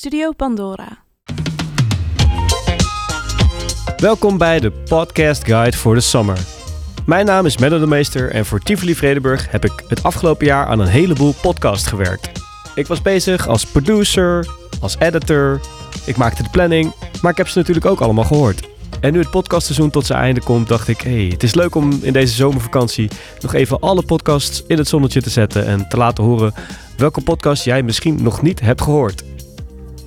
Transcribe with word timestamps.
Studio 0.00 0.32
Pandora. 0.32 1.04
Welkom 3.96 4.38
bij 4.38 4.60
de 4.60 4.70
Podcast 4.70 5.44
Guide 5.44 5.76
voor 5.76 5.94
de 5.94 6.00
Summer. 6.00 6.38
Mijn 7.06 7.26
naam 7.26 7.46
is 7.46 7.58
Menno 7.58 7.78
de 7.78 7.86
Meester 7.86 8.30
en 8.30 8.46
voor 8.46 8.60
Tivoli 8.60 8.94
Vredenburg 8.94 9.50
heb 9.50 9.64
ik 9.64 9.84
het 9.88 10.02
afgelopen 10.02 10.46
jaar 10.46 10.66
aan 10.66 10.80
een 10.80 10.86
heleboel 10.86 11.34
podcasts 11.42 11.86
gewerkt. 11.86 12.30
Ik 12.74 12.86
was 12.86 13.02
bezig 13.02 13.48
als 13.48 13.66
producer, 13.66 14.48
als 14.80 14.96
editor, 14.98 15.60
ik 16.06 16.16
maakte 16.16 16.42
de 16.42 16.50
planning, 16.50 16.92
maar 17.22 17.30
ik 17.30 17.36
heb 17.36 17.48
ze 17.48 17.58
natuurlijk 17.58 17.86
ook 17.86 18.00
allemaal 18.00 18.24
gehoord. 18.24 18.68
En 19.00 19.12
nu 19.12 19.18
het 19.18 19.30
podcastseizoen 19.30 19.90
tot 19.90 20.06
zijn 20.06 20.18
einde 20.18 20.42
komt, 20.42 20.68
dacht 20.68 20.88
ik: 20.88 21.00
hey, 21.00 21.28
het 21.32 21.42
is 21.42 21.54
leuk 21.54 21.74
om 21.74 21.98
in 22.02 22.12
deze 22.12 22.34
zomervakantie 22.34 23.10
nog 23.40 23.54
even 23.54 23.80
alle 23.80 24.02
podcasts 24.02 24.64
in 24.66 24.78
het 24.78 24.88
zonnetje 24.88 25.22
te 25.22 25.30
zetten 25.30 25.66
en 25.66 25.88
te 25.88 25.96
laten 25.96 26.24
horen 26.24 26.54
welke 26.96 27.20
podcast 27.20 27.64
jij 27.64 27.82
misschien 27.82 28.22
nog 28.22 28.42
niet 28.42 28.60
hebt 28.60 28.82
gehoord. 28.82 29.22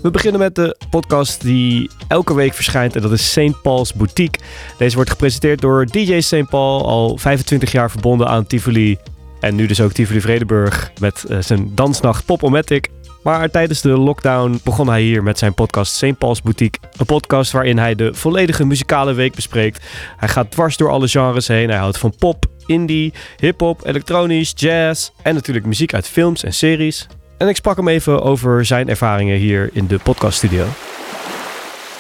We 0.04 0.11
beginnen 0.11 0.39
met 0.39 0.55
de 0.55 0.77
podcast 0.89 1.41
die 1.41 1.89
elke 2.07 2.35
week 2.35 2.53
verschijnt 2.53 2.95
en 2.95 3.02
dat 3.02 3.11
is 3.11 3.31
St. 3.31 3.61
Paul's 3.61 3.94
Boutique. 3.94 4.44
Deze 4.77 4.95
wordt 4.95 5.09
gepresenteerd 5.09 5.61
door 5.61 5.85
DJ 5.85 6.20
St. 6.20 6.49
Paul, 6.49 6.88
al 6.88 7.17
25 7.17 7.71
jaar 7.71 7.91
verbonden 7.91 8.27
aan 8.27 8.47
Tivoli. 8.47 8.97
En 9.39 9.55
nu 9.55 9.66
dus 9.66 9.81
ook 9.81 9.91
Tivoli 9.91 10.21
Vredenburg 10.21 10.91
met 10.99 11.25
uh, 11.30 11.38
zijn 11.39 11.71
dansnacht 11.75 12.25
Pop-O-Matic. 12.25 12.89
Maar 13.21 13.49
tijdens 13.49 13.81
de 13.81 13.89
lockdown 13.89 14.59
begon 14.63 14.88
hij 14.88 15.02
hier 15.02 15.23
met 15.23 15.38
zijn 15.38 15.53
podcast 15.53 15.95
St. 15.95 16.17
Paul's 16.17 16.41
Boutique. 16.41 16.80
Een 16.97 17.05
podcast 17.05 17.52
waarin 17.52 17.77
hij 17.77 17.95
de 17.95 18.13
volledige 18.13 18.66
muzikale 18.66 19.13
week 19.13 19.35
bespreekt. 19.35 19.83
Hij 20.17 20.30
gaat 20.30 20.52
dwars 20.52 20.77
door 20.77 20.89
alle 20.89 21.08
genres 21.08 21.47
heen. 21.47 21.70
Hij 21.70 21.80
houdt 21.80 21.97
van 21.97 22.16
pop, 22.17 22.45
indie, 22.66 23.13
hip-hop, 23.38 23.85
elektronisch, 23.85 24.53
jazz 24.55 25.09
en 25.22 25.33
natuurlijk 25.33 25.66
muziek 25.66 25.94
uit 25.94 26.08
films 26.08 26.44
en 26.44 26.53
series. 26.53 27.08
En 27.43 27.49
ik 27.49 27.55
sprak 27.55 27.77
hem 27.77 27.88
even 27.88 28.21
over 28.21 28.65
zijn 28.65 28.89
ervaringen 28.89 29.38
hier 29.38 29.70
in 29.73 29.88
de 29.88 29.99
podcaststudio. 30.03 30.65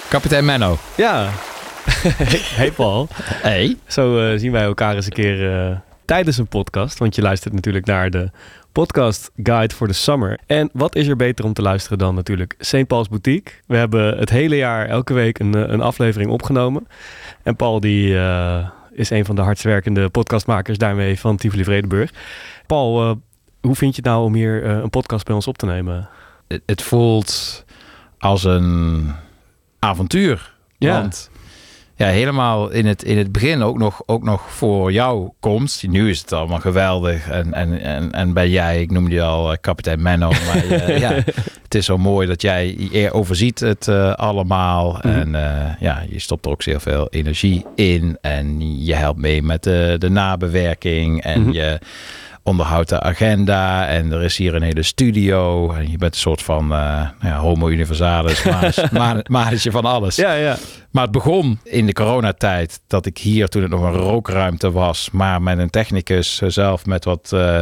Kapitein 0.09 0.45
Menno. 0.45 0.77
Ja. 0.97 1.29
hey 2.59 2.71
Paul. 2.71 3.07
Hey. 3.23 3.77
Zo 3.87 4.31
uh, 4.31 4.39
zien 4.39 4.51
wij 4.51 4.63
elkaar 4.63 4.95
eens 4.95 5.05
een 5.05 5.11
keer 5.11 5.67
uh, 5.69 5.77
tijdens 6.05 6.37
een 6.37 6.47
podcast. 6.47 6.97
Want 6.97 7.15
je 7.15 7.21
luistert 7.21 7.53
natuurlijk 7.53 7.85
naar 7.85 8.09
de 8.09 8.29
podcast 8.71 9.31
Guide 9.35 9.75
voor 9.75 9.87
de 9.87 9.93
Summer. 9.93 10.39
En 10.45 10.69
wat 10.73 10.95
is 10.95 11.07
er 11.07 11.15
beter 11.15 11.45
om 11.45 11.53
te 11.53 11.61
luisteren 11.61 11.97
dan 11.97 12.15
natuurlijk 12.15 12.55
St. 12.59 12.87
Paul's 12.87 13.09
Boutique. 13.09 13.53
We 13.67 13.77
hebben 13.77 14.17
het 14.17 14.29
hele 14.29 14.55
jaar 14.55 14.87
elke 14.87 15.13
week 15.13 15.39
een, 15.39 15.73
een 15.73 15.81
aflevering 15.81 16.31
opgenomen. 16.31 16.87
En 17.43 17.55
Paul 17.55 17.79
die 17.79 18.07
uh, 18.07 18.67
is 18.91 19.09
een 19.09 19.25
van 19.25 19.35
de 19.35 19.41
hardst 19.41 19.63
werkende 19.63 20.09
podcastmakers 20.09 20.77
daarmee 20.77 21.19
van 21.19 21.37
Tivoli 21.37 21.63
Vredenburg. 21.63 22.11
Paul, 22.67 23.21
hoe 23.63 23.75
vind 23.75 23.95
je 23.95 24.01
het 24.01 24.11
nou 24.11 24.23
om 24.23 24.33
hier 24.33 24.63
uh, 24.63 24.71
een 24.71 24.89
podcast 24.89 25.25
bij 25.25 25.35
ons 25.35 25.47
op 25.47 25.57
te 25.57 25.65
nemen? 25.65 26.09
Het, 26.47 26.61
het 26.65 26.81
voelt 26.81 27.63
als 28.17 28.43
een 28.43 29.11
avontuur. 29.79 30.53
Ja. 30.77 31.01
Want 31.01 31.29
ja, 31.95 32.07
helemaal 32.07 32.69
in 32.69 32.85
het, 32.85 33.03
in 33.03 33.17
het 33.17 33.31
begin 33.31 33.61
ook 33.61 33.77
nog, 33.77 34.03
ook 34.05 34.23
nog 34.23 34.51
voor 34.51 34.91
jouw 34.91 35.35
komst. 35.39 35.87
Nu 35.87 36.09
is 36.09 36.19
het 36.19 36.33
allemaal 36.33 36.59
geweldig. 36.59 37.29
En, 37.29 37.53
en, 37.53 37.81
en, 37.81 38.11
en 38.11 38.33
ben 38.33 38.49
jij, 38.49 38.81
ik 38.81 38.91
noemde 38.91 39.15
je 39.15 39.21
al 39.21 39.51
uh, 39.51 39.57
kapitein 39.61 40.01
Menno. 40.01 40.31
Maar 40.47 40.65
uh, 40.65 40.99
ja, 40.99 41.11
het 41.63 41.75
is 41.75 41.85
zo 41.85 41.97
mooi 41.97 42.27
dat 42.27 42.41
jij 42.41 43.09
overziet 43.11 43.59
het 43.59 43.87
uh, 43.87 44.13
allemaal. 44.13 44.99
Mm 45.01 45.11
-hmm. 45.11 45.35
En 45.35 45.77
ja, 45.79 46.03
je 46.09 46.19
stopt 46.19 46.45
er 46.45 46.51
ook 46.51 46.61
zeer 46.61 46.81
veel 46.81 47.07
energie 47.09 47.65
in. 47.75 48.17
En 48.21 48.83
je 48.85 48.95
helpt 48.95 49.19
mee 49.19 49.41
met 49.41 49.63
de, 49.63 49.95
de 49.99 50.09
nabewerking. 50.09 51.21
En 51.21 51.39
mm 51.39 51.45
-hmm. 51.45 51.53
je 51.53 51.79
onderhoudt 52.43 52.89
de 52.89 52.99
agenda 52.99 53.87
en 53.87 54.11
er 54.11 54.23
is 54.23 54.37
hier 54.37 54.55
een 54.55 54.61
hele 54.61 54.83
studio. 54.83 55.71
En 55.71 55.91
je 55.91 55.97
bent 55.97 56.13
een 56.13 56.19
soort 56.19 56.41
van 56.41 56.71
uh, 56.71 57.07
ja, 57.21 57.37
homo 57.37 57.69
universalis, 57.69 58.43
mannetje 59.27 59.71
van 59.71 59.85
alles. 59.85 60.15
Ja, 60.15 60.33
ja. 60.33 60.57
Maar 60.93 61.03
het 61.03 61.11
begon 61.11 61.59
in 61.63 61.85
de 61.85 61.93
coronatijd 61.93 62.81
dat 62.87 63.05
ik 63.05 63.17
hier, 63.17 63.47
toen 63.47 63.61
het 63.61 63.71
nog 63.71 63.81
een 63.81 63.93
rookruimte 63.93 64.71
was, 64.71 65.09
maar 65.11 65.41
met 65.41 65.57
een 65.57 65.69
technicus 65.69 66.37
zelf 66.37 66.85
met 66.85 67.05
wat 67.05 67.31
uh, 67.33 67.59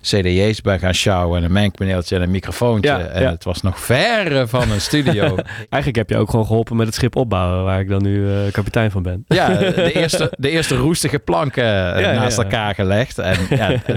CD's 0.00 0.60
ben 0.60 0.78
gaan 0.78 0.94
sjouwen 0.94 1.38
en 1.38 1.44
een 1.44 1.52
mengpaneeltje 1.52 2.16
en 2.16 2.22
een 2.22 2.30
microfoontje. 2.30 2.90
Ja, 2.90 2.98
en 2.98 3.22
ja. 3.22 3.30
het 3.30 3.44
was 3.44 3.62
nog 3.62 3.80
verre 3.80 4.46
van 4.46 4.70
een 4.70 4.80
studio. 4.80 5.22
Eigenlijk 5.68 5.96
heb 5.96 6.10
je 6.10 6.16
ook 6.16 6.30
gewoon 6.30 6.46
geholpen 6.46 6.76
met 6.76 6.86
het 6.86 6.94
schip 6.94 7.16
opbouwen, 7.16 7.64
waar 7.64 7.80
ik 7.80 7.88
dan 7.88 8.02
nu 8.02 8.16
uh, 8.16 8.52
kapitein 8.52 8.90
van 8.90 9.02
ben. 9.02 9.24
Ja, 9.28 9.48
de 9.56 9.92
eerste, 9.92 10.32
de 10.38 10.50
eerste 10.50 10.76
roestige 10.76 11.18
planken 11.18 11.64
ja, 11.64 12.12
naast 12.12 12.38
elkaar 12.38 12.74
gelegd. 12.74 13.18
En 13.18 13.38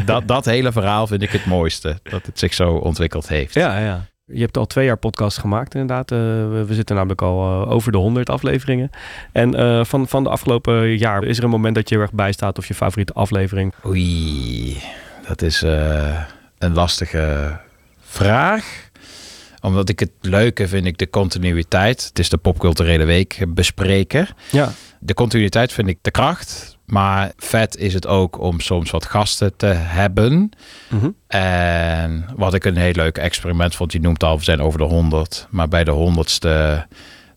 dat, 0.06 0.28
dat 0.28 0.46
hele 0.46 0.72
verhaal 0.72 1.08
vind 1.08 1.22
ik 1.22 1.32
het 1.32 1.46
mooiste, 1.46 1.98
dat 2.04 2.26
het 2.26 2.40
zich 2.40 2.54
zo 2.54 2.72
ontwikkeld 2.72 3.28
heeft. 3.28 3.54
Ja, 3.54 3.80
ja. 3.80 4.06
Je 4.28 4.40
hebt 4.40 4.58
al 4.58 4.66
twee 4.66 4.86
jaar 4.86 4.98
podcast 4.98 5.38
gemaakt 5.38 5.74
inderdaad. 5.74 6.12
Uh, 6.12 6.18
we, 6.18 6.66
zitten 6.70 6.96
namelijk 6.96 7.22
al 7.22 7.62
uh, 7.62 7.72
over 7.72 7.92
de 7.92 7.98
100 7.98 8.30
afleveringen. 8.30 8.90
En 9.32 9.56
uh, 9.56 9.84
van, 9.84 10.08
van 10.08 10.24
de 10.24 10.30
afgelopen 10.30 10.98
jaar, 10.98 11.24
is 11.24 11.38
er 11.38 11.44
een 11.44 11.50
moment 11.50 11.76
dat 11.76 11.90
je 11.90 11.96
er 11.96 12.02
erg 12.02 12.14
bij 12.14 12.32
staat 12.32 12.58
of 12.58 12.68
je 12.68 12.74
favoriete 12.74 13.14
aflevering? 13.14 13.74
Oei, 13.86 14.78
dat 15.28 15.42
is 15.42 15.62
een 16.58 16.74
lastige 16.74 17.58
vraag. 18.02 18.90
Omdat 19.62 19.90
ik 19.90 20.00
het 20.00 20.12
leuke 20.22 20.68
vind 20.68 20.86
ik 20.86 20.98
de 20.98 21.10
continuïteit. 21.10 22.06
Het 22.06 22.20
is 22.20 22.30
de 22.30 22.38
popculturele 22.38 23.06
week 23.06 23.46
bespreken. 23.48 24.28
Ja. 24.52 24.72
De 25.00 25.14
continuïteit 25.14 25.74
vind 25.74 25.88
ik 25.88 25.98
de 26.02 26.12
kracht. 26.12 26.75
Maar 26.86 27.32
vet 27.38 27.78
is 27.78 27.94
het 27.94 28.08
ook 28.08 28.40
om 28.40 28.60
soms 28.60 28.92
wat 28.92 29.06
gasten 29.06 29.56
te 29.58 29.66
hebben. 29.66 30.50
Mhm. 30.90 31.10
En 31.28 32.26
wat 32.36 32.54
ik 32.54 32.66
een 32.66 32.78
heel 32.78 32.94
leuk 32.94 33.18
experiment 33.18 33.76
vond, 33.76 33.92
je 33.92 34.00
noemt 34.00 34.24
al, 34.24 34.38
we 34.38 34.44
zijn 34.44 34.62
over 34.62 34.80
de 34.80 34.86
100. 34.86 35.48
Maar 35.50 35.68
bij 35.68 35.84
de 35.84 35.92
honderdste 35.92 36.86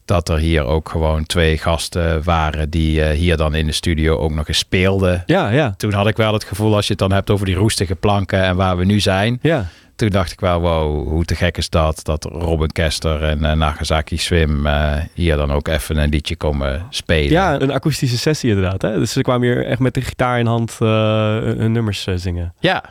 dat 0.09 0.29
er 0.29 0.39
hier 0.39 0.65
ook 0.65 0.89
gewoon 0.89 1.27
twee 1.27 1.59
gasten 1.59 2.23
waren 2.23 2.71
die 2.71 3.01
uh, 3.01 3.09
hier 3.09 3.37
dan 3.37 3.55
in 3.55 3.67
de 3.67 3.73
studio 3.73 4.17
ook 4.17 4.33
nog 4.33 4.49
eens 4.49 4.59
speelden. 4.59 5.23
Ja, 5.27 5.51
ja. 5.51 5.75
Toen 5.77 5.93
had 5.93 6.07
ik 6.07 6.17
wel 6.17 6.33
het 6.33 6.45
gevoel, 6.45 6.75
als 6.75 6.87
je 6.87 6.91
het 6.91 7.01
dan 7.01 7.13
hebt 7.13 7.31
over 7.31 7.47
die 7.47 7.55
roestige 7.55 7.95
planken 7.95 8.43
en 8.43 8.57
waar 8.57 8.77
we 8.77 8.85
nu 8.85 9.01
zijn. 9.01 9.39
Ja. 9.43 9.67
Toen 9.97 10.09
dacht 10.09 10.33
ik 10.33 10.41
wel, 10.41 10.61
wow, 10.61 11.09
hoe 11.09 11.25
te 11.25 11.35
gek 11.35 11.57
is 11.57 11.71
dat, 11.71 12.01
dat 12.03 12.25
Robin 12.25 12.73
Kester 12.73 13.23
en 13.23 13.39
uh, 13.39 13.53
Nagasaki 13.53 14.17
Swim 14.17 14.67
uh, 14.67 14.97
hier 15.15 15.37
dan 15.37 15.53
ook 15.53 15.69
even 15.69 15.97
een 15.97 16.09
liedje 16.09 16.37
komen 16.37 16.87
spelen. 16.91 17.31
Ja, 17.31 17.61
een 17.61 17.73
akoestische 17.73 18.19
sessie 18.19 18.51
inderdaad. 18.51 18.83
Hè? 18.83 18.99
Dus 18.99 19.13
ze 19.13 19.23
kwamen 19.23 19.49
hier 19.49 19.67
echt 19.67 19.79
met 19.79 19.95
de 19.95 20.01
gitaar 20.01 20.39
in 20.39 20.47
hand 20.47 20.79
hun 20.79 21.73
nummers 21.73 22.07
zingen. 22.15 22.55
Ja. 22.61 22.85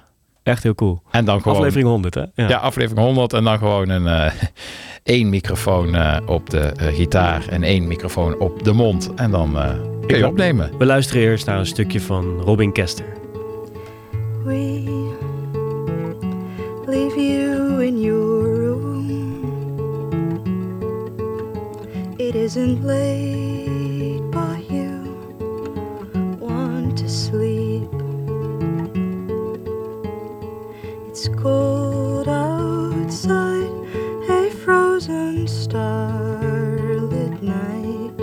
Echt 0.47 0.63
heel 0.63 0.75
cool. 0.75 1.01
En 1.11 1.25
dan 1.25 1.41
gewoon... 1.41 1.57
Aflevering 1.57 1.87
100, 1.87 2.13
hè? 2.13 2.21
Ja, 2.21 2.47
ja 2.47 2.57
aflevering 2.57 3.05
100 3.05 3.33
en 3.33 3.43
dan 3.43 3.57
gewoon 3.57 3.89
een, 3.89 4.03
uh, 4.03 4.31
één 5.03 5.29
microfoon 5.29 5.95
uh, 5.95 6.17
op 6.25 6.49
de 6.49 6.71
uh, 6.81 6.87
gitaar 6.87 7.47
en 7.47 7.63
één 7.63 7.87
microfoon 7.87 8.39
op 8.39 8.63
de 8.63 8.73
mond. 8.73 9.13
En 9.15 9.31
dan 9.31 9.57
kun 10.07 10.17
je 10.17 10.27
opnemen. 10.27 10.71
We 10.77 10.85
luisteren 10.85 11.21
eerst 11.21 11.45
naar 11.45 11.59
een 11.59 11.65
stukje 11.65 12.01
van 12.01 12.41
Robin 12.41 12.71
Kester. 12.71 13.05
We 14.43 14.83
leave 16.85 17.19
you 17.19 17.85
in 17.85 18.01
your 18.01 18.65
room. 18.65 18.87
It 22.17 22.35
isn't 22.35 22.83
late, 22.83 23.56
cold 31.47 32.27
outside, 32.27 33.71
a 34.29 34.49
frozen 34.63 35.47
starlit 35.47 37.41
night. 37.41 38.13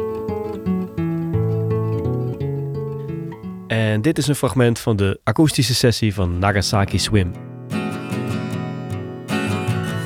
En 3.66 4.02
dit 4.02 4.18
is 4.18 4.26
een 4.26 4.34
fragment 4.34 4.78
van 4.78 4.96
de 4.96 5.20
akoestische 5.22 5.74
sessie 5.74 6.14
van 6.14 6.38
Nagasaki 6.38 6.98
Swim. 6.98 7.32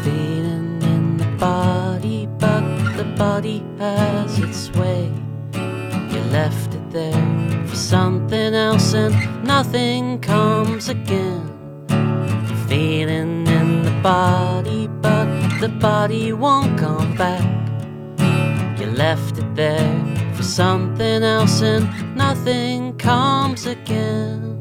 feeling 0.02 0.82
in 0.82 1.16
the 1.16 1.26
body, 1.38 2.28
but 2.38 2.62
the 2.96 3.12
body 3.16 3.62
has 3.78 4.38
its 4.38 4.70
way. 4.70 5.10
You 6.10 6.20
left 6.30 6.74
it 6.74 6.90
there 6.90 7.66
for 7.66 7.76
something 7.76 8.54
else, 8.54 8.94
and 8.94 9.14
nothing 9.44 10.20
comes 10.20 10.88
again. 10.88 11.57
Feeling 12.68 13.46
in 13.46 13.82
the 13.82 13.98
body, 14.02 14.88
but 15.00 15.26
the 15.60 15.68
body 15.68 16.32
won't 16.32 16.76
come 16.76 17.16
back. 17.16 17.42
You 18.78 18.90
left 18.90 19.38
it 19.38 19.54
there 19.54 19.96
for 20.34 20.42
something 20.42 21.22
else, 21.22 21.62
and 21.62 21.88
nothing 22.14 22.96
comes 22.98 23.66
again. 23.66 24.56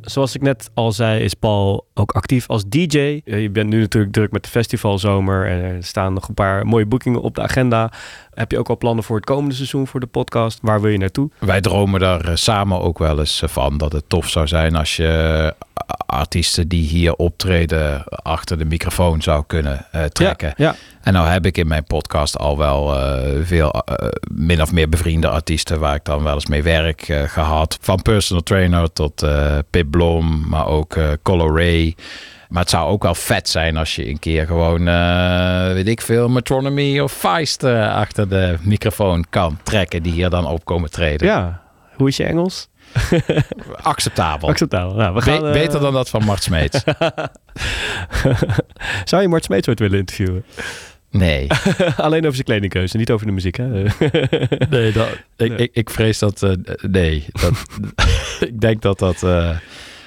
Zoals 0.00 0.34
ik 0.34 0.42
net 0.42 0.70
al 0.74 0.92
zei, 0.92 1.22
is 1.22 1.34
Paul 1.34 1.86
ook 1.94 2.12
actief 2.12 2.48
als 2.48 2.64
DJ. 2.68 3.20
Je 3.24 3.50
bent 3.50 3.70
nu 3.70 3.80
natuurlijk 3.80 4.12
druk 4.12 4.32
met 4.32 4.42
de 4.42 4.48
festivalzomer 4.48 5.46
en 5.48 5.62
er 5.62 5.84
staan 5.84 6.12
nog 6.12 6.28
een 6.28 6.34
paar 6.34 6.66
mooie 6.66 6.86
boekingen 6.86 7.20
op 7.20 7.34
de 7.34 7.42
agenda. 7.42 7.92
Heb 8.34 8.50
je 8.50 8.58
ook 8.58 8.68
al 8.68 8.78
plannen 8.78 9.04
voor 9.04 9.16
het 9.16 9.24
komende 9.24 9.54
seizoen 9.54 9.86
voor 9.86 10.00
de 10.00 10.06
podcast? 10.06 10.58
Waar 10.62 10.80
wil 10.80 10.90
je 10.90 10.98
naartoe? 10.98 11.30
Wij 11.38 11.60
dromen 11.60 12.00
daar 12.00 12.24
eh, 12.24 12.34
samen 12.34 12.80
ook 12.80 12.98
wel 12.98 13.18
eens 13.18 13.42
eh, 13.42 13.48
van 13.48 13.78
dat 13.78 13.92
het 13.92 14.04
tof 14.08 14.28
zou 14.28 14.46
zijn 14.46 14.76
als 14.76 14.96
je 14.96 15.54
artiesten 16.06 16.68
die 16.68 16.86
hier 16.88 17.14
optreden 17.14 18.04
achter 18.06 18.58
de 18.58 18.64
microfoon 18.64 19.22
zou 19.22 19.44
kunnen 19.46 19.86
eh, 19.92 20.04
trekken. 20.04 20.54
Ja, 20.56 20.64
ja. 20.64 20.74
En 21.02 21.12
nou 21.12 21.28
heb 21.28 21.46
ik 21.46 21.56
in 21.56 21.66
mijn 21.66 21.84
podcast 21.84 22.38
al 22.38 22.58
wel 22.58 22.98
eh, 22.98 23.30
veel 23.42 23.70
eh, 23.70 24.08
min 24.30 24.62
of 24.62 24.72
meer 24.72 24.88
bevriende 24.88 25.28
artiesten 25.28 25.80
waar 25.80 25.94
ik 25.94 26.04
dan 26.04 26.22
wel 26.22 26.34
eens 26.34 26.46
mee 26.46 26.62
werk 26.62 27.08
eh, 27.08 27.22
gehad. 27.22 27.78
Van 27.80 28.02
personal 28.02 28.42
trainer 28.42 28.92
tot 28.92 29.22
eh 29.22 29.58
Pip 29.70 29.90
Blom, 29.90 30.48
maar 30.48 30.66
ook 30.66 30.96
eh 30.96 31.08
Color 31.22 31.56
Ray. 31.56 31.94
Maar 32.48 32.60
het 32.62 32.70
zou 32.70 32.88
ook 32.90 33.02
wel 33.02 33.14
vet 33.14 33.48
zijn 33.48 33.76
als 33.76 33.96
je 33.96 34.08
een 34.08 34.18
keer 34.18 34.46
gewoon, 34.46 34.88
eh, 34.88 35.72
weet 35.72 35.88
ik 35.88 36.00
veel, 36.00 36.28
Metronomy 36.28 37.00
of 37.00 37.12
Feist 37.12 37.62
eh, 37.62 37.94
achter 37.94 38.28
de 38.28 38.56
microfoon 38.60 39.24
kan 39.30 39.58
trekken. 39.62 40.02
Die 40.02 40.12
hier 40.12 40.30
dan 40.30 40.46
op 40.46 40.64
komen 40.64 40.90
treden. 40.90 41.26
ja. 41.26 41.62
Hoe 41.94 42.08
is 42.08 42.16
je 42.16 42.24
Engels? 42.24 42.68
Acceptabel. 43.82 44.48
Acceptabel. 44.48 44.94
Nou, 44.96 45.14
we 45.14 45.20
gaan, 45.22 45.46
eh, 45.46 45.52
beter 45.52 45.80
dan 45.80 45.92
dat 45.92 46.10
van 46.10 46.24
Mart 46.24 46.42
Smeets. 46.42 46.82
Zou 49.04 49.22
je 49.22 49.28
Mart 49.28 49.44
Smeets 49.44 49.68
ooit 49.68 49.78
willen 49.78 49.98
interviewen? 49.98 50.44
Nee. 51.10 51.46
Alleen 51.96 52.20
over 52.22 52.34
zijn 52.34 52.44
kledingkeuze, 52.46 52.96
niet 52.96 53.10
over 53.10 53.26
de 53.26 53.32
muziek, 53.32 53.56
hè? 53.56 53.68
Nee, 54.68 54.92
dat, 54.92 55.08
ik, 55.36 55.48
Nee. 55.48 55.58
Ik, 55.58 55.70
ik 55.72 55.90
vrees 55.90 56.18
dat. 56.18 56.56
nee. 56.80 57.26
Dat, 57.32 57.52
ik 58.40 58.60
denk 58.60 58.82
dat 58.82 58.98
dat 58.98 59.22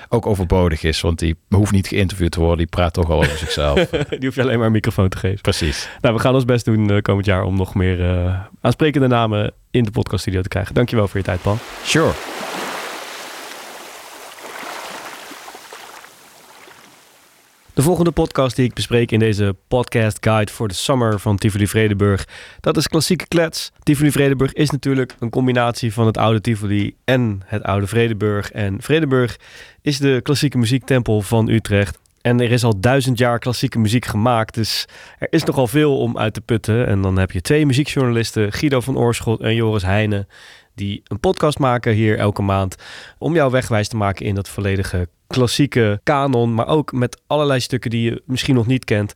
ook 0.09 0.25
overbodig 0.25 0.83
is. 0.83 1.01
Want 1.01 1.19
die 1.19 1.35
hoeft 1.49 1.71
niet 1.71 1.87
geïnterviewd 1.87 2.31
te 2.31 2.39
worden. 2.39 2.57
Die 2.57 2.67
praat 2.67 2.93
toch 2.93 3.09
al 3.09 3.17
over 3.17 3.37
zichzelf. 3.37 3.89
Die 4.09 4.25
hoef 4.25 4.35
je 4.35 4.41
alleen 4.41 4.57
maar 4.57 4.65
een 4.65 4.71
microfoon 4.71 5.09
te 5.09 5.17
geven. 5.17 5.41
Precies. 5.41 5.89
Nou, 6.01 6.15
we 6.15 6.21
gaan 6.21 6.33
ons 6.33 6.45
best 6.45 6.65
doen 6.65 6.89
eh, 6.89 7.01
komend 7.01 7.25
jaar 7.25 7.43
om 7.43 7.55
nog 7.55 7.75
meer 7.75 8.09
eh, 8.09 8.39
aansprekende 8.61 9.07
namen 9.07 9.53
in 9.71 9.83
de 9.83 9.91
podcaststudio 9.91 10.41
te 10.41 10.47
krijgen. 10.47 10.73
Dankjewel 10.73 11.07
voor 11.07 11.19
je 11.19 11.25
tijd, 11.25 11.41
Paul. 11.41 11.57
Sure. 11.83 12.36
De 17.77 17.83
volgende 17.83 18.11
podcast 18.11 18.55
die 18.55 18.65
ik 18.65 18.73
bespreek 18.73 19.11
in 19.11 19.19
deze 19.19 19.55
podcast 19.67 20.17
guide 20.19 20.51
voor 20.51 20.67
de 20.67 20.73
summer 20.73 21.19
van 21.19 21.37
Tivoli 21.37 21.67
Vredenburg, 21.67 22.27
dat 22.59 22.77
is 22.77 22.87
klassieke 22.87 23.27
klets. 23.27 23.71
Tivoli 23.83 24.11
Vredenburg 24.11 24.53
is 24.53 24.69
natuurlijk 24.69 25.15
een 25.19 25.29
combinatie 25.29 25.93
van 25.93 26.05
het 26.05 26.17
oude 26.17 26.41
Tivoli 26.41 26.95
en 27.05 27.41
het 27.45 27.63
oude 27.63 27.87
Vredenburg. 27.87 28.51
En 28.51 28.81
Vredenburg 28.81 29.39
is 29.81 29.97
de 29.97 30.19
klassieke 30.23 30.57
muziektempel 30.57 31.21
van 31.21 31.49
Utrecht. 31.49 31.99
En 32.21 32.41
er 32.41 32.51
is 32.51 32.63
al 32.63 32.79
duizend 32.79 33.17
jaar 33.17 33.39
klassieke 33.39 33.79
muziek 33.79 34.05
gemaakt, 34.05 34.53
dus 34.53 34.85
er 35.19 35.27
is 35.29 35.43
nogal 35.43 35.67
veel 35.67 35.97
om 35.97 36.17
uit 36.17 36.33
te 36.33 36.41
putten. 36.41 36.87
En 36.87 37.01
dan 37.01 37.17
heb 37.17 37.31
je 37.31 37.41
twee 37.41 37.65
muziekjournalisten, 37.65 38.53
Guido 38.53 38.79
van 38.79 38.97
Oorschot 38.97 39.41
en 39.41 39.55
Joris 39.55 39.83
Heijnen, 39.83 40.27
die 40.77 41.01
een 41.03 41.19
podcast 41.19 41.59
maken 41.59 41.93
hier 41.93 42.17
elke 42.17 42.41
maand 42.41 42.75
om 43.17 43.33
jou 43.33 43.51
wegwijs 43.51 43.87
te 43.87 43.95
maken 43.95 44.25
in 44.25 44.35
dat 44.35 44.49
volledige 44.49 45.07
klassieke 45.27 45.99
kanon, 46.03 46.53
maar 46.53 46.67
ook 46.67 46.91
met 46.91 47.21
allerlei 47.27 47.59
stukken 47.59 47.89
die 47.89 48.01
je 48.11 48.21
misschien 48.25 48.55
nog 48.55 48.67
niet 48.67 48.85
kent. 48.85 49.13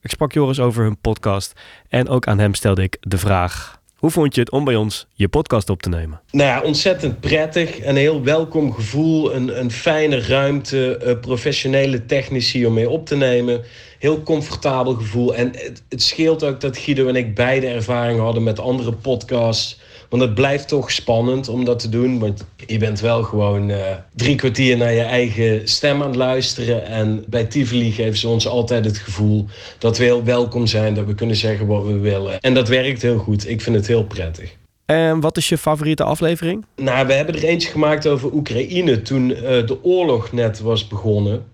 Ik 0.00 0.10
sprak 0.10 0.32
Joris 0.32 0.60
over 0.60 0.82
hun 0.82 1.00
podcast 1.00 1.52
en 1.88 2.08
ook 2.08 2.26
aan 2.26 2.38
hem 2.38 2.54
stelde 2.54 2.82
ik 2.82 2.96
de 3.00 3.18
vraag: 3.18 3.80
hoe 3.98 4.10
vond 4.10 4.34
je 4.34 4.40
het 4.40 4.50
om 4.50 4.64
bij 4.64 4.76
ons 4.76 5.06
je 5.12 5.28
podcast 5.28 5.70
op 5.70 5.82
te 5.82 5.88
nemen? 5.88 6.20
Nou 6.30 6.48
ja, 6.48 6.60
ontzettend 6.60 7.20
prettig. 7.20 7.84
Een 7.84 7.96
heel 7.96 8.22
welkom 8.22 8.72
gevoel. 8.72 9.34
Een, 9.34 9.60
een 9.60 9.70
fijne 9.70 10.20
ruimte. 10.20 10.96
eh, 10.96 11.20
professionele 11.20 12.06
technici 12.06 12.66
om 12.66 12.72
mee 12.72 12.88
op 12.88 13.06
te 13.06 13.16
nemen. 13.16 13.64
Heel 13.98 14.22
comfortabel 14.22 14.94
gevoel. 14.94 15.34
En 15.34 15.46
het, 15.46 15.82
het 15.88 16.02
scheelt 16.02 16.44
ook 16.44 16.60
dat 16.60 16.78
Guido 16.78 17.08
en 17.08 17.16
ik 17.16 17.34
beide 17.34 17.66
ervaring 17.66 18.20
hadden 18.20 18.42
met 18.42 18.60
andere 18.60 18.92
podcasts. 18.92 19.80
Want 20.08 20.22
het 20.22 20.34
blijft 20.34 20.68
toch 20.68 20.90
spannend 20.90 21.48
om 21.48 21.64
dat 21.64 21.78
te 21.78 21.88
doen. 21.88 22.18
Want 22.18 22.44
je 22.66 22.78
bent 22.78 23.00
wel 23.00 23.22
gewoon 23.22 23.70
eh, 23.70 23.78
drie 24.14 24.36
kwartier 24.36 24.76
naar 24.76 24.92
je 24.92 25.00
eigen 25.00 25.68
stem 25.68 26.02
aan 26.02 26.08
het 26.08 26.16
luisteren. 26.16 26.86
En 26.86 27.24
bij 27.28 27.44
Tivoli 27.44 27.92
geven 27.92 28.18
ze 28.18 28.28
ons 28.28 28.48
altijd 28.48 28.84
het 28.84 28.98
gevoel 28.98 29.46
dat 29.78 29.98
we 29.98 30.04
heel 30.04 30.24
welkom 30.24 30.66
zijn. 30.66 30.94
Dat 30.94 31.06
we 31.06 31.14
kunnen 31.14 31.36
zeggen 31.36 31.66
wat 31.66 31.84
we 31.84 31.98
willen. 31.98 32.40
En 32.40 32.54
dat 32.54 32.68
werkt 32.68 33.02
heel 33.02 33.18
goed. 33.18 33.48
Ik 33.48 33.60
vind 33.60 33.76
het 33.76 33.86
heel 33.86 34.04
prettig. 34.04 34.56
En 34.86 35.20
wat 35.20 35.36
is 35.36 35.48
je 35.48 35.58
favoriete 35.58 36.04
aflevering? 36.04 36.64
Nou, 36.76 37.06
we 37.06 37.12
hebben 37.12 37.34
er 37.34 37.44
eentje 37.44 37.70
gemaakt 37.70 38.06
over 38.06 38.32
Oekraïne 38.32 39.02
toen 39.02 39.34
eh, 39.34 39.42
de 39.42 39.84
oorlog 39.84 40.32
net 40.32 40.60
was 40.60 40.86
begonnen. 40.86 41.44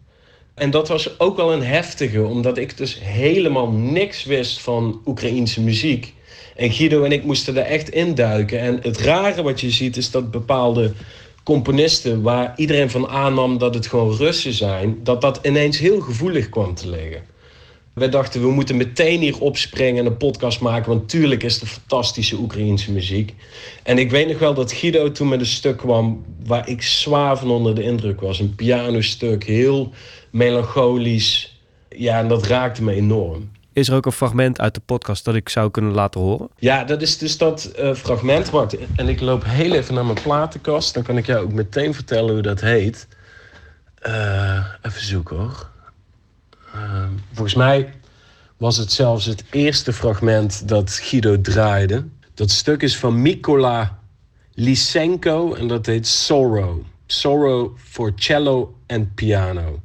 En 0.54 0.70
dat 0.70 0.88
was 0.88 1.18
ook 1.18 1.36
wel 1.36 1.52
een 1.52 1.62
heftige, 1.62 2.22
omdat 2.22 2.58
ik 2.58 2.76
dus 2.76 2.98
helemaal 3.02 3.70
niks 3.70 4.24
wist 4.24 4.60
van 4.60 5.00
Oekraïense 5.06 5.60
muziek. 5.60 6.14
En 6.56 6.70
Guido 6.70 7.04
en 7.04 7.12
ik 7.12 7.24
moesten 7.24 7.56
er 7.56 7.64
echt 7.64 7.88
induiken. 7.88 8.58
En 8.58 8.78
het 8.82 8.98
rare 8.98 9.42
wat 9.42 9.60
je 9.60 9.70
ziet 9.70 9.96
is 9.96 10.10
dat 10.10 10.30
bepaalde 10.30 10.92
componisten, 11.42 12.22
waar 12.22 12.52
iedereen 12.56 12.90
van 12.90 13.08
aannam 13.08 13.58
dat 13.58 13.74
het 13.74 13.86
gewoon 13.86 14.16
Russen 14.16 14.52
zijn, 14.52 14.98
dat 15.02 15.20
dat 15.20 15.40
ineens 15.42 15.78
heel 15.78 16.00
gevoelig 16.00 16.48
kwam 16.48 16.74
te 16.74 16.88
liggen. 16.88 17.22
Wij 17.94 18.08
dachten, 18.08 18.40
we 18.40 18.50
moeten 18.50 18.76
meteen 18.76 19.20
hier 19.20 19.40
opspringen 19.40 20.04
en 20.04 20.10
een 20.10 20.16
podcast 20.16 20.60
maken. 20.60 20.88
Want 20.88 21.08
tuurlijk 21.08 21.42
is 21.42 21.60
het 21.60 21.68
fantastische 21.68 22.36
Oekraïense 22.36 22.92
muziek. 22.92 23.34
En 23.82 23.98
ik 23.98 24.10
weet 24.10 24.28
nog 24.28 24.38
wel 24.38 24.54
dat 24.54 24.72
Guido 24.72 25.12
toen 25.12 25.28
met 25.28 25.40
een 25.40 25.46
stuk 25.46 25.76
kwam... 25.76 26.24
waar 26.44 26.68
ik 26.68 26.82
zwaar 26.82 27.38
van 27.38 27.50
onder 27.50 27.74
de 27.74 27.82
indruk 27.82 28.20
was. 28.20 28.40
Een 28.40 28.54
pianostuk, 28.54 29.44
heel 29.44 29.92
melancholisch. 30.30 31.58
Ja, 31.88 32.18
en 32.18 32.28
dat 32.28 32.46
raakte 32.46 32.82
me 32.82 32.92
enorm. 32.92 33.50
Is 33.72 33.88
er 33.88 33.94
ook 33.94 34.06
een 34.06 34.12
fragment 34.12 34.60
uit 34.60 34.74
de 34.74 34.80
podcast 34.86 35.24
dat 35.24 35.34
ik 35.34 35.48
zou 35.48 35.70
kunnen 35.70 35.92
laten 35.92 36.20
horen? 36.20 36.48
Ja, 36.58 36.84
dat 36.84 37.02
is 37.02 37.18
dus 37.18 37.38
dat 37.38 37.64
eh, 37.64 37.94
fragment. 37.94 38.50
Wacht, 38.50 38.76
en 38.96 39.08
ik 39.08 39.20
loop 39.20 39.44
heel 39.46 39.72
even 39.72 39.94
naar 39.94 40.04
mijn 40.04 40.22
platenkast. 40.22 40.94
Dan 40.94 41.02
kan 41.02 41.16
ik 41.16 41.26
jou 41.26 41.44
ook 41.44 41.52
meteen 41.52 41.94
vertellen 41.94 42.32
hoe 42.32 42.42
dat 42.42 42.60
heet. 42.60 43.08
Eh, 43.94 44.64
even 44.82 45.02
zoeken 45.02 45.36
hoor. 45.36 45.72
Eh, 46.74 47.04
volgens 47.32 47.54
mij 47.54 47.92
was 48.56 48.76
het 48.76 48.92
zelfs 48.92 49.24
het 49.24 49.44
eerste 49.50 49.92
fragment 49.92 50.68
dat 50.68 50.92
Guido 50.92 51.40
draaide. 51.40 52.04
Dat 52.34 52.50
stuk 52.50 52.82
is 52.82 52.96
van 52.96 53.22
Mikola 53.22 53.98
Lysenko 54.54 55.54
en 55.54 55.68
dat 55.68 55.86
heet 55.86 56.06
Sorrow. 56.06 56.82
Sorrow 57.06 57.76
for 57.76 58.12
cello 58.16 58.74
en 58.86 59.14
piano. 59.14 59.82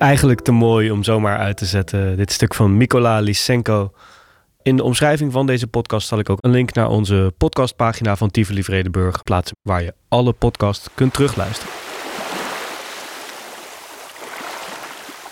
Eigenlijk 0.00 0.40
te 0.40 0.52
mooi 0.52 0.90
om 0.90 1.02
zomaar 1.02 1.38
uit 1.38 1.56
te 1.56 1.64
zetten. 1.64 2.16
Dit 2.16 2.32
stuk 2.32 2.54
van 2.54 2.76
Mikola 2.76 3.20
Lysenko. 3.20 3.92
In 4.62 4.76
de 4.76 4.82
omschrijving 4.82 5.32
van 5.32 5.46
deze 5.46 5.66
podcast 5.66 6.08
zal 6.08 6.18
ik 6.18 6.30
ook 6.30 6.38
een 6.40 6.50
link 6.50 6.74
naar 6.74 6.88
onze 6.88 7.32
podcastpagina 7.38 8.16
van 8.16 8.30
Tivoli 8.30 8.62
Vredenburg 8.62 9.22
plaatsen, 9.22 9.56
waar 9.62 9.82
je 9.82 9.94
alle 10.08 10.32
podcasts 10.32 10.88
kunt 10.94 11.12
terugluisteren. 11.12 11.72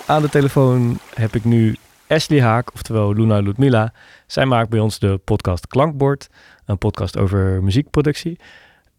Aan 0.06 0.22
de 0.22 0.28
telefoon 0.28 0.98
heb 1.14 1.34
ik 1.34 1.44
nu 1.44 1.76
Ashley 2.08 2.40
Haak, 2.40 2.74
oftewel 2.74 3.14
Luna 3.14 3.38
Ludmila. 3.38 3.92
Zij 4.26 4.46
maakt 4.46 4.70
bij 4.70 4.80
ons 4.80 4.98
de 4.98 5.20
podcast 5.24 5.66
Klankbord, 5.66 6.28
een 6.66 6.78
podcast 6.78 7.18
over 7.18 7.62
muziekproductie. 7.62 8.38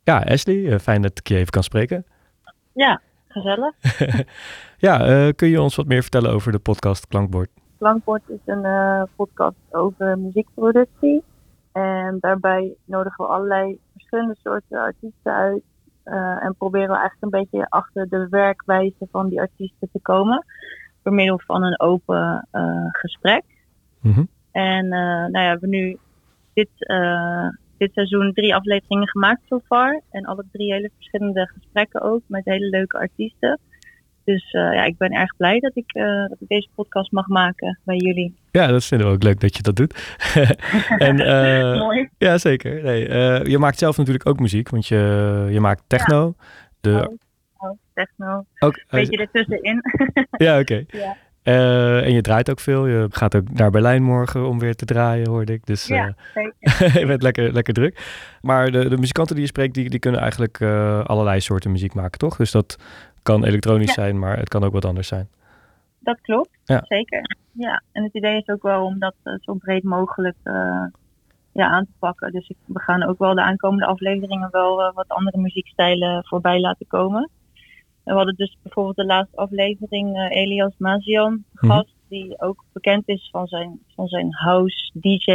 Ja, 0.03 0.17
Ashley, 0.19 0.71
eh, 0.71 0.79
fijn 0.79 1.01
dat 1.01 1.19
ik 1.19 1.27
je 1.27 1.35
even 1.35 1.51
kan 1.51 1.63
spreken. 1.63 2.05
Gezellig. 3.27 3.73
Ja, 4.79 5.05
eh, 5.05 5.33
kun 5.35 5.47
je 5.47 5.61
ons 5.61 5.75
wat 5.75 5.85
meer 5.85 6.01
vertellen 6.01 6.31
over 6.31 6.51
de 6.51 6.59
podcast 6.59 7.07
Klankbord? 7.07 7.49
Klankbord 7.77 8.21
is 8.27 8.39
een 8.45 8.65
eh, 8.65 9.03
podcast 9.15 9.57
over 9.71 10.19
muziekproductie. 10.19 11.23
En 11.71 12.17
daarbij 12.19 12.73
nodigen 12.85 13.25
we 13.25 13.31
allerlei 13.31 13.79
verschillende 13.91 14.35
soorten 14.43 14.79
artiesten 14.79 15.33
uit. 15.33 15.63
eh, 16.03 16.43
en 16.45 16.55
proberen 16.57 16.89
we 16.89 16.97
eigenlijk 16.97 17.23
een 17.23 17.39
beetje 17.41 17.69
achter 17.69 18.09
de 18.09 18.27
werkwijze 18.29 19.07
van 19.11 19.29
die 19.29 19.39
artiesten 19.39 19.89
te 19.91 19.99
komen. 20.01 20.45
Door 21.03 21.13
middel 21.13 21.39
van 21.45 21.63
een 21.63 21.79
open 21.79 22.47
gesprek. 22.91 23.43
Mhm. 24.01 24.23
En 24.51 24.87
nou 24.87 25.31
ja, 25.31 25.41
we 25.41 25.47
hebben 25.47 25.69
nu 25.69 25.97
dit, 26.53 26.69
dit 27.77 27.93
seizoen 27.93 28.33
drie 28.33 28.55
afleveringen 28.55 29.07
gemaakt 29.07 29.41
so 29.47 29.59
far. 29.65 30.01
En 30.09 30.25
alle 30.25 30.45
drie 30.51 30.73
hele 30.73 30.91
verschillende 30.95 31.47
gesprekken 31.47 32.01
ook 32.01 32.21
met 32.27 32.45
hele 32.45 32.69
leuke 32.69 32.97
artiesten. 32.97 33.59
Dus 34.29 34.51
eh, 34.51 34.73
ja, 34.73 34.83
ik 34.83 34.97
ben 34.97 35.11
erg 35.11 35.35
blij 35.37 35.59
dat 35.59 35.75
ik, 35.75 35.93
eh, 35.93 36.03
dat 36.03 36.37
ik 36.39 36.47
deze 36.47 36.67
podcast 36.75 37.11
mag 37.11 37.27
maken 37.27 37.79
bij 37.83 37.95
jullie. 37.95 38.35
Ja, 38.51 38.67
dat 38.67 38.85
vinden 38.85 39.07
we 39.07 39.13
ook 39.13 39.23
leuk 39.23 39.39
dat 39.39 39.57
je 39.57 39.63
dat 39.63 39.75
doet. 39.75 40.17
en, 41.07 41.19
eh, 41.19 41.79
Mooi. 41.79 42.09
ja, 42.17 42.37
zeker. 42.37 42.83
Nee, 42.83 42.99
je 43.49 43.57
maakt 43.57 43.77
zelf 43.77 43.97
natuurlijk 43.97 44.29
ook 44.29 44.39
muziek, 44.39 44.69
want 44.69 44.87
je, 44.87 45.47
je 45.49 45.59
maakt 45.59 45.83
techno. 45.87 46.33
De, 46.81 47.17
Oh, 47.57 47.77
techno. 47.93 48.45
ook, 48.59 48.83
Beetje 48.89 49.17
ertussenin. 49.17 49.81
ja, 50.45 50.59
oké. 50.59 50.83
Ja. 50.87 51.15
En 52.03 52.13
je 52.13 52.21
draait 52.21 52.49
ook 52.49 52.59
veel. 52.59 52.87
Je 52.87 53.07
gaat 53.09 53.35
ook 53.35 53.51
naar 53.53 53.71
Berlijn 53.71 54.03
morgen 54.03 54.47
om 54.47 54.59
weer 54.59 54.75
te 54.75 54.85
draaien, 54.85 55.27
hoorde 55.27 55.53
ik. 55.53 55.65
Dus 55.65 55.87
Ja, 55.87 56.15
zeker. 56.33 56.99
je 56.99 57.05
bent 57.05 57.23
lekker, 57.23 57.53
lekker 57.53 57.73
druk. 57.73 58.01
Maar 58.41 58.71
de, 58.71 58.89
de 58.89 58.97
muzikanten 58.97 59.35
die 59.35 59.43
je 59.43 59.49
spreekt, 59.49 59.73
die, 59.73 59.89
die 59.89 59.99
kunnen 59.99 60.21
eigenlijk 60.21 60.61
allerlei 61.05 61.39
soorten 61.39 61.71
muziek 61.71 61.93
maken, 61.93 62.19
toch? 62.19 62.35
Dus 62.35 62.51
dat 62.51 62.77
kan 63.29 63.45
elektronisch 63.45 63.87
Ja. 63.95 64.01
zijn, 64.03 64.19
maar 64.19 64.37
het 64.37 64.49
kan 64.49 64.63
ook 64.63 64.73
wat 64.73 64.85
anders 64.85 65.07
zijn. 65.07 65.27
Dat 65.99 66.21
klopt, 66.21 66.49
Ja. 66.63 66.81
zeker. 66.87 67.37
Ja, 67.51 67.81
en 67.91 68.03
het 68.03 68.13
idee 68.13 68.37
is 68.37 68.47
ook 68.47 68.61
wel 68.61 68.85
om 68.85 68.99
dat 68.99 69.15
eh, 69.23 69.33
zo 69.39 69.53
breed 69.53 69.83
mogelijk 69.83 70.35
eh, 70.43 70.85
ja, 71.51 71.67
aan 71.67 71.85
te 71.85 71.91
pakken. 71.99 72.31
Dus 72.31 72.47
ik, 72.49 72.57
we 72.65 72.79
gaan 72.79 73.03
ook 73.03 73.17
wel 73.19 73.35
de 73.35 73.41
aankomende 73.41 73.85
afleveringen 73.85 74.47
wel 74.51 74.81
eh, 74.83 74.93
wat 74.93 75.07
andere 75.07 75.37
muziekstijlen 75.37 76.25
voorbij 76.25 76.59
laten 76.59 76.87
komen. 76.87 77.29
En 78.03 78.13
we 78.13 78.13
hadden 78.13 78.35
dus 78.35 78.57
bijvoorbeeld 78.63 78.95
de 78.95 79.05
laatste 79.05 79.37
aflevering 79.37 80.29
Elias 80.29 80.73
Mazian 80.77 81.43
Mhm. 81.53 81.71
gast, 81.71 81.93
die 82.09 82.41
ook 82.41 82.63
bekend 82.73 83.07
is 83.07 83.29
van 83.31 83.47
zijn, 83.47 83.79
van 83.95 84.07
zijn 84.07 84.33
house 84.33 84.91
DJ 84.93 85.31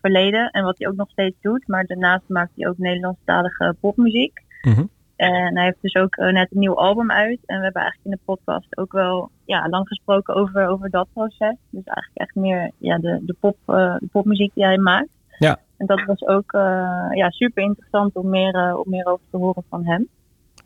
verleden. 0.00 0.50
En 0.50 0.64
wat 0.64 0.78
hij 0.78 0.88
ook 0.88 0.96
nog 0.96 1.10
steeds 1.10 1.36
doet. 1.40 1.68
Maar 1.68 1.84
daarnaast 1.84 2.28
maakt 2.28 2.50
hij 2.56 2.68
ook 2.68 2.78
Nederlandstalige 2.78 3.76
popmuziek. 3.80 4.42
Mhm. 4.62 4.84
En 5.18 5.56
hij 5.56 5.64
heeft 5.64 5.80
dus 5.80 5.94
ook 5.94 6.16
eh, 6.16 6.32
net 6.32 6.52
een 6.52 6.58
nieuw 6.58 6.76
album 6.76 7.10
uit. 7.10 7.38
En 7.46 7.56
we 7.56 7.64
hebben 7.64 7.82
eigenlijk 7.82 8.04
in 8.04 8.10
de 8.10 8.32
podcast 8.32 8.78
ook 8.78 8.92
wel 8.92 9.30
ja, 9.44 9.68
lang 9.68 9.88
gesproken 9.88 10.34
over, 10.34 10.66
over 10.66 10.90
dat 10.90 11.08
proces. 11.12 11.56
Dus 11.70 11.84
eigenlijk 11.84 12.10
echt 12.12 12.34
meer 12.34 12.70
ja, 12.78 12.98
de, 12.98 13.18
de, 13.22 13.36
pop, 13.40 13.56
eh, 13.66 13.96
de 13.98 14.08
popmuziek 14.12 14.54
die 14.54 14.64
hij 14.64 14.78
maakt. 14.78 15.08
Ja. 15.38 15.58
En 15.76 15.86
dat 15.86 16.04
was 16.04 16.26
ook 16.26 16.52
eh, 16.52 17.08
ja, 17.10 17.30
super 17.30 17.62
interessant 17.62 18.14
om 18.14 18.28
meer, 18.28 18.76
om 18.76 18.90
meer 18.90 19.06
over 19.06 19.24
te 19.30 19.36
horen 19.36 19.64
van 19.68 19.86
hem. 19.86 20.08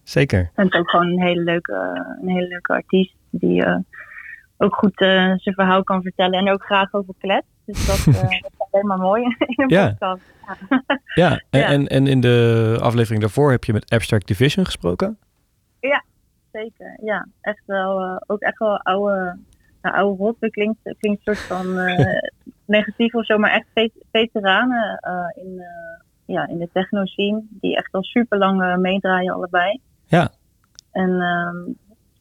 Zeker. 0.03 0.51
En 0.55 0.65
het 0.65 0.75
is 0.75 0.81
ook 0.81 0.91
gewoon 0.91 1.07
een 1.07 1.23
hele 1.23 1.43
leuke, 1.43 2.07
een 2.23 2.29
hele 2.29 2.49
leuke 2.49 2.73
artiest 2.73 3.15
die 3.31 3.67
ook 4.57 4.75
goed 4.75 4.97
zijn 4.97 5.55
verhaal 5.55 5.83
kan 5.83 6.03
vertellen 6.03 6.39
en 6.39 6.53
ook 6.53 6.65
graag 6.65 6.93
over 6.93 7.15
klet. 7.19 7.45
Dus 7.65 7.87
dat, 7.87 8.15
dat 8.15 8.53
alleen 8.73 8.87
maar 8.87 8.99
mooi 8.99 9.23
in 9.39 9.63
een 9.63 9.69
Ja. 9.69 9.89
podcast. 9.89 10.23
Ja, 11.15 11.31
en, 11.51 11.61
Ja. 11.61 11.67
En, 11.67 11.87
en 11.87 12.07
in 12.07 12.21
de 12.21 12.79
aflevering 12.81 13.21
daarvoor 13.21 13.51
heb 13.51 13.65
je 13.65 13.73
met 13.73 13.91
Abstract 13.91 14.27
Division 14.27 14.65
gesproken. 14.65 15.19
Zeker, 16.53 16.99
ja. 17.03 17.27
Echt 17.41 17.63
wel, 17.67 18.01
eh, 18.01 18.17
ook 18.27 18.41
echt 18.41 18.59
wel 18.59 18.79
oude, 18.81 19.39
nou, 19.83 19.97
oude 19.97 20.23
rot. 20.23 20.37
Klinkt, 20.51 20.79
klinkt 20.83 21.05
een 21.05 21.35
soort 21.35 21.39
van 21.39 21.79
eh, 21.79 22.07
negatief 22.67 23.15
of 23.15 23.27
zo, 23.27 23.39
maar 23.39 23.51
echt 23.51 23.67
vet- 23.75 24.05
veteranen 24.13 24.97
eh, 25.01 25.45
in, 25.45 25.63
ja, 26.27 26.47
in 26.49 26.59
de 26.59 26.69
techno 26.73 27.05
scene. 27.05 27.43
Die 27.51 27.77
echt 27.77 27.93
al 27.93 28.03
super 28.03 28.39
lang 28.39 28.77
meedraaien 28.77 29.35
allebei. 29.35 29.81
Ja. 30.07 30.31
En 30.91 31.21
ehm, 31.21 31.73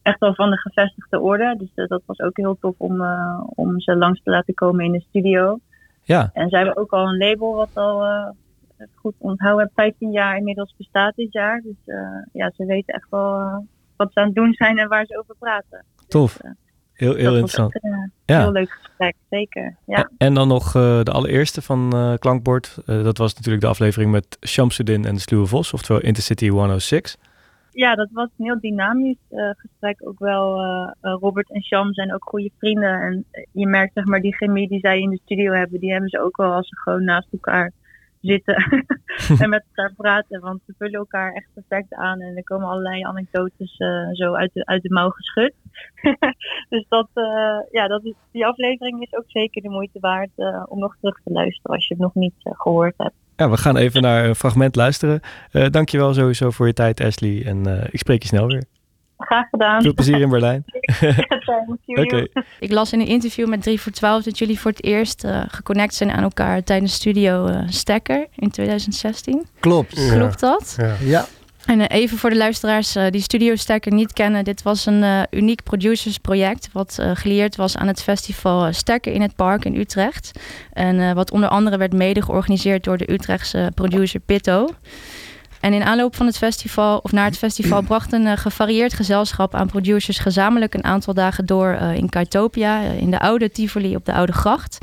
echt 0.02 0.20
wel 0.20 0.36
van 0.36 0.50
de 0.50 0.58
gevestigde 0.58 1.20
orde. 1.20 1.56
Dus 1.58 1.88
dat 1.88 2.02
was 2.06 2.20
ook 2.20 2.38
heel 2.38 2.58
tof 2.60 2.76
om, 2.78 3.02
om 3.56 3.80
ze 3.80 3.96
langs 3.96 4.24
te 4.24 4.30
laten 4.30 4.54
komen 4.54 4.86
in 4.86 4.92
de 4.92 5.02
studio. 5.10 5.60
Ja, 6.04 6.30
En 6.34 6.50
zij 6.50 6.60
hebben 6.60 6.78
ook 6.78 6.92
al 6.92 7.08
een 7.08 7.18
label 7.18 7.54
wat 7.56 7.70
al 7.74 8.06
eh, 8.06 8.30
goed 8.96 9.14
onthouden 9.18 9.66
heb, 9.66 9.74
15 9.76 10.12
jaar 10.12 10.38
inmiddels 10.38 10.74
bestaat 10.78 11.16
dit 11.16 11.32
jaar. 11.34 11.62
Dus 11.62 11.76
eh, 11.96 11.98
ja, 12.34 12.52
ze 12.56 12.66
weten 12.66 12.94
echt 12.94 13.08
wel 13.10 13.40
eh, 13.40 13.58
wat 13.96 14.14
ze 14.14 14.20
aan 14.20 14.26
het 14.26 14.36
doen 14.36 14.54
zijn 14.54 14.78
en 14.78 14.88
waar 14.88 15.06
ze 15.06 15.20
over 15.20 15.36
praten. 15.40 15.86
tof. 16.08 16.34
Dus, 16.38 16.42
eh, 16.42 16.52
Heel, 16.94 17.16
interessant. 17.16 17.80
Ja. 18.26 18.40
heel 18.42 18.52
leuk 18.52 18.72
gesprek, 18.72 19.16
zeker. 19.30 19.76
Ja, 19.86 20.10
En, 20.18 20.34
dan 20.34 20.48
nog 20.48 20.72
de 20.72 21.12
allereerste 21.12 21.62
van 21.62 21.92
eh, 21.94 22.14
Klankbord. 22.18 22.78
Dat 22.86 23.18
was 23.18 23.34
natuurlijk 23.34 23.64
de 23.64 23.70
aflevering 23.70 24.12
met 24.12 24.38
Shamsuddin 24.48 25.06
en 25.06 25.14
de 25.14 25.20
Sluwe 25.20 25.46
Vos, 25.46 25.74
oftewel 25.74 26.02
Intercity 26.02 26.50
106. 26.50 27.18
Ja 27.72 27.96
dat 27.96 28.10
was 28.12 28.30
een 28.38 28.46
heel 28.46 28.60
dynamisch 28.60 29.26
eh, 29.30 29.50
gesprek. 29.56 30.08
Ook 30.08 30.20
wel, 30.20 30.60
eh, 30.60 30.92
eh, 31.02 31.18
Robert 31.20 31.52
en 31.52 31.64
Sham 31.64 31.94
zijn 31.94 32.14
ook 32.14 32.24
goede 32.24 32.52
vrienden. 32.58 33.02
En 33.02 33.26
je 33.52 33.68
merkt 33.68 33.94
zeg 33.94 34.06
maar 34.06 34.22
die 34.22 34.36
chemie 34.36 34.68
die 34.68 34.80
zij 34.80 35.00
in 35.00 35.10
de 35.10 35.22
studio 35.24 35.54
hebben, 35.54 35.80
die 35.80 35.92
hebben 35.92 36.10
ze 36.10 36.22
ook 36.22 36.38
wel 36.38 36.52
als 36.52 36.68
ze 36.68 36.76
gewoon 36.78 37.04
naast 37.04 37.28
elkaar 37.32 37.72
zitten 38.22 38.56
en 39.42 39.50
met 39.50 39.66
elkaar 39.68 39.94
praten. 39.96 40.42
Want 40.42 40.62
ze 40.66 40.74
vullen 40.78 41.00
elkaar 41.00 41.34
echt 41.34 41.48
perfect 41.54 41.94
aan 41.94 42.22
en 42.22 42.38
er 42.38 42.44
komen 42.44 42.68
allerlei 42.68 43.04
anekdotes 43.04 43.76
zo 44.12 44.34
uit 44.34 44.54
de, 44.54 44.66
uit 44.66 44.82
de 44.82 44.94
mouw 44.94 45.10
geschud. 45.10 45.54
dus 46.70 46.86
dat, 46.90 47.10
ja, 47.72 47.88
dat 47.88 48.06
is, 48.06 48.14
die 48.32 48.46
aflevering 48.46 49.02
is 49.02 49.14
ook 49.14 49.24
zeker 49.28 49.62
de 49.62 49.70
moeite 49.70 50.00
waard 50.00 50.32
om 50.66 50.80
nog 50.80 50.96
terug 51.00 51.20
te 51.24 51.32
luisteren 51.32 51.76
als 51.76 51.88
je 51.88 51.94
het 51.94 52.04
nog 52.04 52.16
niet 52.16 52.36
eh, 52.44 52.54
gehoord 52.56 52.94
hebt. 52.98 53.16
Ja, 53.42 53.50
we 53.50 53.58
gaan 53.58 53.78
even 53.78 54.02
naar 54.02 54.26
een 54.26 54.36
fragment 54.36 54.76
luisteren. 54.76 55.22
Eh 55.52 55.66
dankjewel 55.70 56.14
sowieso 56.14 56.50
voor 56.50 56.68
je 56.68 56.74
tijd, 56.74 57.02
Ashley. 57.02 57.44
En 57.46 57.78
eh, 57.78 57.88
ik 57.92 58.00
spreek 58.00 58.22
je 58.22 58.28
snel 58.28 58.48
weer. 58.48 58.64
Graag 59.18 59.50
gedaan. 59.50 59.82
Veel 59.82 59.94
plezier 59.94 60.20
in 60.20 60.30
Berlijn. 60.30 60.64
Thank 61.46 61.78
you. 61.86 62.02
Oké. 62.02 62.28
Ik 62.60 62.72
las 62.72 62.94
in 62.94 63.00
een 63.00 63.08
interview 63.08 63.48
met 63.48 63.62
3 63.62 63.82
voor 63.82 63.92
12 63.92 64.24
dat 64.24 64.38
jullie 64.38 64.60
voor 64.60 64.72
het 64.72 64.84
eerst 64.84 65.24
eh 65.24 65.42
geconnect 65.48 65.94
zijn 65.94 66.12
aan 66.12 66.24
elkaar 66.24 66.64
tijdens 66.64 66.94
Studio 66.94 67.64
Stekker 67.68 68.28
in 68.36 68.52
2016. 68.52 69.46
Klopt. 69.60 69.98
Ja. 69.98 70.16
Klopt 70.16 70.40
dat? 70.40 70.76
Ja. 70.78 70.96
Ja, 71.00 71.26
En 71.66 71.88
eh, 71.88 72.02
even 72.02 72.18
voor 72.18 72.30
de 72.30 72.38
luisteraars 72.38 72.96
eh, 72.96 73.06
die 73.10 73.22
Studio 73.22 73.56
Stekker 73.56 73.94
niet 73.94 74.14
kennen. 74.14 74.44
Dit 74.44 74.62
was 74.62 74.86
een 74.86 75.04
eh, 75.04 75.22
uniek 75.30 75.64
producersproject 75.64 76.70
wat 76.72 77.00
gelieerd 77.14 77.56
was 77.56 77.78
aan 77.78 77.88
het 77.88 78.04
festival 78.04 78.74
Stekker 78.74 79.14
in 79.14 79.22
het 79.22 79.36
Park 79.36 79.66
in 79.66 79.76
Utrecht. 79.76 80.32
En 80.74 81.16
wat 81.16 81.32
onder 81.32 81.50
andere 81.50 81.78
werd 81.78 81.94
mede 81.94 82.22
georganiseerd 82.22 82.84
door 82.84 82.98
de 82.98 83.12
Utrechtse 83.12 83.72
producer 83.76 84.20
Pitto. 84.20 84.68
En 85.60 85.74
in 85.74 85.84
aanloop 85.84 86.16
van 86.16 86.26
het 86.26 86.38
festival, 86.38 86.98
of 86.98 87.12
naar 87.12 87.26
het 87.26 87.38
festival, 87.38 87.82
bracht 87.82 88.14
een 88.14 88.38
gevarieerd 88.38 88.94
gezelschap 88.94 89.56
aan 89.56 89.68
producers 89.68 90.20
gezamenlijk 90.20 90.74
een 90.74 90.84
aantal 90.84 91.14
dagen 91.14 91.46
door 91.46 91.74
in 91.74 92.10
Kaitopia, 92.10 92.82
in 92.82 93.12
de 93.12 93.20
oude 93.20 93.52
Tivoli 93.52 93.96
op 93.96 94.06
de 94.06 94.14
Oude 94.14 94.34
Gracht. 94.34 94.78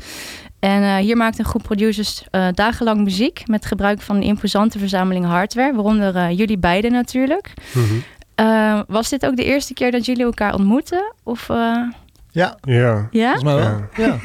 En 0.59 0.83
eh, 0.83 0.95
hier 0.95 1.17
maakte 1.17 1.39
een 1.39 1.45
groep 1.45 1.63
producers 1.63 2.23
eh, 2.31 2.47
dagenlang 2.53 3.03
muziek 3.03 3.41
met 3.45 3.65
gebruik 3.65 4.01
van 4.01 4.15
een 4.15 4.21
imposante 4.21 4.79
verzameling 4.79 5.25
hardware, 5.25 5.73
waaronder 5.73 6.15
eh, 6.15 6.37
jullie 6.37 6.57
beiden 6.57 6.91
natuurlijk. 6.91 7.53
Mhm. 7.73 7.95
Was 8.87 9.09
dit 9.09 9.25
ook 9.25 9.35
de 9.35 9.43
eerste 9.43 9.73
keer 9.73 9.91
dat 9.91 10.05
jullie 10.05 10.23
elkaar 10.23 10.53
ontmoetten? 10.53 11.13
Of, 11.23 11.49
eh, 11.49 11.55
ja, 12.31 12.57
Ja. 12.61 13.07
ja? 13.11 13.33
volgens 13.33 13.43
mij 13.43 13.55
wel. 13.55 13.63
Ja. 13.97 14.05
Ja. 14.05 14.17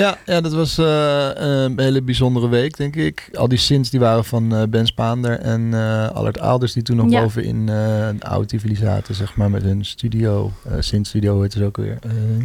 Ja, 0.00 0.18
ja, 0.26 0.40
dat 0.40 0.52
was 0.52 0.78
eh, 0.78 1.28
een 1.34 1.72
hele 1.80 2.02
bijzondere 2.02 2.48
week, 2.48 2.76
denk 2.76 2.96
ik. 2.96 3.28
Al 3.32 3.48
die 3.48 3.58
synths 3.58 3.90
die 3.90 4.00
waren 4.00 4.24
van 4.24 4.54
eh, 4.54 4.62
Ben 4.68 4.86
Spaander 4.86 5.38
en 5.38 5.68
eh 5.74 6.08
Allard 6.10 6.38
Aalders... 6.38 6.72
die 6.72 6.82
toen 6.82 6.96
nog 6.96 7.10
Ja. 7.10 7.20
boven 7.22 7.44
in 7.44 7.68
eh, 7.68 8.06
een 8.08 8.22
oude 8.22 8.46
Tivoli 8.46 8.76
zaten, 8.76 9.14
zeg 9.14 9.36
maar, 9.36 9.50
met 9.50 9.62
hun 9.62 9.84
studio. 9.84 10.52
eh 10.68 10.72
synth-studio 10.78 11.42
heet 11.42 11.54
het 11.54 11.62
ook 11.62 11.76
weer. 11.76 11.98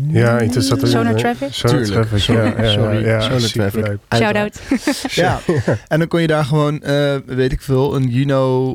Ja, 0.08 0.38
het 0.38 0.56
is 0.56 0.68
dat 0.70 0.88
Sonar 0.88 1.16
Traffic? 1.16 1.54
Sonar. 1.54 1.84
Traffic, 1.84 2.20
Sorry, 2.20 2.42
ja, 2.56 2.62
ja, 2.64 2.72
sorry. 2.72 3.06
ja, 3.06 3.20
Sonar. 3.22 3.40
Traffic. 3.72 3.98
Shout-out. 4.16 4.60
Ja, 5.16 5.40
en 5.88 6.00
dan 6.00 6.08
kon 6.08 6.22
je 6.22 6.28
daar 6.28 6.46
gewoon, 6.46 6.82
eh, 6.82 7.16
weet 7.26 7.52
ik 7.52 7.62
veel, 7.62 7.96
een 7.96 8.08
Juno 8.10 8.74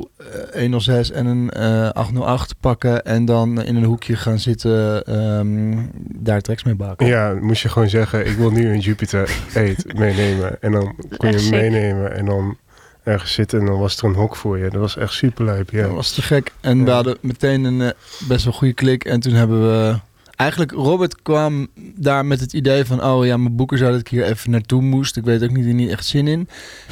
eh, 0.53 0.61
106 0.61 1.11
en 1.11 1.25
een 1.25 1.49
eh 1.49 1.89
808 1.89 2.55
pakken 2.59 3.05
en 3.05 3.25
dan 3.25 3.61
in 3.61 3.75
een 3.75 3.83
hoekje 3.83 4.15
gaan 4.15 4.39
zitten, 4.39 5.03
ehm, 5.03 5.77
daar 6.15 6.41
tracks 6.41 6.63
mee 6.63 6.75
baken. 6.75 7.07
Ja, 7.07 7.33
moest 7.41 7.61
je 7.61 7.69
gewoon 7.69 7.89
zeggen, 7.89 8.27
ik 8.27 8.35
wil 8.37 8.51
nu 8.51 8.70
een 8.73 8.79
Jupiter 8.79 9.29
8 9.55 9.93
meenemen. 9.93 10.61
En 10.61 10.71
dan 10.71 10.95
kon 11.17 11.29
je 11.29 11.35
hem 11.35 11.45
sick. 11.45 11.51
meenemen 11.51 12.15
en 12.17 12.25
dan 12.25 12.57
ergens 13.03 13.33
zitten 13.33 13.59
en 13.59 13.65
dan 13.65 13.79
was 13.79 13.97
er 13.97 14.03
een 14.03 14.13
hok 14.13 14.35
voor 14.35 14.57
je. 14.57 14.69
Dat 14.69 14.81
was 14.81 14.97
echt 14.97 15.13
super 15.13 15.45
lijp, 15.45 15.69
ja. 15.69 15.81
Dat 15.81 15.91
was 15.91 16.13
te 16.13 16.21
gek. 16.21 16.51
En 16.61 16.85
we 16.85 16.91
hadden 16.91 17.17
meteen 17.21 17.63
een 17.63 17.81
eh, 17.81 17.89
best 18.27 18.43
wel 18.43 18.53
goede 18.53 18.73
klik 18.73 19.05
en 19.05 19.19
toen 19.19 19.33
hebben 19.33 19.61
we 19.61 19.99
eigenlijk, 20.41 20.71
Robert 20.71 21.21
kwam 21.21 21.67
daar 21.95 22.25
met 22.25 22.39
het 22.39 22.53
idee 22.53 22.85
van... 22.85 23.03
oh 23.03 23.25
ja, 23.25 23.37
mijn 23.37 23.55
boeker 23.55 23.77
zou 23.77 23.91
dat 23.91 23.99
ik 23.99 24.07
hier 24.07 24.23
even 24.23 24.51
naartoe 24.51 24.81
moest. 24.81 25.17
Ik 25.17 25.23
weet 25.23 25.43
ook 25.43 25.51
niet, 25.51 25.65
niet 25.65 25.89
echt 25.89 26.05
zin 26.05 26.27
in. 26.27 26.49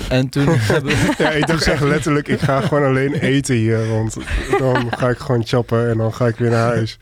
En 0.09 0.29
toen 0.29 0.45
hebben 0.73 0.91
we... 0.91 1.13
Ja, 1.17 1.29
ik 1.29 1.47
dacht 1.47 1.67
echt 1.67 1.81
letterlijk, 1.81 2.27
ik 2.27 2.39
ga 2.39 2.61
gewoon 2.61 2.83
alleen 2.83 3.13
eten 3.13 3.55
hier. 3.55 3.87
Want 3.87 4.17
dan 4.57 4.87
ga 4.97 5.09
ik 5.09 5.17
gewoon 5.17 5.45
chappen 5.45 5.89
en 5.89 5.97
dan 5.97 6.13
ga 6.13 6.27
ik 6.27 6.35
weer 6.35 6.49
naar 6.49 6.67
huis. 6.67 6.97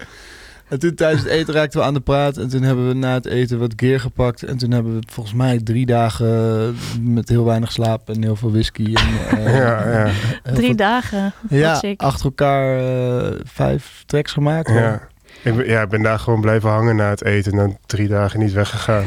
En 0.70 0.80
toen 0.80 0.96
tijdens 0.96 1.24
het 1.24 1.32
eten 1.32 1.54
raakten 1.54 1.80
we 1.80 1.86
aan 1.86 1.94
de 1.94 2.00
praat. 2.00 2.38
En 2.38 2.50
toen 2.50 2.62
hebben 2.62 2.88
we 2.88 2.94
na 2.94 3.14
het 3.14 3.26
eten 3.26 3.60
wat 3.60 3.74
gear 3.76 4.00
gepakt. 4.00 4.44
En 4.44 4.58
toen 4.58 4.72
hebben 4.72 4.96
we 5.00 5.04
volgens 5.12 5.36
mij 5.36 5.60
drie 5.64 5.86
dagen 5.86 6.76
met 7.02 7.30
heel 7.30 7.46
weinig 7.46 7.72
slaap 7.72 8.10
en 8.10 8.24
heel 8.24 8.36
veel 8.36 8.52
whisky. 8.52 8.94
En, 8.94 9.38
eh, 9.46 9.58
Ja, 9.58 9.90
ja. 9.92 10.12
Drie 10.54 10.66
veel- 10.68 10.76
dagen. 10.76 11.34
Ja, 11.50 11.82
achter 11.98 12.26
elkaar 12.26 12.78
eh, 12.80 13.40
vijf 13.44 14.04
tracks 14.06 14.32
gemaakt. 14.32 14.70
Ja. 14.70 15.02
Ik 15.44 15.56
ben, 15.56 15.66
ja, 15.68 15.82
ik 15.82 15.90
ben 15.90 16.02
daar 16.02 16.20
gewoon 16.20 16.42
blijven 16.42 16.70
hangen 16.70 16.96
na 16.96 17.10
het 17.10 17.24
eten 17.24 17.52
en 17.52 17.58
dan 17.58 17.78
drie 17.86 18.08
dagen 18.08 18.40
niet 18.40 18.54
weggegaan. 18.54 19.06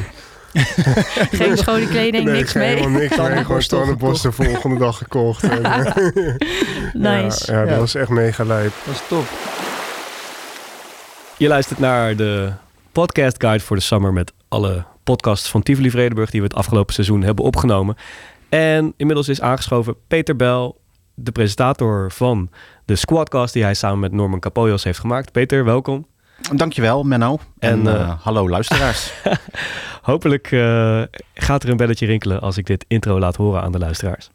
Geen 1.40 1.56
schone 1.56 1.86
kleding, 1.88 2.24
nee, 2.24 2.34
niks 2.34 2.52
mee. 2.52 2.68
helemaal 2.68 3.00
niks 3.00 3.16
mee. 3.16 3.26
Gewoon 3.44 3.60
tandenborstel 3.60 4.30
de 4.30 4.36
volgende 4.36 4.78
dag 4.78 4.98
gekocht. 4.98 5.42
En, 5.50 5.64
eh, 5.64 5.94
Nice. 6.92 7.52
Ja, 7.52 7.60
ja, 7.60 7.66
dat 7.66 7.78
was 7.78 7.94
echt 7.94 8.08
mega 8.08 8.44
lijp. 8.44 8.72
Dat 8.86 8.94
is 8.94 9.02
top. 9.08 9.24
Je 11.40 11.48
luistert 11.48 11.78
naar 11.78 12.16
de 12.16 12.52
podcast 12.92 13.40
guide 13.40 13.64
voor 13.64 13.76
de 13.76 13.82
summer 13.82 14.12
met 14.12 14.32
alle 14.48 14.84
podcasts 15.04 15.48
van 15.48 15.62
Tivoli 15.62 15.90
Vredenburg 15.90 16.30
die 16.30 16.40
we 16.40 16.46
het 16.46 16.56
afgelopen 16.56 16.94
seizoen 16.94 17.22
hebben 17.22 17.44
opgenomen. 17.44 17.96
En 18.48 18.94
inmiddels 18.96 19.28
is 19.28 19.40
aangeschoven 19.40 19.94
Peter 20.08 20.36
Bel, 20.36 20.80
de 21.14 21.32
presentator 21.32 22.10
van 22.12 22.50
de 22.84 22.96
Squadcast 22.96 23.52
die 23.52 23.62
hij 23.62 23.74
samen 23.74 23.98
met 23.98 24.12
Norman 24.12 24.40
Capoyos 24.40 24.84
heeft 24.84 24.98
gemaakt. 24.98 25.32
Peter, 25.32 25.64
welkom. 25.64 26.06
Dankjewel, 26.54 27.02
Menno. 27.02 27.38
En, 27.58 27.70
En, 27.70 27.86
eh, 27.86 28.00
eh, 28.00 28.20
hallo 28.20 28.48
luisteraars. 28.48 29.12
Hopelijk 30.02 30.52
eh, 30.52 31.02
gaat 31.34 31.62
er 31.62 31.68
een 31.68 31.76
belletje 31.76 32.06
rinkelen 32.06 32.40
als 32.40 32.56
ik 32.56 32.66
dit 32.66 32.84
intro 32.88 33.18
laat 33.18 33.36
horen 33.36 33.62
aan 33.62 33.72
de 33.72 33.78
luisteraars. 33.78 34.30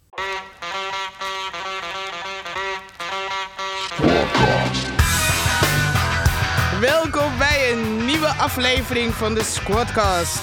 Aflevering 8.46 9.14
van 9.14 9.34
de 9.34 9.44
Squadcast. 9.44 10.40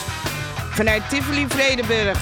Vanuit 0.70 1.08
Tivoli 1.08 1.46
Vredenburg. 1.48 2.18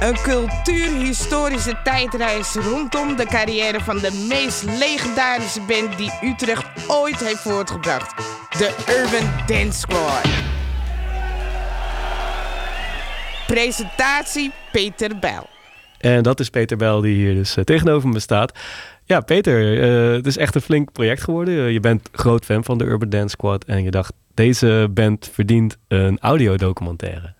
Een 0.00 0.16
cultuurhistorische 0.22 1.80
tijdreis 1.84 2.54
rondom 2.54 3.16
de 3.16 3.26
carrière 3.26 3.80
van 3.80 3.98
de 3.98 4.26
meest 4.28 4.62
legendarische 4.62 5.60
band 5.60 5.96
die 5.98 6.12
Utrecht 6.22 6.64
ooit 6.88 7.20
heeft 7.20 7.40
voortgebracht. 7.40 8.14
De 8.58 8.74
Urban 8.88 9.30
Dance 9.46 9.78
Squad. 9.78 10.26
Presentatie 13.46 14.52
Peter 14.72 15.18
Bijl. 15.18 15.51
En 16.02 16.22
dat 16.22 16.40
is 16.40 16.50
Peter 16.50 16.76
Bel 16.76 17.00
die 17.00 17.14
hier 17.14 17.34
dus 17.34 17.56
eh, 17.56 17.64
tegenover 17.64 18.08
me 18.08 18.18
staat. 18.20 18.58
Ja, 19.04 19.20
Peter, 19.20 19.82
eh, 19.82 20.12
het 20.16 20.26
is 20.26 20.36
echt 20.36 20.54
een 20.54 20.60
flink 20.60 20.92
project 20.92 21.22
geworden. 21.22 21.72
Je 21.72 21.80
bent 21.80 22.08
groot 22.12 22.44
fan 22.44 22.64
van 22.64 22.78
de 22.78 22.84
Urban 22.84 23.08
Dance 23.08 23.28
Squad 23.28 23.64
en 23.64 23.82
je 23.82 23.90
dacht, 23.90 24.12
deze 24.34 24.88
band 24.90 25.30
verdient 25.32 25.76
een 25.88 26.18
audiodocumentaire. 26.20 27.34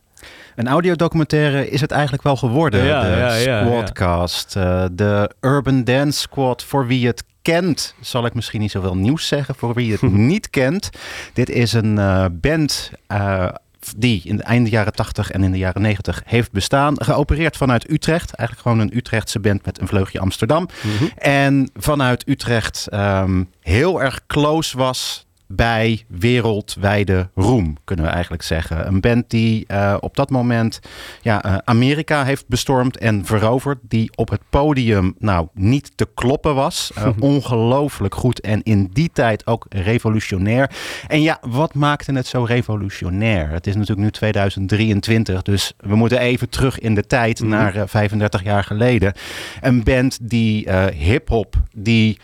Een 0.57 0.69
audiodocumentaire 0.69 1.69
is 1.71 1.81
het 1.81 1.91
eigenlijk 1.91 2.23
wel 2.23 2.37
geworden. 2.37 2.85
Ja, 2.85 3.03
de 3.03 3.09
ja, 3.09 3.35
ja, 3.35 3.65
Squadcast. 3.65 4.57
eh, 4.57 4.85
de 4.93 5.31
Urban 5.41 5.85
Dance 5.85 6.21
Squad. 6.21 6.65
Voor 6.65 6.87
wie 6.87 7.07
het 7.07 7.25
kent, 7.43 7.95
zal 8.01 8.27
ik 8.27 8.35
misschien 8.35 8.61
niet 8.61 8.71
zoveel 8.71 8.97
nieuws 8.97 9.27
zeggen. 9.27 9.55
Voor 9.55 9.75
wie 9.75 9.93
het 9.93 10.03
niet 10.33 10.51
kent. 10.51 10.91
Dit 11.33 11.51
is 11.51 11.73
een 11.73 11.95
band... 12.41 12.91
eh, 13.07 13.49
die 13.97 14.23
in 14.25 14.37
de 14.37 14.43
einde 14.43 14.71
jaren 14.71 14.93
80 14.93 15.31
en 15.31 15.43
in 15.43 15.53
de 15.53 15.59
jaren 15.59 15.83
90 15.83 16.23
heeft 16.25 16.53
bestaan. 16.53 17.03
Geopereerd 17.03 17.57
vanuit 17.57 17.91
Utrecht. 17.91 18.35
Eigenlijk 18.35 18.69
gewoon 18.69 18.87
een 18.87 18.97
Utrechtse 18.97 19.41
band 19.41 19.65
met 19.65 19.81
een 19.81 19.89
vleugje 19.89 20.21
Amsterdam. 20.21 20.69
En 21.17 21.71
vanuit 21.75 22.29
Utrecht 22.29 22.87
ehm, 22.91 23.45
heel 23.61 24.03
erg 24.03 24.27
close 24.27 24.77
was 24.77 25.27
bij 25.57 26.05
wereldwijde 26.09 27.31
roem, 27.35 27.77
kunnen 27.85 28.05
we 28.05 28.11
eigenlijk 28.11 28.43
zeggen. 28.43 28.87
Een 28.87 29.01
band 29.01 29.31
die 29.31 29.65
eh, 29.67 29.97
op 30.01 30.17
dat 30.17 30.31
moment 30.31 30.81
ja, 31.23 31.43
eh, 31.43 31.57
Amerika 31.65 32.25
heeft 32.25 32.49
bestormd 32.49 32.97
en 32.99 33.25
veroverd. 33.25 33.79
Die 33.83 34.11
op 34.15 34.31
het 34.31 34.41
podium 34.51 35.15
nou 35.19 35.49
niet 35.55 35.93
te 35.95 36.09
kloppen 36.15 36.55
was. 36.55 36.91
Eh, 36.95 37.09
ongelooflijk 37.19 38.15
goed 38.15 38.41
en 38.41 38.63
in 38.63 38.91
die 38.93 39.11
tijd 39.13 39.47
ook 39.47 39.67
revolutionair. 39.69 40.71
En 41.07 41.23
ja, 41.23 41.39
wat 41.41 41.75
maakte 41.75 42.13
het 42.13 42.27
zo 42.27 42.45
revolutionair? 42.45 43.49
Het 43.49 43.67
is 43.67 43.75
natuurlijk 43.75 44.01
nu 44.01 44.11
2023, 44.11 45.43
dus 45.43 45.73
we 45.77 45.97
moeten 45.97 46.19
even 46.19 46.49
terug 46.49 46.79
in 46.79 46.95
de 46.95 47.07
tijd 47.07 47.41
naar 47.41 47.75
eh, 47.75 47.83
35 47.87 48.43
jaar 48.43 48.65
geleden. 48.65 49.13
Een 49.61 49.83
band 49.83 50.19
die 50.23 50.71
hip-hop, 50.91 51.57
die 51.75 52.19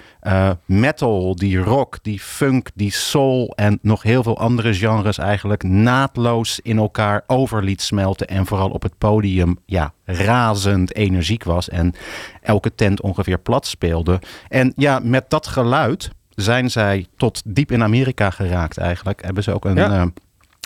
metal, 0.67 1.37
die 1.37 1.59
rock, 1.59 1.99
die 2.03 2.21
funk, 2.21 2.69
die 2.75 2.93
soul 2.93 3.18
en 3.55 3.79
nog 3.83 4.03
heel 4.03 4.23
veel 4.23 4.39
andere 4.39 4.75
genres 4.75 5.19
eigenlijk 5.19 5.63
naadloos 5.63 6.61
in 6.63 6.79
elkaar 6.79 7.23
over 7.27 7.63
liet 7.63 7.83
smelten. 7.83 8.27
En 8.27 8.47
vooral 8.47 8.71
op 8.71 8.83
het 8.83 8.99
podium 8.99 9.59
ja, 9.67 9.93
razend 10.05 10.95
energiek 10.95 11.45
was 11.45 11.69
en 11.69 11.95
elke 12.43 12.75
tent 12.75 13.01
ongeveer 13.01 13.39
plat 13.39 13.67
speelde. 13.67 14.21
En 14.49 14.73
ja, 14.77 15.01
met 15.03 15.31
dat 15.31 15.47
geluid 15.47 16.11
zijn 16.35 16.71
zij 16.71 17.07
tot 17.17 17.43
diep 17.45 17.73
in 17.73 17.83
Amerika 17.83 18.31
geraakt 18.31 18.79
eigenlijk. 18.79 19.25
Hebben 19.25 19.43
ze 19.43 19.55
ook 19.55 19.65
een... 19.65 19.77
Ja. 19.77 19.91
eh, 19.91 20.07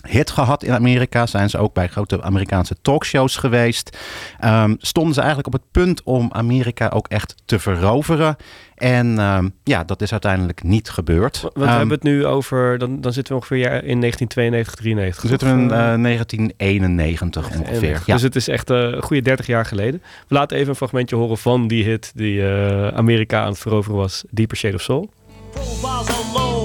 hit 0.03 0.31
gehad 0.31 0.62
in 0.65 0.73
Amerika. 0.73 1.27
Zijn 1.27 1.51
ze 1.51 1.59
ook 1.59 1.75
bij 1.75 1.88
grote 1.88 2.23
Amerikaanse 2.23 2.77
talkshows 2.83 3.37
geweest. 3.37 3.99
Ehm, 4.38 4.75
stonden 4.79 5.15
ze 5.15 5.21
eigenlijk 5.21 5.55
op 5.55 5.61
het 5.61 5.71
punt 5.71 6.03
om 6.03 6.29
Amerika 6.33 6.88
ook 6.88 7.09
echt 7.09 7.35
te 7.45 7.59
veroveren. 7.59 8.37
En 8.75 9.19
ehm, 9.19 9.49
ja, 9.65 9.85
dat 9.85 10.03
is 10.03 10.12
uiteindelijk 10.12 10.62
niet 10.62 10.91
gebeurd. 10.91 11.41
Want 11.41 11.55
we 11.55 11.61
Ehm, 11.65 11.71
hebben 11.71 11.95
het 11.95 12.03
nu 12.03 12.27
over, 12.27 12.79
dan, 12.79 13.01
dan 13.01 13.12
zitten 13.12 13.35
we 13.35 13.41
ongeveer 13.41 13.85
in 13.85 14.01
1992, 14.01 14.75
93. 14.75 15.21
dan 15.21 15.31
zitten 15.31 15.49
we 15.49 15.62
in 15.62 15.67
of, 15.67 15.73
eh, 15.73 15.93
eh, 15.93 16.01
1991 16.01 17.51
ongeveer. 17.59 18.03
Ja. 18.07 18.12
Dus 18.15 18.23
het 18.23 18.37
is 18.37 18.49
echt 18.49 18.71
eh, 18.71 18.79
een 18.79 19.03
goede 19.03 19.23
30 19.23 19.47
jaar 19.47 19.67
geleden. 19.67 20.03
We 20.29 20.35
laten 20.35 20.57
even 20.57 20.69
een 20.69 20.77
fragmentje 20.77 21.17
horen 21.17 21.38
van 21.38 21.69
die 21.69 21.85
hit 21.85 22.12
die 22.15 22.43
eh, 22.43 22.88
Amerika 22.88 23.43
aan 23.43 23.49
het 23.51 23.59
veroveren 23.59 23.99
was, 23.99 24.25
Deeper 24.31 24.57
Shade 24.57 24.75
of 24.75 24.83
Soul. 24.83 25.11
Profiles 25.53 26.62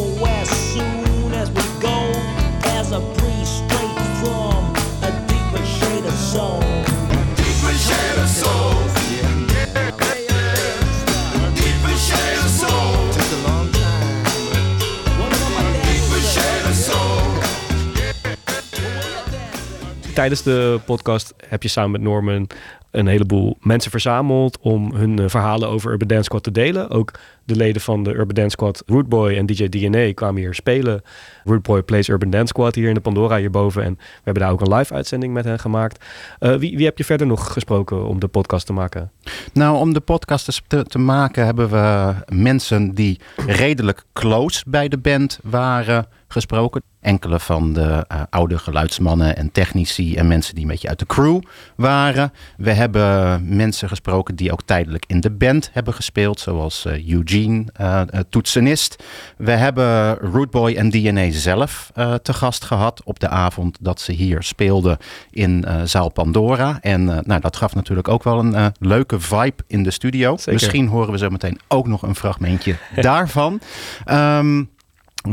Tijdens 20.17 20.43
de 20.43 20.79
podcast 20.85 21.33
heb 21.47 21.63
je 21.63 21.69
samen 21.69 21.91
met 21.91 22.01
Norman 22.01 22.47
een 22.91 23.07
heleboel 23.07 23.57
mensen 23.61 23.91
verzameld 23.91 24.59
om 24.61 24.93
hun 24.93 25.19
eh, 25.19 25.25
verhalen 25.27 25.69
over 25.69 25.91
Urban 25.91 26.07
Dance 26.07 26.23
Squad 26.23 26.43
te 26.43 26.51
delen. 26.51 26.89
Ook 26.89 27.11
de 27.45 27.55
leden 27.55 27.81
van 27.81 28.03
de 28.03 28.13
Urban 28.13 28.35
Dance 28.35 28.49
Squad, 28.49 28.83
Rootboy 28.85 29.35
en 29.35 29.45
DJ 29.45 29.67
DNA, 29.67 30.13
kwamen 30.13 30.41
hier 30.41 30.53
spelen. 30.53 31.01
Rootboy 31.43 31.83
plays 31.83 32.07
Urban 32.07 32.29
Dance 32.29 32.47
Squad 32.47 32.75
hier 32.75 32.87
in 32.87 32.93
de 32.93 32.99
Pandora 32.99 33.37
hierboven. 33.37 33.83
En 33.83 33.93
we 33.95 34.21
hebben 34.23 34.43
daar 34.43 34.51
ook 34.51 34.61
een 34.61 34.73
live 34.73 34.93
uitzending 34.93 35.33
met 35.33 35.45
hen 35.45 35.59
gemaakt. 35.59 36.05
Eh, 36.39 36.55
wie, 36.55 36.77
wie 36.77 36.85
heb 36.85 36.97
je 36.97 37.05
verder 37.05 37.27
nog 37.27 37.53
gesproken 37.53 38.07
om 38.07 38.19
de 38.19 38.27
podcast 38.27 38.65
te 38.65 38.73
maken? 38.73 39.11
Nou, 39.53 39.77
om 39.77 39.93
de 39.93 39.99
podcast 39.99 40.61
te, 40.67 40.83
te 40.83 40.99
maken 40.99 41.45
hebben 41.45 41.69
we 41.69 42.13
mensen 42.35 42.93
die 42.93 43.19
redelijk 43.47 44.03
close 44.13 44.63
bij 44.67 44.87
de 44.87 44.97
band 44.97 45.39
waren 45.43 46.07
gesproken. 46.27 46.81
Enkele 47.01 47.39
van 47.39 47.73
de 47.73 48.05
eh, 48.07 48.21
oude 48.29 48.57
geluidsmannen 48.57 49.37
en 49.37 49.51
technici 49.51 50.15
en 50.15 50.27
mensen 50.27 50.53
die 50.55 50.63
een 50.63 50.69
beetje 50.69 50.87
uit 50.87 50.99
de 50.99 51.05
crew 51.05 51.41
waren. 51.75 52.33
We 52.57 52.71
hebben 52.71 53.41
mensen 53.55 53.89
gesproken 53.89 54.35
die 54.35 54.51
ook 54.51 54.61
tijdelijk 54.65 55.03
in 55.07 55.21
de 55.21 55.31
band 55.31 55.69
hebben 55.73 55.93
gespeeld, 55.93 56.39
zoals 56.39 56.85
eh, 56.85 57.09
Eugene, 57.09 57.65
eh, 57.73 58.01
toetsenist. 58.29 59.03
We 59.37 59.51
hebben 59.51 60.15
Rootboy 60.15 60.73
en 60.73 60.89
DNA 60.89 61.31
zelf 61.31 61.91
te 62.21 62.33
gast 62.33 62.63
gehad 62.63 63.01
op 63.03 63.19
de 63.19 63.27
avond 63.27 63.77
dat 63.81 64.01
ze 64.01 64.11
hier 64.11 64.43
speelden 64.43 64.97
in 65.31 65.65
zaal 65.83 66.09
Pandora. 66.09 66.77
En 66.81 67.05
nou, 67.05 67.39
dat 67.39 67.55
gaf 67.55 67.75
natuurlijk 67.75 68.07
ook 68.07 68.23
wel 68.23 68.39
een 68.39 68.73
leuke 68.79 69.19
vibe 69.19 69.63
in 69.67 69.83
de 69.83 69.91
studio. 69.91 70.37
Zeker. 70.37 70.53
Misschien 70.53 70.87
horen 70.87 71.11
we 71.11 71.17
zo 71.17 71.29
meteen 71.29 71.59
ook 71.67 71.87
nog 71.87 72.01
een 72.01 72.15
fragmentje 72.15 72.75
daarvan. 72.95 73.59
Ehm, 74.05 74.63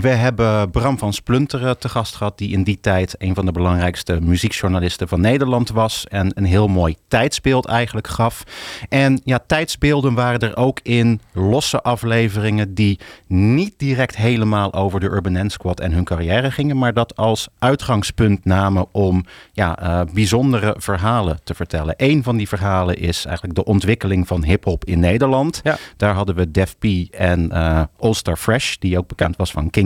We 0.01 0.09
hebben 0.09 0.71
Bram 0.71 0.99
van 0.99 1.13
Splunteren 1.13 1.79
te 1.79 1.89
gast 1.89 2.15
gehad, 2.15 2.39
die 2.39 2.53
in 2.53 2.63
die 2.63 2.81
tijd 2.81 3.15
een 3.19 3.35
van 3.35 3.47
de 3.47 3.53
belangrijkste 3.53 4.19
muziekjournalisten 4.21 5.09
van 5.09 5.21
Nederland 5.21 5.71
was. 5.71 6.07
En 6.09 6.33
een 6.35 6.45
heel 6.45 6.69
mooi 6.69 6.97
tijdsbeeld 7.09 7.67
eigenlijk 7.67 8.09
gaf. 8.09 8.45
En 8.89 9.21
ja, 9.25 9.39
tijdsbeelden 9.47 10.15
waren 10.15 10.41
er 10.41 10.57
ook 10.57 10.81
in 10.83 11.21
losse 11.33 11.83
afleveringen 11.83 12.75
die 12.75 12.99
niet 13.27 13.75
direct 13.77 14.17
helemaal 14.17 14.75
over 14.75 15.01
de 15.01 15.07
Urban 15.07 15.33
Dance 15.33 15.51
Squad 15.51 15.81
en 15.81 15.93
hun 15.93 16.05
carrière 16.05 16.51
gingen, 16.51 16.79
maar 16.79 16.95
dat 16.95 17.17
als 17.17 17.49
uitgangspunt 17.59 18.45
namen 18.45 18.87
om 18.93 19.25
ja, 19.53 19.79
eh, 19.79 20.01
bijzondere 20.15 20.75
verhalen 20.79 21.39
te 21.45 21.55
vertellen. 21.55 21.95
Een 21.97 22.23
van 22.23 22.37
die 22.37 22.49
verhalen 22.49 22.99
is 22.99 23.25
eigenlijk 23.25 23.57
de 23.57 23.65
ontwikkeling 23.65 24.27
van 24.27 24.45
hip-hop 24.45 24.85
in 24.85 25.01
Nederland. 25.01 25.63
Daar 25.97 26.15
hadden 26.15 26.35
we 26.35 26.51
Def 26.51 26.79
P 26.79 26.85
en 27.11 27.51
eh 27.51 27.83
All 27.99 28.15
Star 28.15 28.37
Fresh, 28.37 28.77
die 28.77 28.99
ook 28.99 29.09
bekend 29.09 29.37
was 29.37 29.51
van 29.51 29.71
King 29.71 29.84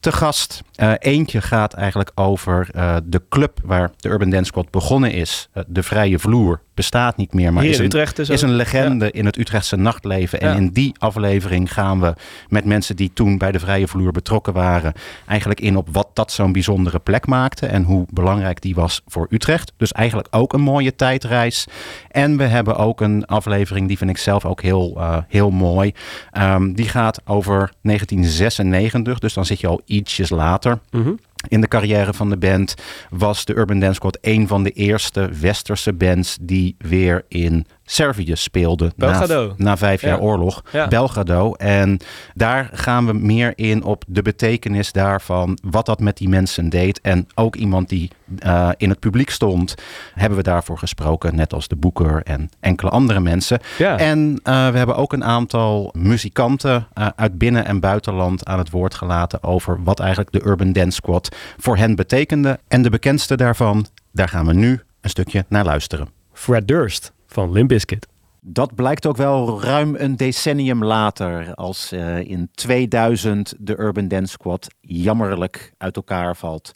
Te 0.00 0.12
gast. 0.12 0.62
Eh, 0.74 0.92
eentje 0.98 1.40
gaat 1.40 1.74
eigenlijk 1.74 2.10
over 2.14 2.68
eh, 2.72 2.96
de 3.04 3.22
club 3.28 3.58
waar 3.64 3.90
de 3.96 4.08
Urban 4.08 4.30
Dance 4.30 4.46
Squad 4.46 4.70
begonnen 4.70 5.12
is. 5.12 5.48
Eh, 5.52 5.62
de 5.66 5.82
Vrije 5.82 6.18
Vloer 6.18 6.60
bestaat 6.74 7.16
niet 7.16 7.34
meer, 7.34 7.52
maar 7.52 7.62
Hier 7.62 7.72
is 7.72 7.78
een, 7.78 7.84
Utrecht 7.84 8.18
is 8.18 8.42
een 8.42 8.54
legende 8.54 9.10
in 9.10 9.24
het 9.26 9.38
Utrechtse 9.38 9.76
nachtleven. 9.76 10.40
En 10.40 10.48
Ja. 10.48 10.54
in 10.56 10.68
die 10.68 10.94
aflevering 10.98 11.72
gaan 11.72 12.00
we 12.00 12.14
met 12.48 12.64
mensen 12.64 12.96
die 12.96 13.10
toen 13.14 13.38
bij 13.38 13.52
de 13.52 13.58
Vrije 13.58 13.88
Vloer 13.88 14.12
betrokken 14.12 14.52
waren, 14.52 14.92
eigenlijk 15.26 15.60
in 15.60 15.76
op 15.76 15.88
wat 15.92 16.08
dat 16.12 16.32
zo'n 16.32 16.52
bijzondere 16.52 16.98
plek 16.98 17.26
maakte 17.26 17.66
en 17.66 17.82
hoe 17.82 18.06
belangrijk 18.10 18.60
die 18.60 18.74
was 18.74 19.02
voor 19.06 19.26
Utrecht. 19.30 19.72
Dus 19.76 19.92
eigenlijk 19.92 20.28
ook 20.30 20.52
een 20.52 20.60
mooie 20.60 20.94
tijdreis. 20.96 21.66
En 22.10 22.36
we 22.36 22.44
hebben 22.44 22.76
ook 22.76 23.00
een 23.00 23.26
aflevering, 23.26 23.88
die 23.88 23.96
vind 23.98 24.10
ik 24.10 24.18
zelf 24.18 24.44
ook 24.44 24.62
heel, 24.62 24.94
eh, 24.96 25.16
heel 25.28 25.50
mooi. 25.50 25.92
Ehm, 26.30 26.72
die 26.72 26.88
gaat 26.88 27.20
over 27.24 27.72
1996, 27.82 29.18
dus 29.18 29.34
dan 29.34 29.44
zit 29.46 29.60
je 29.60 29.66
al 29.66 29.80
ietsjes 29.84 30.30
later. 30.30 30.78
Mhm. 30.90 31.12
In 31.48 31.60
de 31.60 31.68
carrière 31.68 32.14
van 32.14 32.30
de 32.30 32.36
band 32.36 32.74
was 33.10 33.44
de 33.44 33.54
Urban 33.54 33.80
Dance 33.80 33.94
Squad 33.94 34.18
een 34.20 34.48
van 34.48 34.62
de 34.62 34.70
eerste 34.70 35.28
westerse 35.40 35.92
bands 35.92 36.38
die 36.40 36.74
weer 36.78 37.24
in 37.28 37.66
Servië 37.84 38.36
speelde. 38.36 38.92
Na, 38.96 39.26
na 39.56 39.76
vijf 39.76 40.00
jaar 40.00 40.16
Ja. 40.16 40.22
oorlog. 40.22 40.62
Ja. 40.72 40.88
Belgrado. 40.88 41.52
En 41.52 41.98
daar 42.34 42.70
gaan 42.72 43.06
we 43.06 43.12
meer 43.12 43.52
in 43.56 43.82
op 43.82 44.04
de 44.06 44.22
betekenis 44.22 44.92
daarvan. 44.92 45.58
Wat 45.62 45.86
dat 45.86 46.00
met 46.00 46.16
die 46.16 46.28
mensen 46.28 46.68
deed. 46.68 47.00
En 47.00 47.26
ook 47.34 47.56
iemand 47.56 47.88
die 47.88 48.10
eh, 48.38 48.68
in 48.76 48.88
het 48.88 48.98
publiek 48.98 49.30
stond. 49.30 49.74
Hebben 50.14 50.38
we 50.38 50.44
daarvoor 50.44 50.78
gesproken. 50.78 51.34
Net 51.34 51.52
als 51.52 51.68
de 51.68 51.76
boeker 51.76 52.22
en 52.22 52.50
enkele 52.60 52.90
andere 52.90 53.20
mensen. 53.20 53.60
Ja. 53.78 53.98
En 53.98 54.40
eh, 54.42 54.68
we 54.68 54.76
hebben 54.78 54.96
ook 54.96 55.12
een 55.12 55.24
aantal 55.24 55.90
muzikanten 55.96 56.86
eh, 56.92 57.06
uit 57.16 57.38
binnen- 57.38 57.64
en 57.66 57.80
buitenland 57.80 58.46
aan 58.46 58.58
het 58.58 58.70
woord 58.70 58.94
gelaten 58.94 59.42
over 59.42 59.82
wat 59.82 60.00
eigenlijk 60.00 60.32
de 60.32 60.44
Urban 60.44 60.72
Dance 60.72 60.90
Squad 60.96 61.36
voor 61.56 61.76
hen 61.76 61.94
betekende. 61.94 62.58
En 62.68 62.82
de 62.82 62.90
bekendste 62.90 63.36
daarvan, 63.36 63.86
daar 64.12 64.28
gaan 64.28 64.46
we 64.46 64.52
nu 64.54 64.80
een 65.00 65.10
stukje 65.10 65.44
naar 65.48 65.64
luisteren. 65.64 66.08
Fred 66.32 66.68
Durst 66.68 67.12
van 67.34 67.52
Limp 67.52 67.68
Bizkit. 67.68 68.08
Dat 68.40 68.74
blijkt 68.74 69.06
ook 69.06 69.16
wel 69.16 69.62
ruim 69.62 69.94
een 69.98 70.16
decennium 70.16 70.84
later, 70.84 71.54
als 71.54 71.92
eh, 71.92 72.18
in 72.18 72.48
2000 72.54 73.54
de 73.58 73.78
Urban 73.78 74.08
Dance 74.08 74.32
Squad 74.32 74.68
jammerlijk 74.80 75.72
uit 75.78 75.96
elkaar 75.96 76.36
valt. 76.36 76.72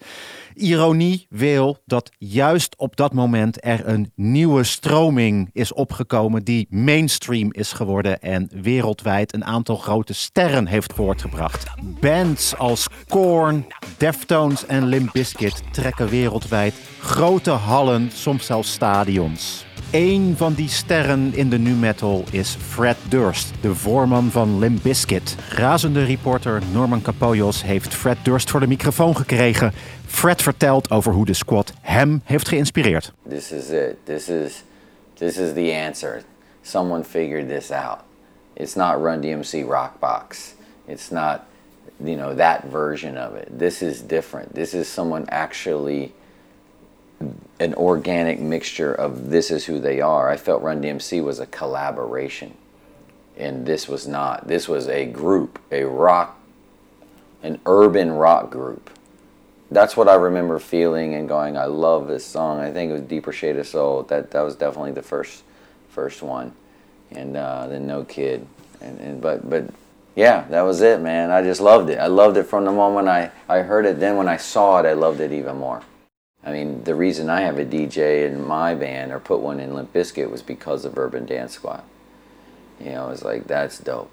Ironie 0.59 1.27
wil 1.31 1.79
dat 1.87 2.11
juist 2.18 2.77
op 2.77 2.97
dat 2.97 3.12
moment 3.12 3.64
er 3.64 3.88
een 3.88 4.12
nieuwe 4.14 4.64
stroming 4.64 5.51
is 5.53 5.73
opgekomen 5.73 6.44
die 6.44 6.66
mainstream 6.71 7.53
is 7.53 7.73
geworden 7.73 8.21
en 8.21 8.51
wereldwijd 8.62 9.35
een 9.35 9.44
aantal 9.44 9.77
grote 9.77 10.12
sterren 10.12 10.66
heeft 10.66 10.92
voortgebracht. 10.92 11.66
Bands 12.01 12.57
als 12.57 12.87
Korn, 13.09 13.66
Deftones 13.97 14.66
en 14.66 14.87
Limp 14.87 15.12
Bizkit 15.12 15.62
trekken 15.73 16.09
wereldwijd 16.09 16.75
grote 17.01 17.51
hallen, 17.51 18.11
soms 18.12 18.47
zelfs 18.47 18.73
stadions. 18.73 19.66
Eén 19.90 20.35
van 20.37 20.55
die 20.55 20.68
sterren 20.68 21.35
in 21.35 21.51
de 21.51 21.59
nu 21.59 21.73
metal 21.73 22.25
is 22.31 22.57
Fred 22.68 22.97
Durst, 23.09 23.51
de 23.61 23.75
voorman 23.75 24.31
van 24.31 24.59
Limp 24.59 24.83
Bizkit. 24.83 25.37
Razende 25.49 26.05
reporter 26.05 26.62
Norman 26.73 27.03
Capollos 27.03 27.62
heeft 27.62 27.94
Fred 27.94 28.16
Durst 28.23 28.51
voor 28.51 28.61
de 28.61 28.66
microfoon 28.66 29.16
gekregen. 29.16 29.73
Fred 30.09 30.42
vertelt 30.42 30.90
over 30.90 31.12
hoe 31.12 31.25
de 31.25 31.35
squad 31.35 31.73
hem 31.81 32.21
heeft 32.25 32.49
geïnspireerd. 32.49 33.12
This 33.29 33.53
is 33.53 33.71
it. 33.71 33.97
This 34.05 34.29
is 34.29 34.62
this 35.14 35.37
is 35.37 35.53
the 35.53 35.73
answer. 35.73 36.23
Someone 36.62 37.05
figured 37.05 37.49
this 37.49 37.71
out. 37.71 37.99
It's 38.55 38.75
not 38.75 39.03
Run 39.03 39.21
DMC 39.21 39.64
Rockbox. 39.64 40.55
It's 40.87 41.11
not 41.11 41.40
you 42.05 42.16
know 42.16 42.35
that 42.35 42.64
version 42.71 43.16
of 43.16 43.35
it. 43.37 43.59
This 43.59 43.83
is 43.83 44.01
different. 44.01 44.55
This 44.55 44.73
is 44.73 44.88
someone 44.88 45.25
actually 45.29 46.12
an 47.61 47.75
organic 47.75 48.38
mixture 48.38 48.94
of 48.94 49.31
this 49.31 49.51
is 49.51 49.66
who 49.66 49.81
they 49.81 50.01
are. 50.01 50.33
I 50.35 50.37
felt 50.37 50.62
Run 50.62 50.81
DMC 50.81 51.23
was 51.23 51.38
a 51.40 51.47
collaboration. 51.47 52.55
And 53.37 53.66
this 53.66 53.88
was 53.88 54.07
not. 54.07 54.47
This 54.49 54.68
was 54.68 54.88
a 54.88 55.05
group, 55.05 55.59
a 55.71 55.85
rock 55.85 56.35
an 57.42 57.61
urban 57.66 58.11
rock 58.11 58.51
group 58.51 58.90
that's 59.71 59.97
what 59.97 60.09
I 60.09 60.15
remember 60.15 60.59
feeling 60.59 61.15
and 61.15 61.29
going, 61.29 61.57
I 61.57 61.67
love 61.67 62.09
this 62.09 62.25
song. 62.25 62.61
I 62.61 62.73
think 62.73 62.91
it 62.91 62.95
was 62.95 63.03
Deeper 63.03 63.33
Shade 63.33 63.57
of 63.57 63.67
Soul. 63.67 64.03
That 64.05 64.31
that 64.31 64.41
was 64.43 64.57
definitely 64.57 64.93
the 64.93 65.03
first 65.03 65.43
first 65.89 66.23
one, 66.23 66.53
and 67.11 67.37
uh, 67.37 67.67
then 67.69 67.87
No 67.87 68.05
Kid, 68.05 68.47
and, 68.81 68.99
and 69.01 69.21
but 69.21 69.49
but 69.49 69.65
yeah, 70.15 70.47
that 70.49 70.63
was 70.63 70.81
it, 70.81 71.01
man. 71.01 71.31
I 71.31 71.43
just 71.43 71.61
loved 71.61 71.91
it. 71.91 71.99
I 71.99 72.07
loved 72.07 72.37
it 72.37 72.45
from 72.45 72.65
the 72.65 72.73
moment 72.73 73.09
I 73.09 73.31
I 73.49 73.59
heard 73.59 73.85
it. 73.85 74.01
Then 74.01 74.17
when 74.17 74.29
I 74.29 74.37
saw 74.39 74.79
it, 74.81 74.87
I 74.87 74.95
loved 74.95 75.21
it 75.21 75.33
even 75.33 75.59
more. 75.59 75.83
I 76.45 76.53
mean, 76.53 76.85
the 76.85 76.95
reason 76.95 77.29
I 77.29 77.43
have 77.43 77.59
a 77.59 77.65
DJ 77.65 78.27
in 78.27 78.47
my 78.47 78.75
band 78.75 79.13
or 79.13 79.19
put 79.19 79.41
one 79.41 79.61
in 79.61 79.75
Limp 79.75 79.93
Bizkit 79.93 80.31
was 80.31 80.41
because 80.41 80.85
of 80.85 80.97
Urban 80.97 81.27
Dance 81.27 81.53
Squad. 81.53 81.83
You 82.81 82.93
know, 82.93 83.11
it's 83.11 83.25
like 83.25 83.47
that's 83.47 83.79
dope, 83.79 84.11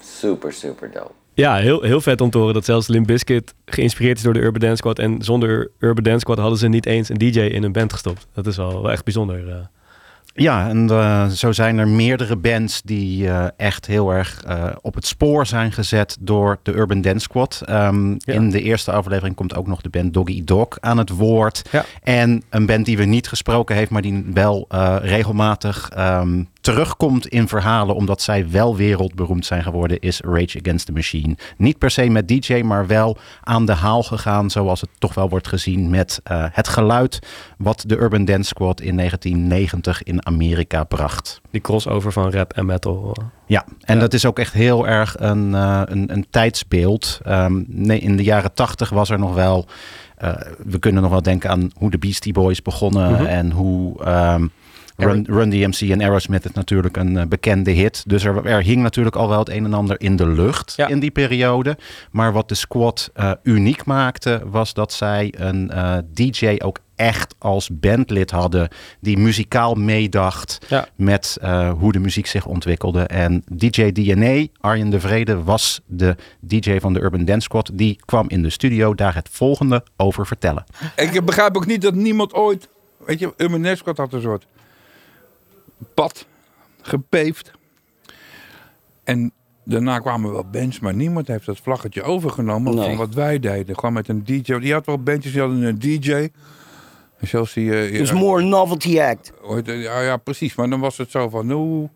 super 0.00 0.50
super 0.50 0.88
dope. 0.88 1.14
Ja, 1.36 1.56
heel, 1.56 1.82
heel 1.82 2.00
vet 2.00 2.20
om 2.20 2.30
te 2.30 2.38
horen 2.38 2.54
dat 2.54 2.64
zelfs 2.64 2.86
Limp 2.88 3.06
Bizkit 3.06 3.54
geïnspireerd 3.66 4.16
is 4.16 4.22
door 4.22 4.32
de 4.32 4.40
Urban 4.40 4.60
Dance 4.60 4.76
Squad. 4.76 4.98
En 4.98 5.22
zonder 5.22 5.70
Urban 5.78 6.04
Dance 6.04 6.20
Squad 6.20 6.38
hadden 6.38 6.58
ze 6.58 6.68
niet 6.68 6.86
eens 6.86 7.08
een 7.08 7.18
DJ 7.18 7.40
in 7.40 7.62
hun 7.62 7.72
band 7.72 7.92
gestopt. 7.92 8.26
Dat 8.34 8.46
is 8.46 8.56
wel, 8.56 8.82
wel 8.82 8.90
echt 8.90 9.04
bijzonder. 9.04 9.48
eh. 9.48 9.54
Ja, 10.38 10.68
en 10.68 10.90
eh, 10.90 11.26
zo 11.26 11.52
zijn 11.52 11.78
er 11.78 11.88
meerdere 11.88 12.36
bands 12.36 12.82
die 12.82 13.28
eh, 13.28 13.46
echt 13.56 13.86
heel 13.86 14.10
erg 14.10 14.42
op 14.80 14.94
het 14.94 15.06
spoor 15.06 15.46
zijn 15.46 15.72
gezet 15.72 16.16
door 16.20 16.58
de 16.62 16.72
Urban 16.74 17.00
Dance 17.00 17.18
Squad. 17.20 17.62
Ehm, 17.66 18.10
In 18.24 18.50
de 18.50 18.62
eerste 18.62 18.92
aflevering 18.92 19.34
komt 19.36 19.54
ook 19.56 19.66
nog 19.66 19.80
de 19.80 19.88
band 19.88 20.14
Doggy 20.14 20.44
Dog 20.44 20.68
aan 20.80 20.98
het 20.98 21.10
woord. 21.10 21.62
En 22.02 22.42
een 22.50 22.66
band 22.66 22.84
die 22.86 22.96
we 22.96 23.04
niet 23.04 23.28
gesproken 23.28 23.76
heeft, 23.76 23.90
maar 23.90 24.02
die 24.02 24.24
wel 24.34 24.66
regelmatig 25.02 25.88
ehm, 25.90 26.42
terugkomt 26.66 27.26
in 27.26 27.48
verhalen, 27.48 27.94
omdat 27.94 28.22
zij 28.22 28.50
wel 28.50 28.76
wereldberoemd 28.76 29.46
zijn 29.46 29.62
geworden, 29.62 30.00
is 30.00 30.20
Rage 30.20 30.58
Against 30.60 30.86
the 30.86 30.92
Machine. 30.92 31.36
Niet 31.56 31.78
per 31.78 31.90
se 31.90 32.08
met 32.08 32.28
DJ, 32.28 32.60
maar 32.62 32.86
wel 32.86 33.16
aan 33.42 33.66
de 33.66 33.72
haal 33.72 34.02
gegaan, 34.02 34.50
zoals 34.50 34.80
het 34.80 34.90
toch 34.98 35.14
wel 35.14 35.28
wordt 35.28 35.48
gezien 35.48 35.90
met 35.90 36.20
eh, 36.24 36.44
het 36.50 36.68
geluid 36.68 37.18
wat 37.58 37.84
de 37.86 37.96
Urban 37.96 38.24
Dance 38.24 38.48
Squad 38.48 38.80
in 38.80 38.96
1990 38.96 40.02
in 40.02 40.26
Amerika 40.26 40.84
bracht. 40.84 41.40
Die 41.50 41.60
crossover 41.60 42.12
van 42.12 42.30
rap 42.30 42.52
en 42.52 42.66
metal. 42.66 43.16
Ja, 43.46 43.64
en 43.80 43.98
dat 43.98 44.12
is 44.12 44.26
ook 44.26 44.38
echt 44.38 44.52
heel 44.52 44.86
erg 44.86 45.14
een, 45.18 45.54
eh, 45.54 45.82
een, 45.84 46.12
een 46.12 46.26
tijdsbeeld. 46.30 47.20
Ehm, 47.24 47.62
nee, 47.66 47.98
in 47.98 48.16
de 48.16 48.24
jaren 48.24 48.54
tachtig 48.54 48.90
was 48.90 49.10
er 49.10 49.18
nog 49.18 49.34
wel... 49.34 49.66
eh, 50.16 50.34
we 50.64 50.78
kunnen 50.78 51.02
nog 51.02 51.10
wel 51.10 51.22
denken 51.22 51.50
aan 51.50 51.70
hoe 51.76 51.90
de 51.90 51.98
Beastie 51.98 52.32
Boys 52.32 52.62
begonnen... 52.62 53.12
Mhm. 53.12 53.24
en 53.24 53.50
hoe 53.50 54.04
ehm, 54.04 54.46
Run, 54.96 55.26
Run 55.28 55.50
DMC 55.50 55.80
en 55.80 56.02
Aerosmith 56.02 56.44
het 56.44 56.54
natuurlijk 56.54 56.96
een 56.96 57.16
eh, 57.16 57.26
bekende 57.26 57.70
hit. 57.70 58.02
Dus 58.06 58.24
er, 58.24 58.46
er 58.46 58.62
hing 58.62 58.82
natuurlijk 58.82 59.16
al 59.16 59.28
wel 59.28 59.38
het 59.38 59.48
een 59.48 59.64
en 59.64 59.74
ander 59.74 60.00
in 60.00 60.16
de 60.16 60.28
lucht 60.28 60.74
in 60.88 61.00
die 61.00 61.10
periode. 61.10 61.76
Maar 62.10 62.32
wat 62.32 62.48
de 62.48 62.54
squad 62.54 63.10
eh, 63.14 63.30
uniek 63.42 63.84
maakte... 63.84 64.42
was 64.44 64.74
dat 64.74 64.92
zij 64.92 65.34
een 65.36 65.70
eh, 65.70 65.96
DJ 66.12 66.56
ook 66.58 66.78
echt 66.94 67.34
als 67.38 67.68
bandlid 67.72 68.30
hadden... 68.30 68.68
die 69.00 69.18
muzikaal 69.18 69.74
meedacht 69.74 70.66
met 70.96 71.38
eh, 71.40 71.72
hoe 71.78 71.92
de 71.92 71.98
muziek 71.98 72.26
zich 72.26 72.46
ontwikkelde. 72.46 73.02
En 73.02 73.44
DJ 73.52 73.92
DNA, 73.92 74.46
Arjen 74.60 74.90
de 74.90 75.00
Vrede, 75.00 75.42
was 75.42 75.80
de 75.86 76.16
DJ 76.40 76.78
van 76.78 76.92
de 76.92 77.00
Urban 77.00 77.24
Dance 77.24 77.44
Squad. 77.44 77.70
Die 77.72 78.00
kwam 78.04 78.28
in 78.28 78.42
de 78.42 78.50
studio 78.50 78.94
daar 78.94 79.14
het 79.14 79.28
volgende 79.32 79.84
over 79.96 80.26
vertellen. 80.26 80.64
Ik 80.96 81.24
begrijp 81.24 81.56
ook 81.56 81.66
niet 81.66 81.82
dat 81.82 81.94
niemand 81.94 82.34
ooit... 82.34 82.68
Weet 83.06 83.18
je, 83.18 83.34
Urban 83.36 83.62
Dance 83.62 83.76
Squad 83.76 83.96
had 83.96 84.12
een 84.12 84.20
soort 84.20 84.46
pad 85.94 86.26
gepeefd. 86.80 87.50
En 89.04 89.32
daarna 89.64 89.98
kwamen 89.98 90.32
wel 90.32 90.46
bands, 90.50 90.80
maar 90.80 90.94
niemand 90.94 91.26
heeft 91.26 91.46
dat 91.46 91.58
vlaggetje 91.62 92.02
overgenomen 92.02 92.74
van 92.74 92.96
wat 92.96 93.14
wij 93.14 93.38
deden. 93.38 93.74
Gewoon 93.74 93.92
met 93.92 94.08
een 94.08 94.24
DJ. 94.24 94.58
Die 94.58 94.72
had 94.72 94.86
wel 94.86 95.02
bandjes, 95.02 95.32
die 95.32 95.40
hadden 95.40 95.62
een 95.62 95.78
DJ. 95.78 96.28
Zelfs 97.20 97.52
die, 97.52 97.70
dus 97.70 98.08
ja, 98.08 98.14
more 98.14 98.42
novelty 98.42 99.00
act. 99.00 99.32
Ja, 99.64 100.00
ja, 100.00 100.16
precies. 100.16 100.54
Maar 100.54 100.70
dan 100.70 100.80
was 100.80 100.96
het 100.96 101.10
zo 101.10 101.28
van, 101.28 101.46
nou, 101.46 101.88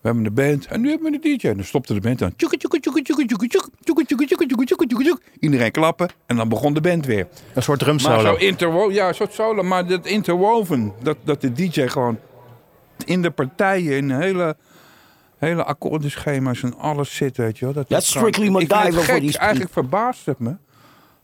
we 0.00 0.06
hebben 0.08 0.24
de 0.24 0.30
band 0.30 0.66
en 0.66 0.80
nu 0.80 0.90
hebben 0.90 1.12
we 1.12 1.18
de 1.18 1.36
DJ. 1.36 1.46
En 1.46 1.56
dan 1.56 1.64
stopte 1.64 1.94
de 1.94 2.00
band 2.00 2.18
dan. 2.18 2.32
Iedereen 5.40 5.70
klappen 5.70 6.08
en 6.26 6.36
dan 6.36 6.48
begon 6.48 6.74
de 6.74 6.80
band 6.80 7.06
weer. 7.06 7.28
Een 7.54 7.62
soort 7.62 7.78
drumsolo. 7.78 8.14
Maar 8.14 8.24
zo 8.24 8.34
interwoven, 8.34 8.94
ja, 8.94 9.08
een 9.08 9.14
soort 9.14 9.32
solo. 9.32 9.62
Maar 9.62 9.86
dat 9.86 10.06
interwoven, 10.06 10.92
dat, 11.02 11.16
dat 11.24 11.40
de 11.40 11.52
DJ 11.52 11.86
gewoon 11.86 12.18
in 13.04 13.22
de 13.22 13.30
partijen, 13.30 13.96
in 13.96 14.10
hele, 14.10 14.56
hele 15.38 15.64
akkoordenschema's 15.64 16.62
en 16.62 16.78
alles 16.78 17.16
zit, 17.16 17.36
weet 17.36 17.58
je 17.58 17.64
wel. 17.64 17.74
Dat 17.74 17.88
That's 17.88 18.04
is 18.04 18.10
strictly 18.10 18.48
MacGyver 18.48 19.04
voor 19.04 19.20
die 19.20 19.38
Eigenlijk 19.38 19.72
verbaast 19.72 20.26
het 20.26 20.38
me. 20.38 20.56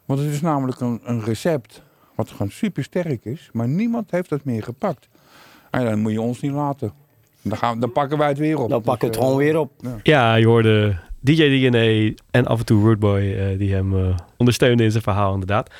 Want 0.05 0.21
het 0.21 0.29
is 0.29 0.41
namelijk 0.41 0.81
een, 0.81 1.01
een 1.05 1.25
recept 1.25 1.83
wat 2.15 2.31
gewoon 2.31 2.51
super 2.51 2.85
sterk 2.85 3.25
is. 3.25 3.51
Maar 3.53 3.69
niemand 3.69 4.11
heeft 4.11 4.29
dat 4.29 4.45
meer 4.45 4.62
gepakt. 4.62 5.09
En 5.71 5.85
dan 5.85 5.99
moet 5.99 6.12
je 6.12 6.21
ons 6.21 6.41
niet 6.41 6.53
laten. 6.53 6.93
Dan, 7.43 7.59
gaan, 7.59 7.81
dan 7.81 7.93
pakken 7.93 8.19
wij 8.19 8.29
het 8.29 8.39
weer 8.39 8.59
op. 8.59 8.69
Dan 8.69 8.83
pakken 8.83 9.09
we 9.09 9.15
het 9.15 9.25
gewoon 9.25 9.39
weer 9.39 9.59
op. 9.59 9.73
ja. 9.83 9.99
Ja, 10.03 10.35
je 10.35 10.47
hoorde 10.47 10.97
DJ 11.21 11.69
DNA 11.69 12.15
en 12.31 12.47
af 12.47 12.59
en 12.59 12.65
toe 12.65 12.85
Rootboy 12.85 13.21
eh, 13.21 13.59
die 13.59 13.75
hem 13.75 13.99
eh, 13.99 14.17
ondersteunde 14.37 14.85
in 14.85 14.91
zijn 14.91 15.03
verhaal 15.03 15.33
inderdaad. 15.33 15.71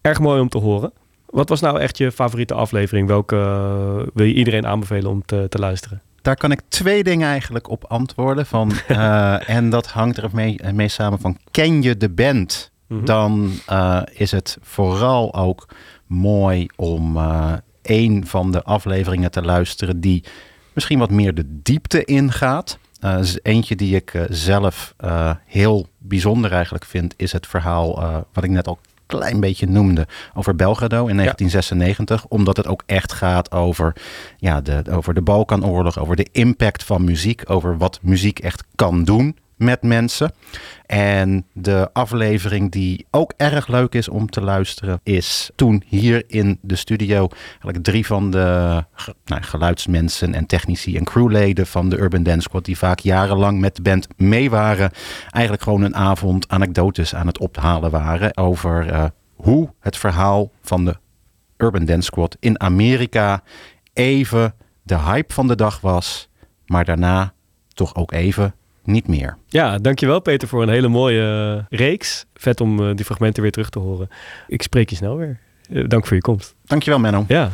Erg 0.00 0.20
mooi 0.20 0.40
om 0.40 0.48
te 0.48 0.58
horen. 0.58 0.92
Wat 1.26 1.48
was 1.48 1.60
nou 1.60 1.80
echt 1.80 1.98
je 1.98 2.12
favoriete 2.12 2.54
aflevering? 2.54 3.08
Welke 3.08 3.36
eh, 3.36 4.06
wil 4.14 4.26
je 4.26 4.34
iedereen 4.34 4.66
aanbevelen 4.66 5.10
om 5.10 5.24
te, 5.24 5.46
te 5.48 5.58
luisteren? 5.58 6.02
Daar 6.22 6.36
kan 6.36 6.52
ik 6.52 6.60
twee 6.68 7.04
dingen 7.04 7.28
eigenlijk 7.28 7.68
op 7.68 7.84
antwoorden. 7.84 8.46
Van, 8.46 8.72
eh, 8.88 9.48
en 9.48 9.70
dat 9.70 9.86
hangt 9.86 10.16
er 10.16 10.28
mee, 10.32 10.60
mee 10.72 10.88
samen 10.88 11.18
van, 11.18 11.38
ken 11.50 11.82
je 11.82 11.96
de 11.96 12.10
band? 12.10 12.70
Mhm. 12.86 13.04
Dan 13.04 13.50
eh, 13.66 14.02
is 14.12 14.30
het 14.30 14.58
vooral 14.62 15.34
ook 15.34 15.68
mooi 16.06 16.66
om 16.76 17.16
eh 17.16 17.52
een 17.86 18.26
van 18.26 18.52
de 18.52 18.62
afleveringen 18.62 19.30
te 19.30 19.42
luisteren 19.42 20.00
die 20.00 20.24
misschien 20.72 20.98
wat 20.98 21.10
meer 21.10 21.34
de 21.34 21.60
diepte 21.62 22.04
ingaat. 22.04 22.78
Eh, 23.00 23.18
is 23.18 23.38
eentje 23.42 23.76
die 23.76 23.94
ik 23.94 24.14
eh, 24.14 24.22
zelf 24.28 24.94
eh, 24.96 25.30
heel 25.44 25.86
bijzonder 25.98 26.52
eigenlijk 26.52 26.84
vind, 26.84 27.14
is 27.16 27.32
het 27.32 27.46
verhaal 27.46 28.02
eh, 28.02 28.16
wat 28.32 28.44
ik 28.44 28.50
net 28.50 28.66
al 28.66 28.78
klein 29.06 29.40
beetje 29.40 29.66
noemde 29.66 30.06
over 30.34 30.56
Belgrado 30.56 31.06
in 31.06 31.16
1996. 31.16 32.26
Omdat 32.28 32.56
het 32.56 32.66
ook 32.66 32.82
echt 32.86 33.12
gaat 33.12 33.52
over, 33.52 33.96
ja, 34.36 34.60
de, 34.60 34.82
over 34.90 35.14
de 35.14 35.22
Balkanoorlog, 35.22 35.98
over 35.98 36.16
de 36.16 36.28
impact 36.32 36.84
van 36.84 37.04
muziek, 37.04 37.42
over 37.46 37.78
wat 37.78 37.98
muziek 38.02 38.38
echt 38.38 38.64
kan 38.74 39.04
doen 39.04 39.36
met 39.56 39.82
mensen. 39.82 40.32
En 40.86 41.46
de 41.52 41.88
aflevering 41.92 42.70
die 42.70 43.06
ook 43.10 43.32
erg 43.36 43.66
leuk 43.66 43.94
is 43.94 44.08
om 44.08 44.30
te 44.30 44.40
luisteren, 44.40 45.00
is 45.02 45.50
toen 45.54 45.82
hier 45.86 46.24
in 46.26 46.58
de 46.62 46.76
studio 46.76 47.28
eigenlijk 47.48 47.84
drie 47.84 48.06
van 48.06 48.30
de 48.30 48.84
nou, 49.24 49.42
geluidsmensen 49.42 50.34
en 50.34 50.46
technici 50.46 50.96
en 50.96 51.04
crewleden 51.04 51.66
van 51.66 51.88
de 51.88 51.98
Urban 51.98 52.22
Dance 52.22 52.40
Squad, 52.40 52.64
die 52.64 52.78
vaak 52.78 52.98
jarenlang 52.98 53.60
met 53.60 53.76
de 53.76 53.82
band 53.82 54.08
mee 54.16 54.50
waren, 54.50 54.90
eigenlijk 55.30 55.62
gewoon 55.62 55.82
een 55.82 55.96
avond 55.96 56.48
anekdotes 56.48 57.14
aan 57.14 57.26
het 57.26 57.38
ophalen 57.38 57.90
waren 57.90 58.36
over 58.36 58.90
eh, 58.90 59.04
hoe 59.34 59.72
het 59.80 59.96
verhaal 59.96 60.50
van 60.62 60.84
de 60.84 60.96
Urban 61.56 61.84
Dance 61.84 62.06
Squad 62.06 62.36
in 62.40 62.60
Amerika 62.60 63.42
even 63.92 64.54
de 64.82 64.98
hype 64.98 65.32
van 65.32 65.48
de 65.48 65.56
dag 65.56 65.80
was, 65.80 66.28
maar 66.66 66.84
daarna 66.84 67.32
toch 67.74 67.94
ook 67.94 68.12
even 68.12 68.54
niet 68.86 69.08
meer. 69.08 69.36
Ja, 69.46 69.78
dankjewel 69.78 70.20
Peter 70.20 70.48
voor 70.48 70.62
een 70.62 70.68
hele 70.68 70.88
mooie 70.88 71.56
eh, 71.70 71.78
reeks. 71.78 72.26
Vet 72.34 72.60
om 72.60 72.88
eh, 72.88 72.94
die 72.94 73.04
fragmenten 73.04 73.42
weer 73.42 73.52
terug 73.52 73.70
te 73.70 73.78
horen. 73.78 74.08
Ik 74.46 74.62
spreek 74.62 74.90
je 74.90 74.96
snel 74.96 75.16
weer. 75.16 75.40
Eh, 75.70 75.84
dank 75.88 76.06
voor 76.06 76.16
je 76.16 76.22
komst. 76.22 76.54
Dankjewel 76.64 76.98
Menno. 76.98 77.24
Ja. 77.28 77.50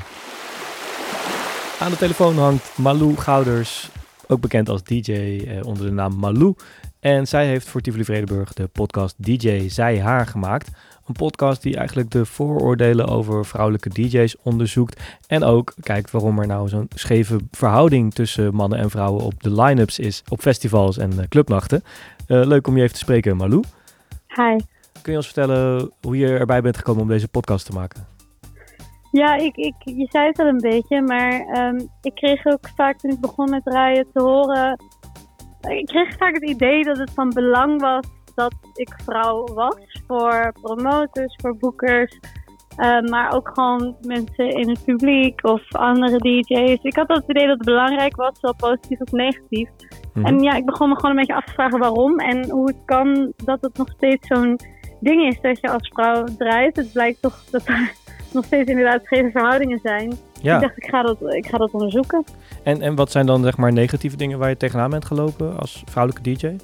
Aan 1.80 1.90
de 1.90 1.96
telefoon 1.96 2.38
hangt 2.38 2.78
Malou 2.78 3.16
Gouders, 3.16 3.88
ook 4.26 4.40
bekend 4.40 4.68
als 4.68 4.82
DJ 4.82 5.42
onder 5.62 5.86
de 5.86 5.92
naam 5.92 6.18
Malou. 6.18 6.54
En 7.02 7.26
zij 7.26 7.46
heeft 7.46 7.68
voor 7.68 7.80
Tivoli 7.80 8.04
Vredenburg 8.04 8.52
de 8.52 8.66
podcast 8.66 9.24
DJ 9.24 9.68
Zij 9.68 10.00
Haar 10.00 10.26
gemaakt. 10.26 10.70
Een 11.06 11.14
podcast 11.14 11.62
die 11.62 11.76
eigenlijk 11.76 12.10
de 12.10 12.26
vooroordelen 12.26 13.06
over 13.06 13.46
vrouwelijke 13.46 13.88
DJ's 13.88 14.36
onderzoekt. 14.42 15.18
En 15.26 15.44
ook 15.44 15.74
kijkt 15.80 16.10
waarom 16.10 16.38
er 16.38 16.46
nou 16.46 16.68
zo'n 16.68 16.88
scheve 16.94 17.38
verhouding 17.50 18.14
tussen 18.14 18.54
mannen 18.54 18.78
en 18.78 18.90
vrouwen 18.90 19.24
op 19.24 19.42
de 19.42 19.62
line-ups 19.62 19.98
is 19.98 20.22
op 20.28 20.40
festivals 20.40 20.98
en 20.98 21.10
eh, 21.18 21.28
clubnachten. 21.28 21.82
Eh, 22.26 22.46
leuk 22.46 22.66
om 22.66 22.76
je 22.76 22.82
even 22.82 22.94
te 22.94 23.00
spreken, 23.00 23.36
Malou. 23.36 23.62
Hi. 24.26 24.56
Kun 25.02 25.12
je 25.12 25.18
ons 25.18 25.26
vertellen 25.26 25.92
hoe 26.00 26.16
je 26.16 26.36
erbij 26.36 26.62
bent 26.62 26.76
gekomen 26.76 27.02
om 27.02 27.08
deze 27.08 27.28
podcast 27.28 27.66
te 27.66 27.72
maken? 27.72 28.06
Ja, 29.10 29.34
ik, 29.34 29.56
ik, 29.56 29.74
je 29.84 30.06
zei 30.10 30.26
het 30.26 30.38
al 30.38 30.46
een 30.46 30.60
beetje, 30.60 31.02
maar 31.02 31.40
ehm, 31.40 31.80
ik 32.02 32.14
kreeg 32.14 32.46
ook 32.46 32.68
vaak 32.76 32.98
toen 32.98 33.10
ik 33.10 33.20
begon 33.20 33.50
met 33.50 33.64
draaien 33.64 34.06
te 34.12 34.22
horen. 34.22 34.78
Ik 35.68 35.86
kreeg 35.86 36.16
vaak 36.16 36.34
het 36.34 36.50
idee 36.50 36.82
dat 36.82 36.98
het 36.98 37.10
van 37.14 37.28
belang 37.28 37.80
was 37.80 38.06
dat 38.34 38.54
ik 38.74 38.94
vrouw 39.04 39.44
was. 39.44 40.02
Voor 40.06 40.52
promotors, 40.62 41.36
voor 41.40 41.56
boekers, 41.56 42.18
eh, 42.76 43.00
maar 43.00 43.34
ook 43.34 43.50
gewoon 43.54 43.96
mensen 44.00 44.48
in 44.48 44.68
het 44.68 44.84
publiek 44.84 45.44
of 45.44 45.74
andere 45.74 46.18
DJ's. 46.18 46.82
Ik 46.82 46.96
had 46.96 47.08
het 47.08 47.24
idee 47.26 47.46
dat 47.46 47.56
het 47.56 47.66
belangrijk 47.66 48.16
was, 48.16 48.38
zowel 48.40 48.54
positief 48.56 49.00
als 49.00 49.10
negatief. 49.10 49.68
Mhm. 50.14 50.26
En 50.26 50.40
ja, 50.40 50.52
ik 50.52 50.64
begon 50.64 50.88
me 50.88 50.94
gewoon 50.94 51.10
een 51.10 51.16
beetje 51.16 51.34
af 51.34 51.44
te 51.44 51.52
vragen 51.52 51.78
waarom 51.78 52.18
en 52.18 52.50
hoe 52.50 52.66
het 52.66 52.82
kan 52.84 53.32
dat 53.44 53.60
het 53.60 53.76
nog 53.76 53.88
steeds 53.96 54.26
zo'n 54.26 54.58
ding 55.00 55.26
is 55.26 55.40
dat 55.40 55.60
je 55.60 55.70
als 55.70 55.88
vrouw 55.88 56.24
draait. 56.38 56.76
Het 56.76 56.92
blijkt 56.92 57.22
toch 57.22 57.44
dat 57.50 57.66
er 57.66 57.92
nog 58.32 58.44
steeds 58.44 58.70
inderdaad 58.70 59.00
scheve 59.04 59.30
verhoudingen 59.30 59.80
zijn. 59.82 60.12
Ja. 60.42 60.54
Ik 60.54 60.60
dacht, 60.60 60.76
ik 60.76 60.86
ga, 60.86 61.02
dat, 61.02 61.16
ik 61.34 61.46
ga 61.46 61.58
dat 61.58 61.70
onderzoeken. 61.72 62.24
En, 62.62 62.80
en 62.82 62.94
wat 62.94 63.10
zijn 63.10 63.26
dan 63.26 63.42
zeg 63.42 63.56
maar 63.56 63.72
negatieve 63.72 64.16
dingen 64.16 64.38
waar 64.38 64.48
je 64.48 64.56
tegenaan 64.56 64.90
bent 64.90 65.04
gelopen 65.04 65.58
als 65.58 65.82
vrouwelijke 65.90 66.30
DJ? 66.34 66.56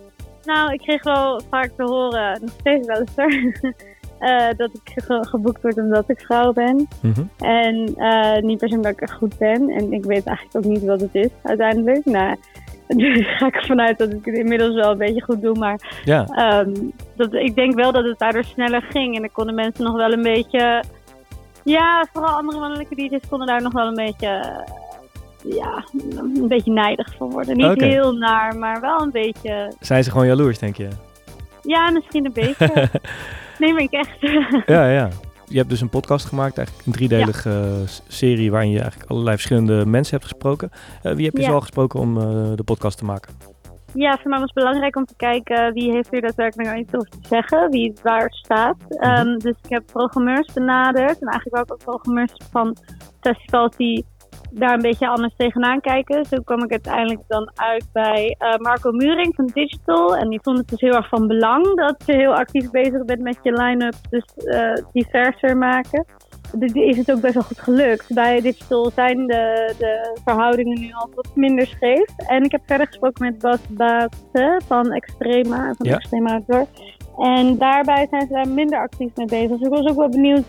Nou, 0.44 0.72
ik 0.72 0.78
kreeg 0.80 1.02
wel 1.02 1.40
vaak 1.50 1.70
te 1.76 1.82
horen, 1.82 2.38
nog 2.40 2.50
steeds 2.60 2.86
wel 2.86 2.98
eens 3.00 3.12
hoor, 3.16 3.72
eh, 4.28 4.48
dat 4.56 4.70
ik 4.82 5.02
ge- 5.04 5.26
geboekt 5.28 5.62
word 5.62 5.76
omdat 5.76 6.04
ik 6.10 6.20
vrouw 6.20 6.52
ben. 6.52 6.88
En 7.38 7.94
eh, 7.96 8.42
niet 8.42 8.58
per 8.58 8.68
se 8.68 8.74
omdat 8.74 9.00
ik 9.00 9.10
goed 9.10 9.38
ben. 9.38 9.68
En 9.68 9.92
ik 9.92 10.04
weet 10.04 10.26
eigenlijk 10.26 10.56
ook 10.56 10.72
niet 10.72 10.84
wat 10.84 11.00
het 11.00 11.14
is 11.14 11.28
uiteindelijk. 11.42 12.04
Nou, 12.04 12.36
dus 12.96 13.36
ga 13.36 13.46
ik 13.46 13.54
ervan 13.54 13.80
uit 13.80 13.98
dat 13.98 14.12
ik 14.12 14.24
het 14.24 14.36
inmiddels 14.36 14.74
wel 14.74 14.90
een 14.90 14.98
beetje 14.98 15.22
goed 15.22 15.42
doe. 15.42 15.58
Maar 15.58 16.00
Ja. 16.04 16.24
ehm, 16.24 16.72
dat, 17.16 17.34
ik 17.34 17.54
denk 17.54 17.74
wel 17.74 17.92
dat 17.92 18.04
het 18.04 18.18
daardoor 18.18 18.44
sneller 18.44 18.82
ging. 18.82 19.14
En 19.14 19.20
dan 19.20 19.32
konden 19.32 19.54
mensen 19.54 19.84
nog 19.84 19.96
wel 19.96 20.12
een 20.12 20.22
beetje... 20.22 20.82
Ja, 21.64 22.06
vooral 22.12 22.34
andere 22.36 22.58
mannelijke 22.58 22.94
DJ's 22.94 23.28
konden 23.28 23.46
daar 23.46 23.62
nog 23.62 23.72
wel 23.72 23.86
een 23.86 23.94
beetje... 23.94 24.26
eh, 24.28 25.54
Ja, 25.56 25.84
een 26.16 26.48
beetje 26.48 26.72
nijdig 26.72 27.14
van 27.16 27.30
worden. 27.30 27.56
Niet 27.56 27.80
heel 27.80 28.12
naar, 28.12 28.56
maar 28.56 28.80
wel 28.80 29.00
een 29.00 29.10
beetje... 29.10 29.72
Zijn 29.80 30.04
ze 30.04 30.10
gewoon 30.10 30.26
jaloers, 30.26 30.58
denk 30.58 30.76
je? 30.76 30.88
Ja, 31.62 31.90
misschien 31.90 32.24
een 32.24 32.32
beetje. 32.32 32.88
nee, 33.58 33.72
maar 33.72 33.82
ik 33.82 33.92
echt. 33.92 34.20
Ja, 34.66 34.88
ja. 34.90 35.08
Je 35.50 35.56
hebt 35.56 35.68
dus 35.70 35.80
een 35.80 35.88
podcast 35.88 36.26
gemaakt, 36.26 36.56
eigenlijk 36.58 36.86
een 36.86 36.92
driedelige 36.92 37.50
eh, 37.50 37.88
serie 38.08 38.50
waarin 38.50 38.70
je 38.70 38.80
eigenlijk 38.80 39.10
allerlei 39.10 39.36
verschillende 39.36 39.86
mensen 39.86 40.16
hebt 40.16 40.28
gesproken. 40.28 40.70
Eh, 41.02 41.12
wie 41.14 41.24
heb 41.24 41.34
je 41.36 41.40
Ja. 41.42 41.48
zo 41.48 41.54
al 41.54 41.60
gesproken 41.60 42.00
om 42.00 42.14
de 42.56 42.62
podcast 42.64 42.98
te 42.98 43.04
maken? 43.04 43.34
Ja, 43.94 44.18
voor 44.18 44.30
mij 44.30 44.38
was 44.38 44.50
het 44.54 44.64
belangrijk 44.64 44.96
om 44.96 45.04
te 45.04 45.16
kijken 45.16 45.72
wie 45.72 45.92
heeft 45.92 46.10
hier 46.10 46.20
daadwerkelijk 46.20 46.68
nou 46.68 46.80
iets 46.80 46.94
over 46.94 47.10
te 47.10 47.28
zeggen, 47.28 47.70
wie 47.70 47.94
waar 48.02 48.30
staat. 48.30 48.76
Ehm, 48.88 49.38
dus 49.38 49.56
ik 49.62 49.70
heb 49.70 49.86
programmeurs 49.86 50.52
benaderd 50.52 51.20
en 51.20 51.28
eigenlijk 51.28 51.56
ook 51.56 51.72
ook 51.72 51.84
programmeurs 51.84 52.32
van 52.50 52.76
festivals 53.20 53.76
die 53.76 54.04
daar 54.50 54.74
een 54.74 54.82
beetje 54.82 55.08
anders 55.08 55.34
tegenaan 55.36 55.80
kijken. 55.80 56.24
Zo 56.24 56.36
kwam 56.44 56.64
ik 56.64 56.70
uiteindelijk 56.70 57.20
dan 57.28 57.50
uit 57.54 57.86
bij 57.92 58.34
eh, 58.38 58.56
Marco 58.56 58.90
Muring 58.90 59.34
van 59.34 59.46
Digital. 59.46 60.16
En 60.16 60.28
die 60.28 60.40
vond 60.42 60.58
het 60.58 60.68
dus 60.68 60.80
heel 60.80 60.94
erg 60.94 61.08
van 61.08 61.26
belang 61.26 61.76
dat 61.76 62.02
je 62.06 62.12
heel 62.12 62.34
actief 62.34 62.70
bezig 62.70 63.04
bent 63.04 63.20
met 63.20 63.38
je 63.42 63.52
line-up, 63.52 63.94
dus 64.10 64.24
eh, 64.34 64.84
diverser 64.92 65.56
maken. 65.56 66.04
Is 66.72 66.96
het 66.96 67.12
ook 67.12 67.20
best 67.20 67.34
wel 67.34 67.42
goed 67.42 67.60
gelukt. 67.60 68.14
Bij 68.14 68.40
Digital 68.40 68.90
zijn 68.94 69.26
de, 69.26 69.74
de 69.78 70.20
verhoudingen 70.24 70.80
nu 70.80 70.92
al 70.92 71.10
wat 71.14 71.30
minder 71.34 71.66
scheef. 71.66 72.06
En 72.16 72.44
ik 72.44 72.52
heb 72.52 72.60
verder 72.66 72.86
gesproken 72.86 73.24
met 73.24 73.38
Bas 73.38 73.60
Baatse 73.68 74.60
van 74.66 74.92
Extrema, 74.92 75.74
van 75.76 75.86
Ja. 75.86 75.94
Extrema. 75.96 76.40
En 77.18 77.58
daarbij 77.58 78.06
zijn 78.10 78.26
ze 78.26 78.32
daar 78.32 78.48
minder 78.48 78.78
actief 78.78 79.16
mee 79.16 79.26
bezig. 79.26 79.48
Dus 79.48 79.60
ik 79.60 79.68
was 79.68 79.86
ook 79.86 79.96
wel 79.96 80.08
benieuwd 80.08 80.44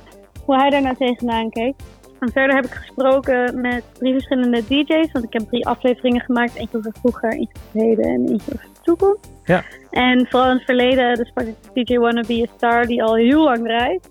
hoe 0.46 0.56
hij 0.56 0.70
daar 0.70 0.82
nou 0.82 0.96
tegenaan 0.96 1.50
keek. 1.50 1.76
En 2.20 2.32
verder 2.32 2.56
heb 2.56 2.66
ik 2.66 2.72
gesproken 2.72 3.62
met 3.62 3.84
drie 3.94 4.14
verschillende 4.14 4.64
DJ's. 4.68 5.12
Want 5.12 5.26
ik 5.26 5.34
heb 5.34 5.48
drie 5.48 5.68
afleveringen 5.68 6.22
gemaakt. 6.22 6.56
Eentje 6.56 6.78
over 6.78 6.94
vroeger, 7.00 7.32
eentje 7.32 7.56
over 7.56 7.72
het 7.72 7.82
heden 7.82 8.06
en 8.06 8.28
eentje 8.28 8.54
over 8.54 8.68
de 8.74 8.82
toekomst. 8.82 9.32
Ja. 9.44 9.64
En 9.90 10.28
vooral 10.30 10.50
in 10.50 10.56
het 10.56 10.66
verleden 10.66 11.16
dus 11.16 11.28
sprak 11.28 11.46
ik 11.46 11.88
DJ 11.88 11.98
Wanna 11.98 12.24
Be 12.28 12.48
a 12.50 12.54
Star, 12.56 12.86
die 12.86 13.04
al 13.04 13.16
heel 13.16 13.44
lang 13.44 13.64
draait. 13.64 14.10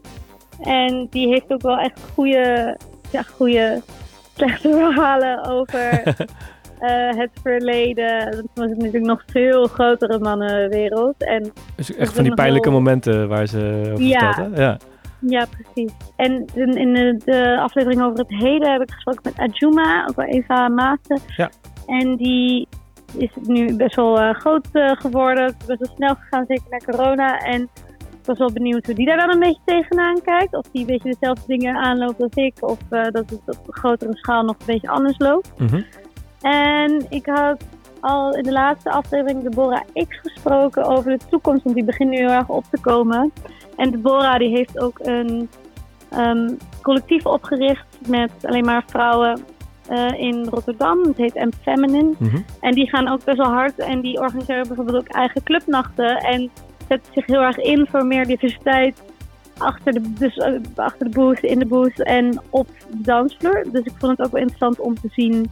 En 0.61 1.07
die 1.11 1.29
heeft 1.29 1.53
ook 1.53 1.63
wel 1.63 1.79
echt 1.79 2.01
goede, 2.15 2.77
ja, 3.11 3.23
goede 3.23 3.83
slechte 4.37 4.69
verhalen 4.71 5.45
over 5.45 5.81
eh, 6.79 7.17
het 7.17 7.31
verleden. 7.43 8.31
Dat 8.31 8.45
was 8.55 8.69
natuurlijk 8.69 9.05
nog 9.05 9.23
veel 9.27 9.67
grotere 9.67 10.19
mannenwereld. 10.19 11.15
En 11.25 11.53
Dus 11.77 11.95
echt 11.97 12.13
van 12.15 12.25
die 12.25 12.35
pijnlijke 12.35 12.71
wel- 12.71 12.79
momenten 12.79 13.29
waar 13.29 13.47
ze 13.47 13.89
over 13.93 14.05
Ja. 14.05 14.33
vertelt, 14.33 14.57
hè? 14.57 14.63
Ja. 14.63 14.77
Ja, 15.21 15.47
precies. 15.61 15.93
En 16.17 16.45
in, 16.55 16.77
in 16.77 16.93
de, 16.95 17.21
de 17.25 17.59
aflevering 17.61 18.03
over 18.03 18.19
het 18.19 18.29
heden 18.29 18.73
heb 18.73 18.83
ik 18.83 18.91
gesproken 18.91 19.23
met 19.25 19.51
Ajuma, 19.51 20.07
ook 20.09 20.17
wel 20.17 20.27
Eva 20.27 20.69
Maassen. 20.69 21.19
Ja. 21.37 21.51
En 21.87 22.17
die 22.17 22.69
is 23.17 23.31
nu 23.43 23.77
best 23.77 23.97
wel 23.97 24.21
eh, 24.21 24.35
groot 24.35 24.69
eh, 24.73 24.91
geworden, 24.91 25.55
best 25.67 25.79
wel 25.81 25.93
snel 25.97 26.15
gegaan, 26.15 26.45
zeker 26.49 26.65
na 26.71 26.77
corona. 26.93 27.39
En 27.39 27.69
was 28.29 28.39
wel 28.39 28.53
benieuwd 28.53 28.87
hoe 28.87 28.95
die 28.95 29.07
daar 29.07 29.17
dan 29.17 29.31
een 29.31 29.39
beetje 29.39 29.61
tegenaan 29.65 30.23
kijkt. 30.23 30.55
Of 30.55 30.67
die 30.73 30.81
een 30.81 30.87
beetje 30.87 31.17
dezelfde 31.19 31.47
dingen 31.47 31.77
aanloopt 31.77 32.23
als 32.23 32.35
ik. 32.35 32.57
Of 32.61 32.79
eh, 32.89 33.03
dat 33.03 33.31
het 33.31 33.59
op 33.59 33.67
grotere 33.69 34.17
schaal 34.17 34.43
nog 34.43 34.57
een 34.59 34.67
beetje 34.67 34.89
anders 34.89 35.19
loopt. 35.19 35.53
Mhm. 35.57 35.83
En 36.41 37.07
ik 37.09 37.27
had 37.27 37.65
al 38.01 38.37
in 38.37 38.43
de 38.43 38.53
laatste 38.53 38.91
aflevering 38.91 39.43
Deborah 39.43 39.83
X 40.09 40.19
gesproken 40.23 40.85
over 40.85 41.19
de 41.19 41.25
toekomst. 41.31 41.63
Want 41.63 41.77
die 41.77 41.85
begint 41.85 42.11
nu 42.11 42.17
heel 42.17 42.31
erg 42.31 42.49
op 42.49 42.65
te 42.71 42.81
komen. 42.81 43.33
En 43.77 43.91
Deborah 43.91 44.39
die 44.39 44.57
heeft 44.57 44.79
ook 44.79 44.99
een 45.03 45.49
ehm, 46.11 46.51
collectief 46.83 47.27
opgericht 47.27 47.87
met 48.07 48.31
alleen 48.43 48.65
maar 48.65 48.85
vrouwen 48.87 49.41
eh, 49.89 50.21
in 50.21 50.47
Rotterdam. 50.51 51.03
Het 51.03 51.17
heet 51.17 51.35
M 51.35 51.51
Feminine. 51.63 52.15
Mhm. 52.19 52.39
En 52.61 52.73
die 52.73 52.89
gaan 52.89 53.09
ook 53.09 53.25
best 53.25 53.37
wel 53.39 53.53
hard. 53.53 53.79
En 53.79 54.01
die 54.01 54.21
organiseren 54.21 54.67
bijvoorbeeld 54.67 54.97
ook 54.97 55.09
eigen 55.09 55.43
clubnachten. 55.43 56.17
En 56.17 56.51
zetten 56.89 57.13
zich 57.15 57.27
heel 57.27 57.41
erg 57.41 57.57
in 57.57 57.87
voor 57.91 58.07
meer 58.07 58.27
diversiteit. 58.27 59.03
Achter 59.59 59.93
de, 59.93 60.13
dus, 60.13 60.39
achter 60.75 61.11
de 61.11 61.15
booth, 61.15 61.43
in 61.43 61.59
de 61.59 61.67
booth 61.67 62.03
en 62.03 62.43
op 62.51 62.69
de 62.91 63.01
dansvloer. 63.03 63.65
Dus 63.73 63.85
ik 63.85 63.93
vond 63.99 64.19
het 64.19 64.27
ook 64.27 64.33
wel 64.33 64.41
interessant 64.41 64.81
om 64.81 64.95
te 64.95 65.09
zien 65.11 65.51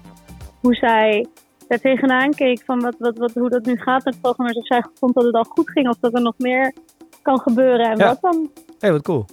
hoe 0.60 0.74
zij 0.74 1.26
daar 1.68 1.78
tegenaan 1.80 2.30
keek. 2.30 2.62
Van 2.64 2.80
wat, 2.80 2.94
wat, 2.98 3.18
wat, 3.18 3.32
hoe 3.34 3.48
dat 3.50 3.64
nu 3.66 3.76
gaat 3.76 4.04
met 4.04 4.20
programma's. 4.20 4.56
Of 4.56 4.66
zij 4.66 4.84
vond 4.94 5.14
dat 5.14 5.24
het 5.24 5.34
al 5.34 5.44
goed 5.44 5.70
ging. 5.70 5.88
Of 5.88 5.96
dat 6.00 6.14
er 6.14 6.22
nog 6.22 6.34
meer 6.38 6.72
kan 7.22 7.40
gebeuren. 7.40 7.90
En 7.90 7.96
Ja. 7.98 8.06
wat 8.06 8.20
dan? 8.20 8.50
Hey, 8.78 8.92
wat 8.92 9.02
cool. 9.02 9.24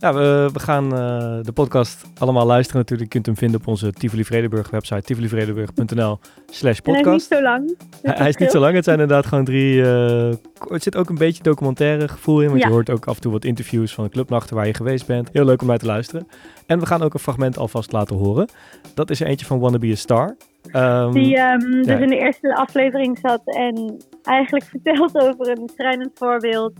Ja, 0.00 0.14
we, 0.14 0.50
we 0.52 0.58
gaan 0.60 0.84
eh, 0.94 1.38
de 1.42 1.52
podcast 1.54 2.04
allemaal 2.18 2.46
luisteren 2.46 2.80
natuurlijk. 2.80 3.08
Je 3.12 3.14
kunt 3.20 3.26
hem 3.26 3.36
vinden 3.36 3.60
op 3.60 3.66
onze 3.66 3.92
Tivoli 3.92 4.24
Vredenburg 4.24 4.70
website, 4.70 5.02
tivolivredenburg.nl 5.02 6.18
slash 6.50 6.78
En 6.78 6.92
hij 6.92 7.00
is 7.00 7.04
niet 7.04 7.04
podcast. 7.04 7.26
zo 7.32 7.42
lang. 7.42 7.66
Dus 8.02 8.14
Hij, 8.14 8.28
is 8.28 8.36
niet 8.36 8.50
zo 8.50 8.58
lang, 8.60 8.74
het 8.74 8.84
zijn 8.84 9.00
inderdaad 9.00 9.26
gewoon 9.26 9.44
drie... 9.44 9.82
eh, 9.82 10.30
het 10.68 10.82
zit 10.82 10.96
ook 10.96 11.08
een 11.08 11.18
beetje 11.18 11.42
documentaire 11.42 12.08
gevoel 12.08 12.40
in, 12.40 12.48
want 12.48 12.60
Ja. 12.60 12.66
je 12.66 12.72
hoort 12.72 12.90
ook 12.90 13.06
af 13.06 13.14
en 13.14 13.20
toe 13.20 13.32
wat 13.32 13.44
interviews 13.44 13.94
van 13.94 14.04
de 14.04 14.10
clubnachten 14.10 14.56
waar 14.56 14.66
je 14.66 14.74
geweest 14.74 15.06
bent. 15.06 15.28
Heel 15.32 15.44
leuk 15.44 15.60
om 15.62 15.66
naar 15.68 15.78
te 15.78 15.86
luisteren. 15.86 16.26
En 16.66 16.78
we 16.80 16.86
gaan 16.86 17.02
ook 17.02 17.14
een 17.14 17.20
fragment 17.20 17.58
alvast 17.58 17.92
laten 17.92 18.16
horen. 18.16 18.48
Dat 18.94 19.10
is 19.10 19.20
er 19.20 19.26
eentje 19.26 19.46
van 19.46 19.58
Wanna 19.58 19.78
Be 19.78 19.90
a 19.90 19.94
Star. 19.94 20.36
Ehm, 20.70 21.12
Die 21.12 21.36
ehm, 21.36 21.58
dus 21.70 21.86
ja. 21.86 21.96
in 21.98 22.08
de 22.08 22.18
eerste 22.18 22.54
aflevering 22.56 23.18
zat 23.22 23.40
en 23.44 23.96
eigenlijk 24.22 24.64
vertelt 24.64 25.14
over 25.20 25.48
een 25.50 25.70
schrijnend 25.76 26.10
voorbeeld 26.14 26.72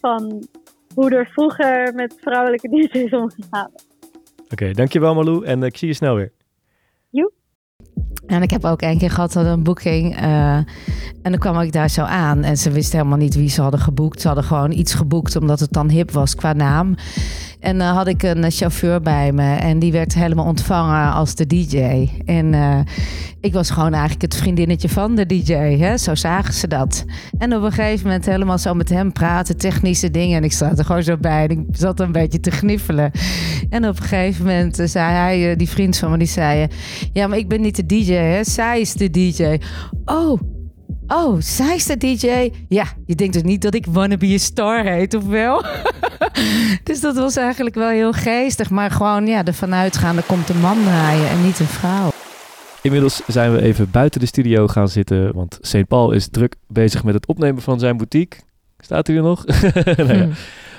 van 0.00 0.46
hoe 0.98 1.10
er 1.10 1.26
vroeger 1.26 1.94
met 1.94 2.14
vrouwelijke 2.20 2.68
DJ's 2.68 3.12
omgegaan. 3.12 3.70
Oké, 4.50 4.72
dankjewel 4.72 5.14
Malou 5.14 5.44
en 5.44 5.62
ik 5.62 5.76
zie 5.76 5.88
je 5.88 5.94
snel 5.94 6.14
weer. 6.14 6.32
En 8.28 8.42
ik 8.42 8.50
heb 8.50 8.64
ook 8.64 8.82
één 8.82 8.98
keer 8.98 9.10
gehad 9.10 9.32
dat 9.32 9.46
een 9.46 9.62
boeking. 9.62 10.16
eh, 10.16 10.56
en 11.22 11.30
dan 11.30 11.38
kwam 11.38 11.60
ik 11.60 11.72
daar 11.72 11.90
zo 11.90 12.02
aan. 12.02 12.42
En 12.42 12.56
ze 12.56 12.70
wisten 12.70 12.98
helemaal 12.98 13.18
niet 13.18 13.34
wie 13.34 13.48
ze 13.48 13.62
hadden 13.62 13.80
geboekt. 13.80 14.20
Ze 14.20 14.26
hadden 14.26 14.44
gewoon 14.44 14.72
iets 14.72 14.94
geboekt 14.94 15.36
omdat 15.36 15.60
het 15.60 15.72
dan 15.72 15.90
hip 15.90 16.10
was 16.10 16.34
qua 16.34 16.52
naam. 16.52 16.94
En 17.60 17.78
dan 17.78 17.94
had 17.94 18.06
ik 18.06 18.22
een 18.22 18.44
eh, 18.44 18.50
chauffeur 18.50 19.00
bij 19.00 19.32
me. 19.32 19.54
En 19.54 19.78
die 19.78 19.92
werd 19.92 20.14
helemaal 20.14 20.44
ontvangen 20.44 21.12
als 21.12 21.34
de 21.34 21.46
DJ. 21.46 22.08
En 22.24 22.54
eh, 22.54 22.78
ik 23.40 23.52
was 23.52 23.70
gewoon 23.70 23.92
eigenlijk 23.92 24.22
het 24.22 24.36
vriendinnetje 24.36 24.88
van 24.88 25.14
de 25.14 25.26
DJ. 25.26 25.52
Hè? 25.52 25.98
Zo 25.98 26.14
zagen 26.14 26.54
ze 26.54 26.68
dat. 26.68 27.04
En 27.38 27.54
op 27.54 27.62
een 27.62 27.72
gegeven 27.72 28.06
moment 28.06 28.26
helemaal 28.26 28.58
zo 28.58 28.74
met 28.74 28.88
hem 28.88 29.12
praten. 29.12 29.56
Technische 29.56 30.10
dingen. 30.10 30.36
En 30.36 30.44
ik 30.44 30.52
zat 30.52 30.78
er 30.78 30.84
gewoon 30.84 31.02
zo 31.02 31.16
bij. 31.16 31.42
En 31.44 31.50
ik 31.50 31.64
zat 31.72 32.00
een 32.00 32.12
beetje 32.12 32.40
te 32.40 32.50
gniffelen. 32.50 33.10
En 33.70 33.88
op 33.88 33.96
een 33.96 34.02
gegeven 34.02 34.46
moment 34.46 34.80
zei 34.84 35.12
hij, 35.12 35.56
die 35.56 35.68
vriend 35.68 35.96
van 35.96 36.10
me, 36.10 36.18
die 36.18 36.26
zei... 36.26 36.66
ja, 37.12 37.26
maar 37.26 37.38
ik 37.38 37.48
ben 37.48 37.60
niet 37.60 37.76
de 37.76 37.86
DJ, 37.86 38.12
hè? 38.12 38.44
Zij 38.44 38.80
is 38.80 38.92
de 38.92 39.10
DJ. 39.10 39.58
Oh, 40.04 40.40
oh, 41.08 41.40
zij 41.40 41.74
is 41.74 41.86
de 41.86 41.96
DJ? 41.96 42.52
Ja, 42.68 42.84
je 43.06 43.14
denkt 43.14 43.32
dus 43.32 43.42
niet 43.42 43.62
dat 43.62 43.74
ik 43.74 43.86
Wanna 43.86 44.16
Be 44.16 44.32
a 44.34 44.38
Star 44.38 44.84
heet, 44.84 45.14
of 45.14 45.26
wel? 45.26 45.64
dus 46.84 47.00
dat 47.00 47.16
was 47.16 47.36
eigenlijk 47.36 47.74
wel 47.74 47.88
heel 47.88 48.12
geestig. 48.12 48.70
Maar 48.70 48.90
gewoon, 48.90 49.26
ja, 49.26 49.44
ervan 49.44 49.74
uitgaande 49.74 50.22
komt 50.22 50.48
een 50.48 50.60
man 50.60 50.82
draaien 50.82 51.28
en 51.28 51.44
niet 51.44 51.58
een 51.58 51.66
vrouw. 51.66 52.10
Inmiddels 52.82 53.22
zijn 53.26 53.52
we 53.52 53.62
even 53.62 53.90
buiten 53.90 54.20
de 54.20 54.26
studio 54.26 54.66
gaan 54.66 54.88
zitten, 54.88 55.34
want 55.34 55.58
St. 55.60 55.86
Paul 55.88 56.12
is 56.12 56.28
druk 56.28 56.54
bezig 56.66 57.04
met 57.04 57.14
het 57.14 57.26
opnemen 57.26 57.62
van 57.62 57.78
zijn 57.78 57.96
boutique. 57.96 58.40
Staat 58.78 59.06
hij 59.06 59.16
er 59.16 59.22
nog? 59.22 59.44
Nou 59.96 60.14
ja. 60.14 60.24
Hmm. 60.24 60.32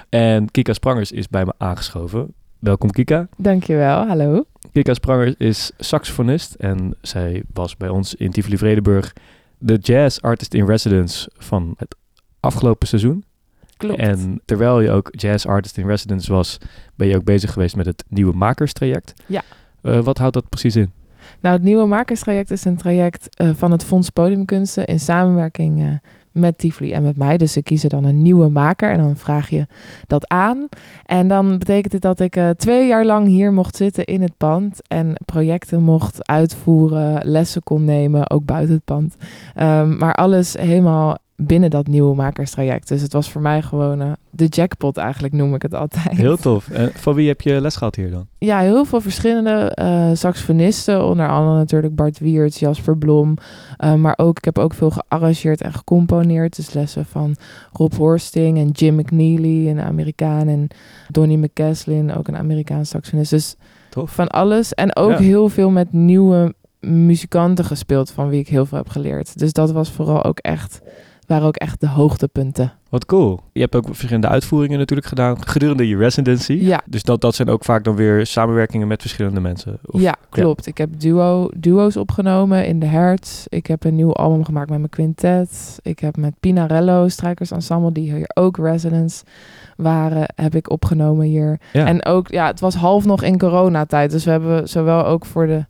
En 0.09 0.51
Kika 0.51 0.73
Sprangers 0.73 1.11
is 1.11 1.27
bij 1.27 1.45
me 1.45 1.53
aangeschoven. 1.57 2.33
Welkom 2.59 2.91
Kika. 2.91 3.27
Dankjewel, 3.37 4.07
hallo. 4.07 4.45
Kika 4.71 4.93
Sprangers 4.93 5.33
is 5.37 5.71
saxofonist 5.77 6.53
en 6.53 6.95
zij 7.01 7.43
was 7.53 7.77
bij 7.77 7.89
ons 7.89 8.15
in 8.15 8.31
Tivoli 8.31 8.57
Vredenburg 8.57 9.13
de 9.59 9.77
jazz 9.77 10.19
artist 10.19 10.53
in 10.53 10.65
residence 10.65 11.29
van 11.37 11.73
het 11.77 11.95
afgelopen 12.39 12.87
seizoen. 12.87 13.23
Klopt. 13.77 13.99
En 13.99 14.41
terwijl 14.45 14.81
je 14.81 14.91
ook 14.91 15.09
jazz 15.11 15.45
artist 15.45 15.77
in 15.77 15.87
residence 15.87 16.31
was, 16.31 16.57
ben 16.95 17.07
je 17.07 17.15
ook 17.15 17.23
bezig 17.23 17.53
geweest 17.53 17.75
met 17.75 17.85
het 17.85 18.03
nieuwe 18.07 18.33
makerstraject. 18.33 19.13
Ja. 19.25 19.43
Eh, 19.81 19.99
wat 19.99 20.17
houdt 20.17 20.33
dat 20.33 20.49
precies 20.49 20.75
in? 20.75 20.91
Nou, 21.39 21.55
het 21.55 21.63
nieuwe 21.63 21.85
makerstraject 21.85 22.51
is 22.51 22.65
een 22.65 22.77
traject 22.77 23.35
eh, 23.35 23.49
van 23.53 23.71
het 23.71 23.83
Fonds 23.83 24.09
Podiumkunsten 24.09 24.85
in 24.85 24.99
samenwerking 24.99 25.81
eh, 25.81 25.87
met 26.39 26.58
Tivoli 26.58 26.91
en 26.91 27.04
met 27.04 27.17
mij. 27.17 27.38
Dus 27.38 27.52
ze 27.52 27.63
kiezen 27.63 27.89
dan 27.89 28.04
een 28.04 28.21
nieuwe 28.21 28.49
maker 28.49 28.91
en 28.91 28.97
dan 28.97 29.15
vraag 29.15 29.49
je 29.49 29.67
dat 30.08 30.28
aan. 30.28 30.67
En 31.06 31.28
dan 31.28 31.58
betekent 31.58 31.93
het 31.93 32.02
dat 32.02 32.19
ik 32.19 32.36
eh, 32.36 32.49
twee 32.49 32.88
jaar 32.88 33.06
lang 33.06 33.28
hier 33.28 33.54
mocht 33.54 33.75
zitten 33.75 34.06
in 34.06 34.21
het 34.21 34.38
pand 34.38 34.88
en 34.88 35.15
projecten 35.25 35.82
mocht 35.82 36.28
uitvoeren, 36.28 37.30
lessen 37.30 37.63
kon 37.63 37.86
nemen, 37.86 38.30
ook 38.30 38.45
buiten 38.45 38.75
het 38.75 38.86
pand. 38.86 39.15
Ehm, 39.56 39.97
maar 39.97 40.13
alles 40.13 40.54
helemaal 40.54 41.17
binnen 41.41 41.69
dat 41.69 41.88
nieuwe 41.88 42.15
makerstraject. 42.15 42.88
Dus 42.88 43.02
het 43.02 43.13
was 43.13 43.30
voor 43.32 43.41
mij 43.41 43.62
gewoon 43.62 44.02
eh, 44.02 44.12
de 44.30 44.45
jackpot 44.45 44.97
eigenlijk, 44.97 45.34
noem 45.34 45.56
ik 45.56 45.62
het 45.62 45.73
altijd. 45.73 46.10
Heel 46.17 46.38
tof. 46.47 46.69
En 46.69 46.91
van 46.93 47.13
wie 47.13 47.28
heb 47.28 47.41
je 47.41 47.62
les 47.62 47.75
gehad 47.75 47.95
hier 47.95 48.12
dan? 48.12 48.28
Ja, 48.38 48.60
heel 48.60 48.86
veel 48.86 49.02
verschillende 49.02 49.52
eh, 49.52 50.10
saxofonisten. 50.13 51.06
Onder 51.06 51.30
andere 51.30 51.58
natuurlijk 51.58 51.95
Bart 51.95 52.19
Wiertz, 52.19 52.60
Jasper 52.60 52.97
Blom. 52.97 53.34
Eh, 53.78 53.93
maar 53.93 54.13
ook, 54.17 54.38
ik 54.38 54.45
heb 54.45 54.58
ook 54.58 54.73
veel 54.73 54.89
gearrangeerd 54.91 55.62
en 55.62 55.73
gecomponeerd. 55.73 56.56
Dus 56.56 56.73
lessen 56.73 57.06
van 57.06 57.36
Rob 57.73 57.93
Horsting 57.93 58.58
en 58.58 58.69
Jim 58.69 58.95
McNeely, 58.95 59.69
een 59.69 59.82
Amerikaan. 59.82 60.47
En 60.47 60.67
Donny 61.08 61.36
McCaslin, 61.36 62.13
ook 62.15 62.28
een 62.28 62.38
Amerikaans 62.38 62.89
saxofonist. 62.89 63.32
Dus 63.32 63.56
Tof. 63.89 64.12
van 64.12 64.28
alles. 64.28 64.73
En 64.73 64.95
ook 64.95 65.12
Ja. 65.12 65.17
heel 65.17 65.49
veel 65.49 65.69
met 65.69 65.91
nieuwe 65.93 66.54
muzikanten 66.80 67.65
gespeeld, 67.65 68.12
van 68.12 68.30
wie 68.30 68.39
ik 68.39 68.47
heel 68.47 68.65
veel 68.65 68.78
heb 68.78 68.89
geleerd. 68.89 69.39
Dus 69.39 69.54
dat 69.54 69.71
was 69.71 69.91
vooral 69.91 70.23
ook 70.23 70.39
echt, 70.39 70.82
waren 71.29 71.47
ook 71.47 71.55
echt 71.55 71.81
de 71.81 71.87
hoogtepunten. 71.87 72.73
Wat 72.89 73.05
cool. 73.05 73.39
Je 73.53 73.61
hebt 73.61 73.75
ook 73.75 73.85
verschillende 73.85 74.27
uitvoeringen 74.27 74.77
natuurlijk 74.77 75.07
gedaan 75.07 75.45
gedurende 75.45 75.87
je 75.87 75.97
residency. 75.97 76.53
Ja. 76.53 76.81
Dus 76.85 77.03
dat, 77.03 77.21
dat 77.21 77.35
zijn 77.35 77.49
ook 77.49 77.63
vaak 77.63 77.83
dan 77.83 77.95
weer 77.95 78.25
samenwerkingen 78.25 78.87
met 78.87 79.01
verschillende 79.01 79.39
mensen. 79.39 79.79
Of- 79.85 80.01
ja, 80.01 80.15
klopt. 80.29 80.65
Ik 80.65 80.77
heb 80.77 80.89
duo, 80.99 81.49
duo's 81.57 81.95
opgenomen 81.95 82.65
in 82.65 82.79
de 82.79 82.85
Hertz. 82.85 83.45
Ik 83.47 83.67
heb 83.67 83.83
een 83.83 83.95
nieuw 83.95 84.13
album 84.13 84.45
gemaakt 84.45 84.69
met 84.69 84.77
mijn 84.77 84.89
quintet. 84.89 85.79
Ik 85.81 85.99
heb 85.99 86.17
met 86.17 86.33
Pinarello, 86.39 87.07
strijkersensemble, 87.07 87.91
die 87.91 88.13
hier 88.13 88.31
ook 88.33 88.57
residents 88.57 89.23
waren, 89.77 90.33
heb 90.35 90.55
ik 90.55 90.69
opgenomen 90.69 91.25
hier. 91.25 91.59
Ja. 91.73 91.85
En 91.85 92.05
ook, 92.05 92.27
ja, 92.27 92.47
het 92.47 92.59
was 92.59 92.75
half 92.75 93.05
nog 93.05 93.23
in 93.23 93.37
coronatijd. 93.37 94.11
Dus 94.11 94.25
we 94.25 94.31
hebben 94.31 94.69
zowel 94.69 95.05
ook 95.05 95.25
voor 95.25 95.47
de 95.47 95.65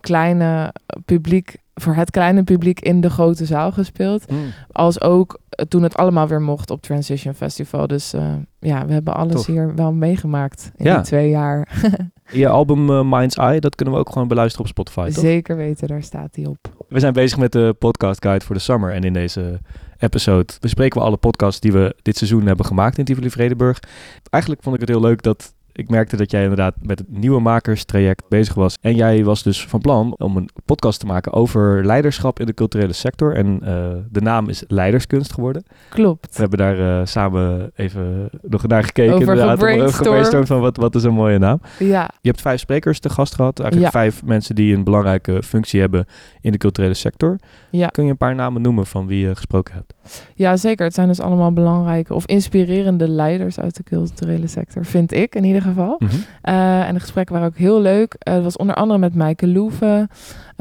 kleine 0.00 0.74
publiek, 1.04 1.56
voor 1.74 1.94
het 1.94 2.10
kleine 2.10 2.42
publiek 2.42 2.80
in 2.80 3.00
de 3.00 3.10
grote 3.10 3.46
zaal 3.46 3.72
gespeeld. 3.72 4.30
Mm. 4.30 4.38
Als 4.72 5.00
ook 5.00 5.38
eh, 5.48 5.64
toen 5.66 5.82
het 5.82 5.96
allemaal 5.96 6.28
weer 6.28 6.40
mocht 6.42 6.70
op 6.70 6.82
Transition 6.82 7.34
Festival. 7.34 7.86
Dus 7.86 8.12
eh, 8.12 8.32
ja, 8.58 8.86
we 8.86 8.92
hebben 8.92 9.14
alles 9.14 9.34
Tof. 9.34 9.46
hier 9.46 9.74
wel 9.74 9.92
meegemaakt 9.92 10.72
in 10.76 10.84
Ja. 10.84 10.94
die 10.96 11.04
twee 11.04 11.30
jaar. 11.30 11.68
Je 12.32 12.48
album 12.48 12.90
eh, 12.90 13.02
Mind's 13.04 13.36
Eye, 13.36 13.60
dat 13.60 13.74
kunnen 13.74 13.94
we 13.94 14.00
ook 14.00 14.12
gewoon 14.12 14.28
beluisteren 14.28 14.64
op 14.66 14.70
Spotify, 14.70 15.10
toch? 15.10 15.24
Zeker 15.24 15.56
weten, 15.56 15.88
daar 15.88 16.02
staat 16.02 16.34
hij 16.34 16.46
op. 16.46 16.56
We 16.88 17.00
zijn 17.00 17.12
bezig 17.12 17.38
met 17.38 17.52
de 17.52 17.74
podcast 17.78 18.22
guide 18.22 18.44
voor 18.44 18.54
de 18.54 18.60
summer. 18.60 18.92
En 18.92 19.02
in 19.04 19.12
deze 19.12 19.60
episode 19.98 20.52
bespreken 20.60 21.00
we 21.00 21.06
alle 21.06 21.16
podcasts 21.16 21.60
die 21.60 21.72
we 21.72 21.96
dit 22.02 22.16
seizoen 22.16 22.46
hebben 22.46 22.66
gemaakt 22.66 22.98
in 22.98 23.04
Tivoli 23.04 23.30
Vredenburg. 23.30 23.78
Eigenlijk 24.30 24.62
vond 24.62 24.74
ik 24.74 24.80
het 24.80 24.90
heel 24.90 25.00
leuk 25.00 25.22
dat 25.22 25.54
ik 25.72 25.88
merkte 25.88 26.16
dat 26.16 26.30
jij 26.30 26.42
inderdaad 26.42 26.74
met 26.82 26.98
het 26.98 27.08
nieuwe 27.10 27.40
makerstraject 27.40 28.22
bezig 28.28 28.54
was. 28.54 28.76
En 28.80 28.94
jij 28.94 29.24
was 29.24 29.42
dus 29.42 29.66
van 29.66 29.80
plan 29.80 30.14
om 30.18 30.36
een 30.36 30.48
podcast 30.64 31.00
te 31.00 31.06
maken 31.06 31.32
over 31.32 31.84
leiderschap 31.86 32.40
in 32.40 32.46
de 32.46 32.54
culturele 32.54 32.92
sector. 32.92 33.34
En 33.34 33.58
eh, 33.62 33.90
de 34.10 34.20
naam 34.20 34.48
is 34.48 34.64
Leiderskunst 34.68 35.32
geworden. 35.32 35.64
Klopt. 35.88 36.34
We 36.34 36.40
hebben 36.40 36.58
daar 36.58 37.00
eh, 37.00 37.06
samen 37.06 37.70
even 37.74 38.30
nog 38.42 38.66
naar 38.66 38.84
gekeken. 38.84 39.14
Over 39.14 39.28
inderdaad, 39.28 39.50
gebrainstormd. 39.58 39.96
gebrainstormd 39.96 40.46
van 40.46 40.60
wat, 40.60 40.76
wat 40.76 40.94
is 40.94 41.02
een 41.02 41.14
mooie 41.14 41.38
naam. 41.38 41.60
Ja. 41.78 42.10
Je 42.20 42.28
hebt 42.28 42.40
vijf 42.40 42.60
sprekers 42.60 42.98
te 42.98 43.10
gast 43.10 43.34
gehad. 43.34 43.60
Eigenlijk 43.60 43.92
Ja. 43.92 44.00
vijf 44.00 44.24
mensen 44.24 44.54
die 44.54 44.74
een 44.76 44.84
belangrijke 44.84 45.42
functie 45.42 45.80
hebben 45.80 46.06
in 46.40 46.52
de 46.52 46.58
culturele 46.58 46.94
sector. 46.94 47.38
Ja. 47.70 47.86
Kun 47.86 48.04
je 48.04 48.10
een 48.10 48.16
paar 48.16 48.34
namen 48.34 48.62
noemen 48.62 48.86
van 48.86 49.06
wie 49.06 49.26
je 49.26 49.34
gesproken 49.34 49.74
hebt? 49.74 49.94
Ja, 50.34 50.56
zeker. 50.56 50.84
Het 50.84 50.94
zijn 50.94 51.08
dus 51.08 51.20
allemaal 51.20 51.52
belangrijke 51.52 52.14
of 52.14 52.26
inspirerende 52.26 53.08
leiders 53.08 53.60
uit 53.60 53.76
de 53.76 53.82
culturele 53.82 54.46
sector, 54.46 54.84
vind 54.84 55.12
ik 55.12 55.34
in 55.34 55.44
ieder 55.44 55.62
geval. 55.62 55.96
Mhm. 55.98 56.14
Eh, 56.42 56.88
en 56.88 56.94
de 56.94 57.00
gesprekken 57.00 57.34
waren 57.34 57.50
ook 57.50 57.56
heel 57.56 57.80
leuk. 57.80 58.14
Eh, 58.18 58.34
het 58.34 58.42
was 58.42 58.56
onder 58.56 58.74
andere 58.74 58.98
met 58.98 59.14
Maaike 59.14 59.48
Loeven, 59.48 60.08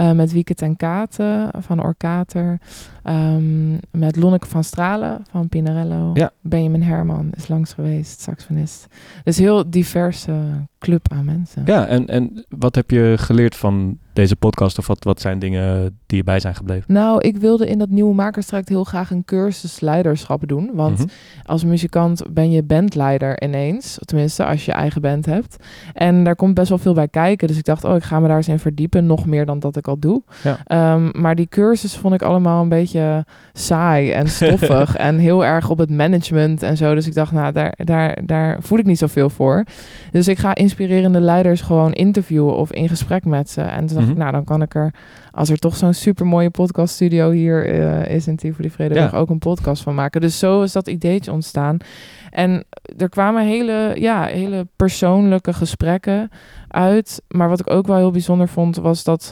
Eh, 0.02 0.12
met 0.12 0.32
Wieke 0.32 0.54
ten 0.54 0.76
Katen 0.78 1.50
van 1.60 1.84
Orkater. 1.84 2.60
Ehm, 3.04 3.72
met 3.92 4.16
Lonneke 4.16 4.48
van 4.48 4.64
Stralen 4.64 5.24
van 5.32 5.50
Pinarello. 5.50 6.12
Ja. 6.14 6.32
Benjamin 6.42 6.82
Herman 6.82 7.30
is 7.38 7.48
langs 7.48 7.74
geweest, 7.74 8.20
saxofonist. 8.22 8.88
Dus 9.24 9.38
heel 9.38 9.70
diverse 9.70 10.34
club 10.80 11.12
aan 11.12 11.26
mensen. 11.26 11.62
Ja, 11.66 11.88
en, 11.88 12.08
en 12.08 12.46
wat 12.50 12.76
heb 12.76 12.92
je 12.92 13.14
geleerd 13.18 13.56
van 13.56 13.98
deze 14.14 14.36
podcast? 14.36 14.78
Of 14.78 14.88
wat, 14.88 15.04
wat 15.04 15.22
zijn 15.22 15.40
dingen 15.40 16.00
die 16.06 16.18
je 16.18 16.24
bij 16.24 16.40
zijn 16.40 16.56
gebleven? 16.56 16.94
Nou, 16.94 17.22
ik 17.22 17.38
wilde 17.38 17.68
in 17.68 17.78
dat 17.78 17.90
nieuwe 17.90 18.14
makerstraject 18.14 18.70
heel 18.70 18.84
graag 18.84 19.12
een 19.12 19.26
cursus 19.26 19.80
leiderschap 19.80 20.48
doen. 20.48 20.70
Want 20.74 20.98
Mhm. 20.98 21.08
als 21.44 21.64
muzikant 21.64 22.24
ben 22.34 22.52
je 22.52 22.64
bandleider 22.64 23.44
ineens. 23.44 23.98
Tenminste, 24.06 24.46
als 24.46 24.66
je 24.66 24.72
je 24.72 24.78
eigen 24.78 25.02
band 25.02 25.26
hebt. 25.26 25.56
En 25.94 26.24
daar 26.24 26.36
komt 26.36 26.54
best 26.54 26.70
wel 26.70 26.78
veel 26.78 26.94
bij 26.94 27.08
kijken. 27.08 27.48
Dus 27.48 27.58
ik 27.58 27.64
dacht, 27.66 27.84
oh, 27.84 27.96
ik 27.96 28.04
ga 28.04 28.20
me 28.20 28.28
daar 28.28 28.38
eens 28.38 28.48
in 28.48 28.60
verdiepen. 28.60 29.06
Nog 29.06 29.26
meer 29.26 29.46
dan 29.46 29.60
dat 29.60 29.78
ik 29.78 29.88
al 29.92 30.00
doe. 30.00 30.24
Ja. 30.44 30.58
Ehm, 30.66 31.10
maar 31.22 31.36
die 31.36 31.48
cursus 31.48 31.96
vond 31.98 32.14
ik 32.14 32.22
allemaal 32.22 32.62
een 32.62 32.70
beetje 32.70 33.26
saai 33.54 34.12
en 34.12 34.28
stoffig. 34.40 34.96
en 34.96 35.18
heel 35.18 35.46
erg 35.46 35.70
op 35.70 35.78
het 35.78 35.90
management 35.90 36.64
en 36.64 36.78
zo. 36.78 36.96
Dus 36.96 37.08
ik 37.08 37.14
dacht, 37.14 37.32
nou, 37.32 37.52
daar, 37.54 37.74
daar, 37.84 38.18
daar 38.26 38.58
voel 38.62 38.80
ik 38.80 38.86
niet 38.86 38.98
zoveel 38.98 39.30
voor. 39.30 39.64
Dus 40.12 40.28
ik 40.28 40.38
ga 40.38 40.56
inspirerende 40.56 41.20
leiders 41.20 41.62
gewoon 41.62 41.94
interviewen 41.94 42.56
of 42.56 42.72
in 42.72 42.90
gesprek 42.90 43.26
met 43.26 43.50
ze. 43.50 43.62
En 43.62 43.86
toen 43.86 43.96
dacht 43.96 44.00
Mhm. 44.02 44.12
ik, 44.12 44.18
nou, 44.18 44.32
dan 44.32 44.44
kan 44.44 44.62
ik 44.62 44.76
er, 44.76 44.94
als 45.32 45.50
er 45.50 45.58
toch 45.58 45.76
zo'n 45.76 45.94
supermooie 45.94 46.50
podcaststudio 46.50 47.32
hier 47.32 47.66
eh, 47.66 48.16
is 48.16 48.28
in 48.28 48.36
Tivoli 48.36 48.70
Vredenburg, 48.70 49.12
Ja. 49.12 49.18
ook 49.18 49.30
een 49.30 49.40
podcast 49.40 49.84
van 49.84 49.96
maken. 49.96 50.22
Dus 50.22 50.40
zo 50.40 50.62
is 50.62 50.72
dat 50.72 50.88
ideetje 50.88 51.32
ontstaan. 51.32 51.78
En 52.30 52.64
er 52.98 53.10
kwamen 53.10 53.46
hele, 53.46 53.92
ja, 53.96 54.24
hele 54.24 54.68
persoonlijke 54.76 55.54
gesprekken 55.54 56.30
uit. 56.68 57.22
Maar 57.28 57.50
wat 57.50 57.60
ik 57.60 57.70
ook 57.70 57.88
wel 57.88 57.98
heel 57.98 58.12
bijzonder 58.12 58.48
vond, 58.48 58.76
was 58.76 59.04
dat 59.04 59.32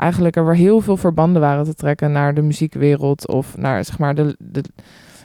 eigenlijk 0.00 0.36
er 0.36 0.44
weer 0.44 0.54
heel 0.54 0.80
veel 0.80 0.96
verbanden 0.96 1.40
waren 1.40 1.64
te 1.64 1.74
trekken 1.74 2.12
naar 2.12 2.34
de 2.34 2.42
muziekwereld 2.42 3.28
of 3.28 3.56
naar 3.56 3.84
zeg 3.84 3.98
maar 3.98 4.14
de, 4.14 4.36
de, 4.38 4.62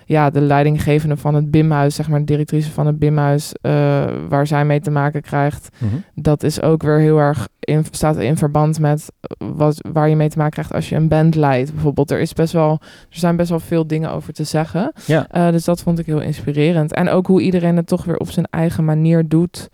ja, 0.06 0.30
de 0.30 0.42
leidinggevende 0.42 1.18
van 1.18 1.36
het 1.36 1.52
BIM-huis, 1.52 1.96
zeg 1.96 2.10
maar 2.10 2.20
de 2.20 2.26
directrice 2.26 2.72
van 2.72 2.86
het 2.86 3.00
BIM-huis, 3.00 3.54
eh, 3.62 4.06
waar 4.30 4.48
zij 4.48 4.66
mee 4.66 4.80
te 4.80 4.92
maken 4.92 5.22
krijgt. 5.22 5.70
Mhm. 5.78 5.96
Dat 6.16 6.44
is 6.44 6.62
ook 6.62 6.84
weer 6.84 7.00
heel 7.00 7.18
erg 7.18 7.48
in, 7.60 7.86
staat 7.92 8.18
in 8.18 8.38
verband 8.38 8.80
met 8.80 9.12
wat, 9.38 9.88
waar 9.92 10.10
je 10.10 10.16
mee 10.16 10.30
te 10.30 10.38
maken 10.38 10.54
krijgt 10.54 10.74
als 10.74 10.90
je 10.90 10.96
een 10.96 11.08
band 11.08 11.36
leidt. 11.36 11.74
Bijvoorbeeld, 11.74 12.12
er, 12.12 12.20
is 12.20 12.34
best 12.34 12.54
wel, 12.54 12.72
er 12.82 13.18
zijn 13.18 13.36
best 13.36 13.50
wel 13.50 13.60
veel 13.60 13.88
dingen 13.88 14.12
over 14.12 14.34
te 14.34 14.44
zeggen. 14.44 14.94
Ja. 15.06 15.28
Eh, 15.30 15.52
dus 15.52 15.66
dat 15.66 15.82
vond 15.82 16.00
ik 16.00 16.06
heel 16.06 16.22
inspirerend. 16.22 16.94
En 16.94 17.10
ook 17.10 17.28
hoe 17.28 17.42
iedereen 17.42 17.76
het 17.76 17.88
toch 17.88 18.06
weer 18.06 18.18
op 18.18 18.30
zijn 18.30 18.48
eigen 18.50 18.86
manier 18.86 19.28
doet. 19.28 19.70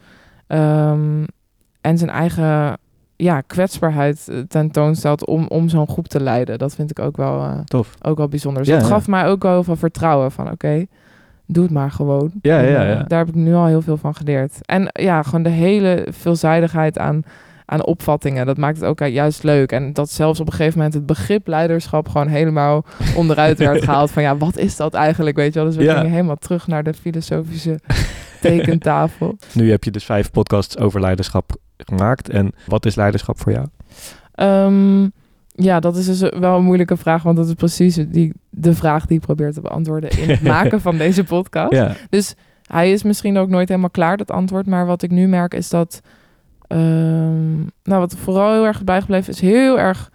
Ehm, 0.48 1.24
en 1.82 1.98
zijn 1.98 2.10
eigen 2.10 2.78
ja, 3.24 3.42
kwetsbaarheid 3.42 4.28
eh, 4.30 4.38
tentoonstelt 4.48 5.26
om, 5.26 5.46
om 5.48 5.70
zo'n 5.70 5.88
groep 5.88 6.08
te 6.08 6.20
leiden. 6.20 6.58
Dat 6.60 6.76
vind 6.76 6.92
ik 6.92 7.00
ook 7.00 7.18
wel, 7.18 7.42
eh, 7.44 7.60
Tof. 7.66 7.94
ook 8.02 8.18
wel 8.18 8.28
bijzonder. 8.28 8.62
Dus 8.64 8.72
Ja, 8.72 8.78
dat 8.80 8.88
ja. 8.88 8.94
gaf 8.94 9.08
mij 9.08 9.26
ook 9.28 9.44
wel 9.44 9.52
heel 9.52 9.64
veel 9.64 9.76
vertrouwen 9.76 10.32
van 10.32 10.52
oké, 10.52 10.86
doe 11.46 11.64
het 11.64 11.72
maar 11.74 11.92
gewoon. 11.92 12.32
Ja, 12.42 12.60
En, 12.60 12.70
ja, 12.72 12.84
eh, 12.84 12.90
ja. 12.94 13.04
daar 13.04 13.20
heb 13.20 13.28
ik 13.28 13.36
nu 13.36 13.54
al 13.54 13.66
heel 13.66 13.82
veel 13.82 13.98
van 13.98 14.16
geleerd. 14.16 14.58
En 14.62 14.88
ja, 14.94 15.24
gewoon 15.24 15.44
de 15.44 15.50
hele 15.50 16.08
veelzijdigheid 16.12 16.98
aan, 16.98 17.22
aan 17.66 17.86
opvattingen. 17.86 18.46
Dat 18.46 18.58
maakt 18.58 18.78
het 18.80 18.86
ook 18.86 19.00
juist 19.00 19.44
leuk. 19.44 19.72
En 19.72 19.94
dat 19.94 20.10
zelfs 20.10 20.40
op 20.40 20.48
een 20.48 20.54
gegeven 20.54 20.78
moment 20.78 20.94
het 20.96 21.06
begrip 21.06 21.48
leiderschap 21.48 22.08
gewoon 22.10 22.28
helemaal 22.28 22.86
onderuit 23.16 23.58
werd 23.58 23.84
gehaald. 23.86 24.12
Van 24.12 24.24
ja, 24.24 24.38
wat 24.38 24.58
is 24.58 24.76
dat 24.76 24.94
eigenlijk? 24.94 25.36
Weet 25.36 25.54
je 25.54 25.60
wel? 25.60 25.68
Dus 25.68 25.78
we 25.78 25.84
Ja. 25.84 25.96
gingen 25.96 26.12
helemaal 26.12 26.36
terug 26.36 26.68
naar 26.68 26.84
de 26.84 26.94
filosofische 26.94 27.80
tekentafel. 28.42 29.38
Nu 29.54 29.70
heb 29.72 29.84
je 29.84 29.92
dus 29.92 30.06
vijf 30.06 30.32
podcasts 30.32 30.78
over 30.78 31.02
leiderschap 31.02 31.56
gemaakt. 31.86 32.30
En 32.30 32.52
wat 32.68 32.86
is 32.86 32.96
leiderschap 32.96 33.40
voor 33.40 33.52
jou? 33.52 33.66
Ehm, 34.34 35.08
ja, 35.56 35.80
dat 35.80 35.96
is 35.96 36.06
dus 36.06 36.20
wel 36.20 36.58
een 36.58 36.64
moeilijke 36.64 36.98
vraag, 36.98 37.24
want 37.24 37.38
dat 37.38 37.48
is 37.48 37.54
precies 37.54 37.96
die, 37.96 38.34
de 38.50 38.74
vraag 38.74 39.06
die 39.06 39.18
ik 39.18 39.24
probeer 39.24 39.54
te 39.54 39.62
beantwoorden 39.62 40.10
in 40.10 40.30
het 40.30 40.42
maken 40.58 40.82
van 40.82 40.98
deze 40.98 41.24
podcast. 41.24 41.72
Ja. 41.72 41.96
Dus 42.10 42.36
hij 42.66 42.92
is 42.92 43.04
misschien 43.04 43.38
ook 43.38 43.50
nooit 43.50 43.68
helemaal 43.70 43.90
klaar, 43.90 44.18
dat 44.18 44.32
antwoord. 44.32 44.66
Maar 44.66 44.86
wat 44.86 45.02
ik 45.02 45.12
nu 45.12 45.28
merk 45.28 45.54
is 45.54 45.70
dat, 45.70 46.02
ehm, 46.68 47.58
nou 47.84 48.00
wat 48.00 48.16
vooral 48.16 48.52
heel 48.52 48.66
erg 48.66 48.84
bijgebleven 48.84 49.34
is, 49.34 49.40
heel 49.40 49.80
erg 49.80 50.12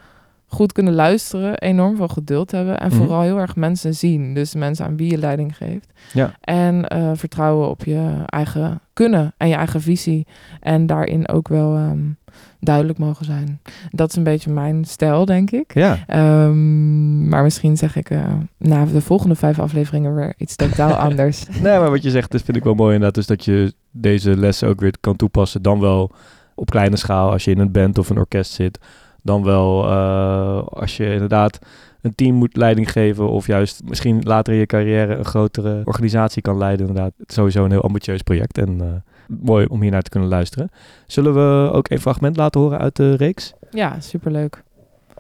goed 0.47 0.73
kunnen 0.73 0.95
luisteren, 0.95 1.59
enorm 1.59 1.97
veel 1.97 2.09
geduld 2.09 2.51
hebben 2.51 2.81
en 2.81 2.89
Mhm. 2.89 2.97
vooral 2.97 3.21
heel 3.23 3.39
erg 3.39 3.57
mensen 3.57 3.95
zien. 3.95 4.35
Dus 4.35 4.55
mensen 4.55 4.85
aan 4.87 4.97
wie 4.97 5.11
je 5.11 5.19
leiding 5.19 5.57
geeft. 5.57 5.93
Ja. 6.13 6.35
En 6.41 6.89
eh, 6.89 7.11
vertrouwen 7.15 7.69
op 7.69 7.85
je 7.85 8.23
eigen 8.27 8.81
kunnen 8.93 9.35
en 9.37 9.49
je 9.49 9.55
eigen 9.55 9.81
visie. 9.81 10.27
En 10.61 10.87
daarin 10.87 11.29
ook 11.29 11.49
wel 11.49 11.77
ehm, 11.77 11.99
duidelijk 12.61 12.99
mogen 12.99 13.25
zijn. 13.25 13.61
Dat 13.91 14.09
is 14.11 14.17
een 14.17 14.23
beetje 14.23 14.51
mijn 14.53 14.85
stijl, 14.85 15.25
denk 15.25 15.51
ik. 15.51 15.75
Ja. 15.75 15.99
Ehm, 16.07 17.29
maar 17.29 17.43
misschien 17.43 17.77
zeg 17.77 17.97
ik 17.97 18.11
eh, 18.11 18.33
na 18.59 18.85
de 18.85 19.01
volgende 19.01 19.35
vijf 19.35 19.59
afleveringen 19.59 20.15
weer 20.15 20.35
iets 20.39 20.57
totaal 20.57 20.93
anders. 21.09 21.47
Nee, 21.63 21.79
maar 21.79 21.91
wat 21.91 22.03
je 22.03 22.11
zegt, 22.11 22.31
dat 22.31 22.43
vind 22.43 22.57
ik 22.57 22.65
wel 22.65 22.75
mooi 22.75 22.95
inderdaad. 22.95 23.15
Dus 23.15 23.27
dat 23.27 23.45
je 23.45 23.75
deze 23.91 24.37
lessen 24.37 24.69
ook 24.69 24.81
weer 24.81 24.95
kan 25.01 25.17
toepassen. 25.17 25.63
Dan 25.63 25.81
wel 25.81 26.11
op 26.55 26.71
kleine 26.71 26.97
schaal 26.97 27.31
als 27.31 27.45
je 27.45 27.51
in 27.51 27.59
een 27.59 27.73
band 27.73 27.99
of 27.99 28.11
een 28.11 28.19
orkest 28.19 28.53
zit. 28.53 28.79
Dan 29.27 29.45
wel 29.45 29.85
eh, 29.85 30.67
als 30.67 30.97
je 30.97 31.13
inderdaad 31.13 31.59
een 32.01 32.15
team 32.15 32.35
moet 32.35 32.57
leiding 32.57 32.93
geven. 32.93 33.29
Of 33.29 33.47
juist 33.47 33.83
misschien 33.85 34.23
later 34.23 34.53
in 34.53 34.59
je 34.59 34.67
carrière 34.67 35.15
een 35.15 35.25
grotere 35.25 35.83
organisatie 35.85 36.43
kan 36.43 36.59
leiden. 36.59 36.87
Inderdaad, 36.87 37.13
het 37.19 37.29
is 37.29 37.35
sowieso 37.35 37.65
een 37.65 37.71
heel 37.71 37.83
ambitieus 37.83 38.23
project. 38.23 38.59
En 38.59 38.81
eh, 38.81 39.37
mooi 39.43 39.67
om 39.67 39.83
hier 39.83 39.91
naar 39.91 40.03
te 40.03 40.11
kunnen 40.11 40.29
luisteren. 40.29 40.71
Zullen 41.07 41.35
we 41.35 41.73
ook 41.73 41.91
een 41.91 42.01
fragment 42.01 42.37
laten 42.37 42.61
horen 42.61 42.79
uit 42.79 42.97
de 42.97 43.17
reeks? 43.17 43.53
Ja, 43.71 44.01
superleuk. 44.01 44.63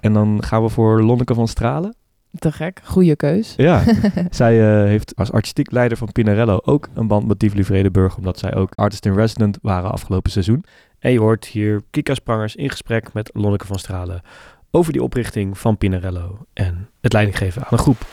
En 0.01 0.13
dan 0.13 0.43
gaan 0.43 0.63
we 0.63 0.69
voor 0.69 1.03
Lonneke 1.03 1.35
van 1.35 1.49
Stralen. 1.49 1.95
Te 2.39 2.53
gek. 2.53 2.81
Goede 2.85 3.17
keus. 3.17 3.55
Ja, 3.57 3.83
zij 4.31 4.61
eh, 4.61 4.89
heeft 4.89 5.17
als 5.17 5.33
artistiek 5.33 5.71
leider 5.71 5.99
van 5.99 6.13
Pinarello 6.13 6.59
ook 6.65 6.89
een 6.95 7.07
band 7.07 7.27
met 7.27 7.39
Tivoli 7.39 7.65
Vredenburg, 7.65 8.17
omdat 8.17 8.39
zij 8.39 8.55
ook 8.55 8.73
artist 8.75 9.07
in 9.07 9.15
resident 9.15 9.59
waren 9.63 9.93
afgelopen 9.93 10.31
seizoen. 10.31 10.65
En 11.07 11.13
je 11.13 11.19
hoort 11.19 11.45
hier 11.45 11.83
Kika 11.91 12.15
Sprangers 12.15 12.57
in 12.57 12.71
gesprek 12.71 13.13
met 13.13 13.31
Lonneke 13.33 13.67
van 13.67 13.79
Stralen 13.79 14.23
over 14.71 14.93
die 14.93 15.03
oprichting 15.03 15.59
van 15.59 15.77
Pinarello 15.77 16.47
en 16.53 16.89
het 17.01 17.13
leidinggeven 17.13 17.63
aan 17.63 17.69
een 17.71 17.79
groep. 17.79 18.07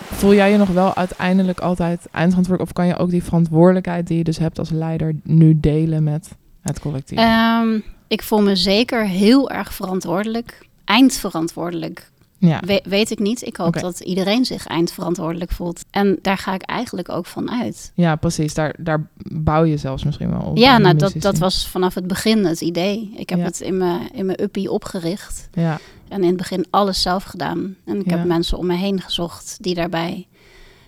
Voel 0.00 0.34
jij 0.34 0.50
je 0.50 0.56
nog 0.56 0.68
wel 0.68 0.94
uiteindelijk 0.94 1.60
altijd 1.60 2.06
eindverantwoordelijk? 2.10 2.62
Of 2.70 2.72
kan 2.72 2.86
je 2.86 2.96
ook 2.96 3.10
die 3.10 3.22
verantwoordelijkheid 3.22 4.06
die 4.06 4.18
je 4.18 4.24
dus 4.24 4.38
hebt 4.38 4.58
als 4.58 4.70
leider 4.70 5.14
nu 5.22 5.60
delen 5.60 6.02
met 6.02 6.30
het 6.60 6.80
collectief? 6.80 7.18
Ehm, 7.18 7.78
ik 8.06 8.22
voel 8.22 8.42
me 8.42 8.56
zeker 8.56 9.06
heel 9.06 9.50
erg 9.50 9.74
verantwoordelijk. 9.74 10.66
Eindverantwoordelijk. 10.84 12.10
Ja. 12.40 12.60
We- 12.66 12.82
weet 12.84 13.10
ik 13.10 13.18
niet. 13.18 13.42
Ik 13.42 13.56
hoop 13.56 13.80
dat 13.80 14.00
iedereen 14.00 14.44
zich 14.44 14.66
eindverantwoordelijk 14.66 15.50
voelt. 15.50 15.84
En 15.90 16.18
daar 16.22 16.38
ga 16.38 16.54
ik 16.54 16.62
eigenlijk 16.62 17.08
ook 17.08 17.26
van 17.26 17.50
uit. 17.50 17.92
Ja, 17.94 18.16
precies. 18.16 18.54
Daar, 18.54 18.74
daar 18.78 19.06
bouw 19.16 19.64
je 19.64 19.76
zelfs 19.76 20.04
misschien 20.04 20.30
wel 20.30 20.40
op. 20.40 20.56
Ja, 20.56 20.78
nou, 20.78 20.96
dat, 20.96 21.12
dat 21.18 21.38
was 21.38 21.68
vanaf 21.68 21.94
het 21.94 22.06
begin 22.06 22.44
het 22.44 22.60
idee. 22.60 23.12
Ik 23.16 23.28
heb 23.30 23.38
Ja. 23.38 23.44
het 23.44 23.60
in 23.60 23.76
mijn, 23.76 24.12
in 24.12 24.26
mijn 24.26 24.42
uppie 24.42 24.70
opgericht. 24.70 25.48
Ja. 25.52 25.78
En 26.08 26.20
in 26.22 26.28
het 26.28 26.36
begin 26.36 26.66
alles 26.70 27.02
zelf 27.02 27.22
gedaan. 27.24 27.76
En 27.84 28.00
ik 28.00 28.10
Ja. 28.10 28.16
heb 28.16 28.26
mensen 28.26 28.58
om 28.58 28.66
me 28.66 28.74
heen 28.74 29.00
gezocht 29.00 29.56
die 29.60 29.74
daarbij 29.74 30.26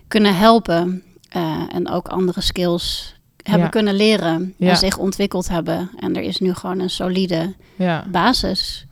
kunnen 0.08 0.36
helpen. 0.36 1.02
eh, 1.28 1.62
en 1.72 1.88
ook 1.88 2.08
andere 2.08 2.40
skills 2.40 3.14
hebben 3.42 3.62
Ja. 3.64 3.68
kunnen 3.68 3.94
leren. 3.94 4.54
Ja. 4.56 4.68
En 4.70 4.76
zich 4.76 4.96
ontwikkeld 4.98 5.48
hebben. 5.48 5.90
En 5.98 6.16
er 6.16 6.22
is 6.22 6.38
nu 6.40 6.54
gewoon 6.54 6.78
een 6.78 6.90
solide 6.90 7.54
Ja. 7.76 8.04
basis. 8.10 8.86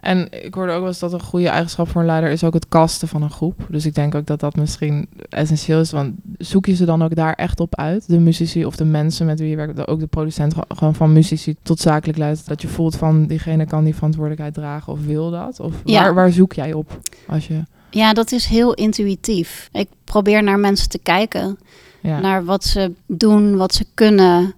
En 0.00 0.28
ik 0.44 0.54
hoorde 0.54 0.72
ook 0.72 0.78
wel 0.78 0.88
eens 0.88 0.98
dat 0.98 1.12
een 1.12 1.22
goede 1.22 1.48
eigenschap 1.48 1.88
voor 1.88 2.00
een 2.00 2.06
leider 2.06 2.30
is 2.30 2.44
ook 2.44 2.54
het 2.54 2.68
kasten 2.68 3.08
van 3.08 3.22
een 3.22 3.30
groep. 3.30 3.66
Dus 3.68 3.86
ik 3.86 3.94
denk 3.94 4.14
ook 4.14 4.26
dat 4.26 4.40
dat 4.40 4.56
misschien 4.56 5.08
essentieel 5.28 5.80
is. 5.80 5.90
Want 5.90 6.14
zoek 6.38 6.66
je 6.66 6.74
ze 6.74 6.84
dan 6.84 7.02
ook 7.02 7.14
daar 7.14 7.34
echt 7.34 7.60
op 7.60 7.76
uit? 7.76 8.08
De 8.08 8.18
muzici 8.20 8.64
of 8.64 8.76
de 8.76 8.84
mensen 8.84 9.26
met 9.26 9.40
wie 9.40 9.48
je 9.48 9.56
werkt. 9.56 9.86
Ook 9.88 10.00
de 10.00 10.06
producent 10.06 10.54
ge- 10.54 10.64
gewoon 10.68 10.94
van 10.94 11.12
muzici 11.12 11.56
tot 11.62 11.80
zakelijk 11.80 12.18
leidt. 12.18 12.48
Dat 12.48 12.62
je 12.62 12.68
voelt 12.68 12.96
van 12.96 13.26
diegene 13.26 13.66
kan 13.66 13.84
die 13.84 13.94
verantwoordelijkheid 13.94 14.54
dragen 14.54 14.92
of 14.92 15.04
wil 15.04 15.30
dat? 15.30 15.60
Of 15.60 15.74
Ja. 15.84 16.02
waar, 16.02 16.14
waar 16.14 16.32
zoek 16.32 16.52
jij 16.52 16.72
op? 16.72 16.98
Als 17.28 17.46
je... 17.46 17.62
Ja, 17.90 18.12
dat 18.12 18.32
is 18.32 18.44
heel 18.46 18.74
intuïtief. 18.74 19.68
Ik 19.72 19.88
probeer 20.04 20.42
naar 20.42 20.58
mensen 20.58 20.88
te 20.88 20.98
kijken. 20.98 21.58
Ja. 22.02 22.20
Naar 22.20 22.44
wat 22.44 22.64
ze 22.64 22.92
doen, 23.06 23.56
wat 23.56 23.74
ze 23.74 23.84
kunnen. 23.94 24.54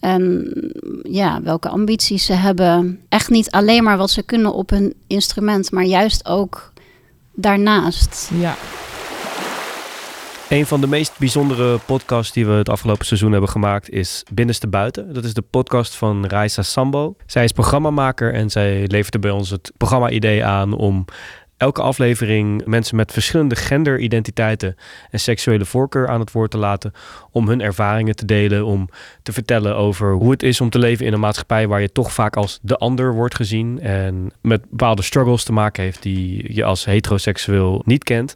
En 0.00 0.52
ja, 1.02 1.42
welke 1.42 1.68
ambities 1.68 2.24
ze 2.24 2.32
hebben. 2.32 3.00
Echt 3.08 3.30
niet 3.30 3.50
alleen 3.50 3.82
maar 3.82 3.96
wat 3.96 4.10
ze 4.10 4.22
kunnen 4.22 4.52
op 4.52 4.70
hun 4.70 4.94
instrument, 5.06 5.70
maar 5.70 5.84
juist 5.84 6.26
ook 6.26 6.72
daarnaast. 7.34 8.30
Ja. 8.34 8.56
Een 10.50 10.66
van 10.66 10.80
de 10.80 10.86
meest 10.86 11.18
bijzondere 11.18 11.78
podcasts 11.86 12.32
die 12.32 12.46
we 12.46 12.52
het 12.52 12.68
afgelopen 12.68 13.06
seizoen 13.06 13.32
hebben 13.32 13.50
gemaakt 13.50 13.90
is 13.90 14.22
Binnenste 14.32 14.68
Buiten. 14.68 15.14
Dat 15.14 15.24
is 15.24 15.34
de 15.34 15.42
podcast 15.42 15.94
van 15.94 16.26
Raisa 16.26 16.62
Sambo. 16.62 17.14
Zij 17.26 17.44
is 17.44 17.52
programmamaker 17.52 18.34
en 18.34 18.50
zij 18.50 18.86
levert 18.86 19.14
er 19.14 19.20
bij 19.20 19.30
ons 19.30 19.50
het 19.50 19.72
programma-idee 19.76 20.44
aan 20.44 20.72
om 20.72 21.04
elke 21.60 21.82
aflevering 21.82 22.64
mensen 22.64 22.96
met 22.96 23.12
verschillende 23.12 23.56
genderidentiteiten 23.56 24.76
en 25.10 25.20
seksuele 25.20 25.64
voorkeur 25.64 26.08
aan 26.08 26.20
het 26.20 26.32
woord 26.32 26.50
te 26.50 26.58
laten. 26.58 26.92
Om 27.30 27.48
hun 27.48 27.60
ervaringen 27.60 28.16
te 28.16 28.24
delen, 28.24 28.64
om 28.64 28.88
te 29.22 29.32
vertellen 29.32 29.76
over 29.76 30.12
hoe 30.12 30.30
het 30.30 30.42
is 30.42 30.60
om 30.60 30.70
te 30.70 30.78
leven 30.78 31.06
in 31.06 31.12
een 31.12 31.20
maatschappij 31.20 31.68
waar 31.68 31.80
je 31.80 31.92
toch 31.92 32.12
vaak 32.12 32.36
als 32.36 32.58
de 32.62 32.76
ander 32.76 33.14
wordt 33.14 33.34
gezien. 33.34 33.80
En 33.80 34.32
met 34.40 34.70
bepaalde 34.70 35.02
struggles 35.02 35.44
te 35.44 35.52
maken 35.52 35.82
heeft 35.82 36.02
die 36.02 36.54
je 36.54 36.64
als 36.64 36.84
heteroseksueel 36.84 37.82
niet 37.84 38.04
kent. 38.04 38.34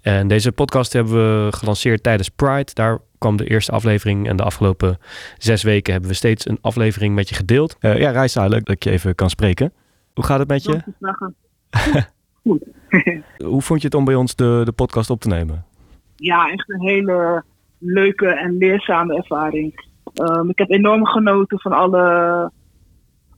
En 0.00 0.28
deze 0.28 0.52
podcast 0.52 0.92
hebben 0.92 1.12
we 1.12 1.52
gelanceerd 1.52 2.02
tijdens 2.02 2.28
Pride. 2.28 2.70
Daar 2.72 2.98
kwam 3.18 3.36
de 3.36 3.46
eerste 3.46 3.72
aflevering. 3.72 4.28
En 4.28 4.36
de 4.36 4.42
afgelopen 4.42 4.98
zes 5.38 5.62
weken 5.62 5.92
hebben 5.92 6.10
we 6.10 6.16
steeds 6.16 6.48
een 6.48 6.58
aflevering 6.60 7.14
met 7.14 7.28
je 7.28 7.34
gedeeld. 7.34 7.76
Eh, 7.80 7.98
ja, 7.98 8.10
Raisa, 8.10 8.46
leuk 8.46 8.64
dat 8.64 8.74
ik 8.74 8.84
je 8.84 8.90
even 8.90 9.14
kan 9.14 9.30
spreken. 9.30 9.72
Hoe 10.14 10.24
gaat 10.24 10.38
het 10.38 10.48
met 10.48 10.64
je? 10.64 10.82
Hoe 13.44 13.62
vond 13.62 13.80
je 13.80 13.86
het 13.86 13.96
om 13.96 14.04
bij 14.04 14.14
ons 14.14 14.34
de, 14.34 14.60
de 14.64 14.72
podcast 14.72 15.10
op 15.10 15.20
te 15.20 15.28
nemen? 15.28 15.64
ja, 16.16 16.50
echt 16.50 16.70
een 16.70 16.80
hele 16.80 17.44
leuke 17.78 18.26
en 18.26 18.56
leerzame 18.58 19.16
ervaring. 19.16 19.84
Ehm, 20.14 20.48
ik 20.48 20.58
heb 20.58 20.70
enorm 20.70 21.06
genoten 21.06 21.60
van 21.60 21.72
alle 21.72 22.50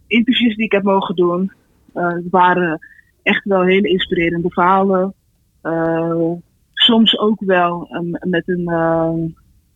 interviews 0.07 0.55
die 0.57 0.65
ik 0.65 0.73
heb 0.73 0.83
mogen 0.83 1.15
doen. 1.17 1.53
Eh, 1.93 2.09
het 2.09 2.31
waren 2.31 2.79
echt 3.23 3.45
wel 3.45 3.63
hele 3.63 3.89
inspirerende 3.89 4.51
verhalen. 4.51 5.15
Eh, 5.63 6.31
soms 6.75 7.19
ook 7.19 7.41
wel 7.41 7.87
een- 7.91 8.19
met 8.31 8.49
een, 8.49 8.67
eh, 8.69 9.13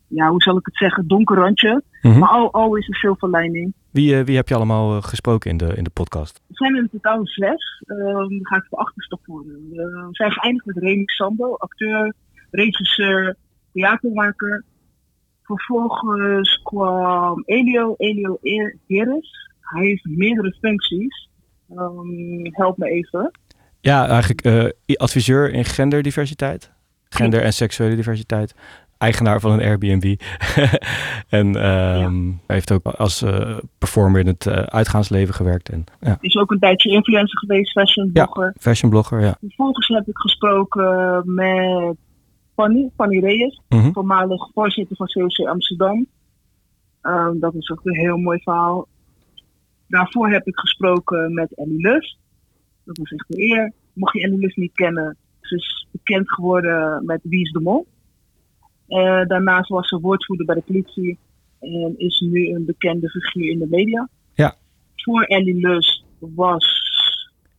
ja, 0.07 0.29
hoe 0.29 0.41
zal 0.41 0.57
ik 0.57 0.65
het 0.65 0.77
zeggen, 0.77 1.07
donker 1.07 1.35
randje. 1.37 1.83
Mhm. 2.01 2.19
Maar 2.19 2.29
al, 2.29 2.53
always 2.53 2.87
een 2.87 2.93
silver 2.93 3.29
lining. 3.29 3.73
Wie, 3.93 4.17
eh, 4.17 4.25
wie 4.25 4.35
heb 4.35 4.47
je 4.47 4.55
allemaal 4.55 4.95
eh, 4.95 5.03
gesproken 5.03 5.49
in 5.49 5.57
de, 5.57 5.75
in 5.75 5.83
de 5.83 5.89
podcast? 5.89 6.41
Er 6.47 6.55
zijn 6.55 6.75
er 6.75 6.81
in 6.81 6.89
totaal 6.89 7.27
zes. 7.27 7.83
Daar 7.85 8.25
ga 8.41 8.55
ik 8.55 8.65
voor 8.69 8.77
achterstap 8.79 9.19
voor. 9.23 9.41
Eh, 9.41 9.47
we 9.71 10.07
zijn 10.11 10.31
geëindigd 10.31 10.65
met 10.65 10.77
Remy 10.77 11.03
Sambo, 11.05 11.55
acteur, 11.55 12.13
regisseur, 12.51 13.35
theatermaker. 13.73 14.63
Vervolgens 15.43 16.61
kwam 16.63 17.43
Elio, 17.45 17.93
Elio 17.97 18.37
E- 18.41 18.75
Heres. 18.87 19.51
Hij 19.59 19.85
heeft 19.85 20.05
meerdere 20.05 20.55
functies. 20.61 21.29
Ehm, 21.69 22.45
help 22.51 22.77
me 22.77 22.89
even. 22.89 23.31
Ja, 23.79 24.07
eigenlijk 24.07 24.73
adviseur 24.85 25.53
in 25.53 25.65
genderdiversiteit. 25.65 26.71
Gender- 27.09 27.41
en 27.41 27.53
seksuele 27.53 27.95
diversiteit. 27.95 28.55
Eigenaar 29.03 29.39
van 29.39 29.51
een 29.51 29.61
Airbnb. 29.61 30.03
en 31.39 31.55
ehm, 31.55 32.25
hij 32.47 32.55
heeft 32.55 32.71
ook 32.71 32.85
als 32.85 33.21
eh, 33.21 33.57
performer 33.77 34.19
in 34.19 34.27
het 34.27 34.45
eh, 34.45 34.53
uitgaansleven 34.57 35.33
gewerkt. 35.33 35.69
En, 35.69 35.83
ja, 36.01 36.17
Is 36.21 36.35
ook 36.35 36.51
een 36.51 36.59
tijdje 36.59 36.89
influencer 36.91 37.37
geweest, 37.39 37.71
fashion 37.71 38.11
blogger. 38.11 38.55
fashionblogger, 38.59 39.21
ja. 39.21 39.35
Vervolgens 39.39 39.87
heb 39.87 40.07
ik 40.07 40.17
gesproken 40.17 41.21
met 41.25 41.95
Fanny, 42.55 42.89
Fanny 42.95 43.19
Reyes, 43.19 43.61
Mhm. 43.69 43.91
voormalig 43.91 44.49
voorzitter 44.53 44.95
van 44.95 45.07
COC 45.07 45.47
Amsterdam. 45.47 46.05
Ehm, 47.01 47.39
dat 47.39 47.53
is 47.53 47.69
ook 47.69 47.79
een 47.83 47.95
heel 47.95 48.17
mooi 48.17 48.39
verhaal. 48.43 48.87
Daarvoor 49.87 50.29
heb 50.29 50.47
ik 50.47 50.59
gesproken 50.59 51.33
met 51.33 51.55
Ellie 51.55 51.81
Lust. 51.81 52.17
Dat 52.85 52.97
was 52.97 53.11
echt 53.11 53.25
een 53.27 53.39
eer. 53.51 53.71
Mocht 53.93 54.13
je 54.13 54.23
Ellie 54.23 54.39
Lust 54.39 54.57
niet 54.57 54.73
kennen, 54.73 55.17
ze 55.41 55.55
is 55.55 55.87
bekend 55.91 56.31
geworden 56.33 57.05
met 57.05 57.19
Wie 57.23 57.41
is 57.41 57.51
de 57.51 57.59
Mol. 57.59 57.87
Eh, 58.93 59.27
daarnaast 59.27 59.69
was 59.69 59.87
ze 59.87 59.99
woordvoerder 59.99 60.45
bij 60.45 60.55
de 60.55 60.61
politie 60.61 61.17
en 61.59 61.93
is 61.97 62.19
nu 62.19 62.49
een 62.49 62.65
bekende 62.65 63.09
figuur 63.09 63.49
in 63.49 63.59
de 63.59 63.67
media. 63.69 64.09
Ja. 64.33 64.55
Voor 64.95 65.23
Ellie 65.23 65.67
Lust 65.67 66.03
was, 66.19 66.65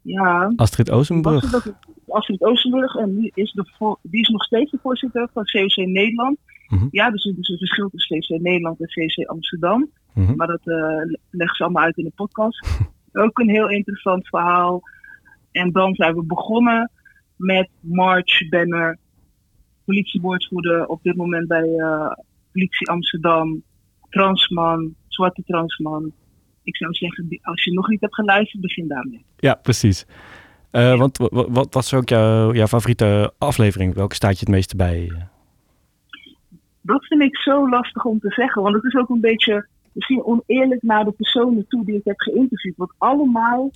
ja, 0.02 0.52
Astrid 0.56 0.90
Oostenbrug. 0.90 1.50
was 1.50 1.52
het 1.52 1.66
ook 1.66 1.74
Astrid 2.08 2.42
Oostenburg 2.42 2.94
en 2.94 3.14
die 3.14 3.30
is, 3.34 3.52
de 3.52 3.96
die 4.02 4.20
is 4.20 4.28
nog 4.28 4.44
steeds 4.44 4.70
de 4.70 4.78
voorzitter 4.82 5.28
van 5.32 5.44
COC 5.44 5.76
Nederland. 5.76 6.38
Mhm. 6.68 6.86
Ja, 6.90 7.10
dus 7.10 7.24
er 7.24 7.34
is 7.38 7.48
een 7.48 7.58
verschil 7.58 7.88
tussen 7.90 8.20
COC 8.20 8.40
Nederland 8.40 8.80
en 8.80 8.88
COC 8.88 9.26
Amsterdam. 9.26 9.90
Mhm. 10.14 10.36
Maar 10.36 10.46
dat 10.46 10.60
eh, 10.64 11.16
leggen 11.30 11.56
ze 11.56 11.62
allemaal 11.62 11.82
uit 11.82 11.96
in 11.96 12.04
de 12.04 12.12
podcast. 12.14 12.66
ook 13.12 13.38
een 13.38 13.50
heel 13.50 13.68
interessant 13.68 14.28
verhaal. 14.28 14.82
En 15.52 15.72
dan 15.72 15.94
zijn 15.94 16.14
we 16.14 16.24
begonnen 16.24 16.90
met 17.36 17.68
March 17.80 18.48
Banner, 18.48 18.98
politiewoordvoerder 19.84 20.86
op 20.86 21.02
dit 21.02 21.16
moment 21.16 21.48
bij 21.48 21.74
eh, 21.78 22.12
Politie 22.52 22.88
Amsterdam, 22.88 23.62
transman, 24.10 24.94
zwarte 25.08 25.42
transman. 25.46 26.12
Ik 26.62 26.76
zou 26.76 26.92
zeggen, 26.94 27.38
als 27.42 27.64
je 27.64 27.72
nog 27.72 27.88
niet 27.88 28.00
hebt 28.00 28.14
geluisterd, 28.14 28.62
begin 28.62 28.88
daarmee. 28.88 29.24
Ja, 29.36 29.54
precies. 29.54 30.06
Eh, 30.70 30.98
want 30.98 31.18
wa- 31.18 31.28
wa- 31.30 31.50
wat 31.50 31.74
was 31.74 31.94
ook 31.94 32.08
jouw, 32.08 32.52
jouw 32.52 32.66
favoriete 32.66 33.32
aflevering? 33.38 33.94
Welke 33.94 34.14
staat 34.14 34.32
je 34.32 34.38
het 34.46 34.48
meeste 34.54 34.76
bij? 34.76 35.12
Dat 36.80 37.04
vind 37.06 37.22
ik 37.22 37.36
zo 37.36 37.68
lastig 37.68 38.04
om 38.04 38.18
te 38.18 38.30
zeggen, 38.30 38.62
want 38.62 38.74
het 38.74 38.84
is 38.84 38.94
ook 38.94 39.08
een 39.08 39.20
beetje 39.20 39.66
misschien 39.92 40.24
oneerlijk 40.24 40.82
naar 40.82 41.04
de 41.04 41.12
personen 41.12 41.66
toe 41.68 41.84
die 41.84 41.94
ik 41.94 42.04
heb 42.04 42.20
geïnterviewd. 42.20 42.76
Want 42.76 42.92
allemaal, 42.98 43.70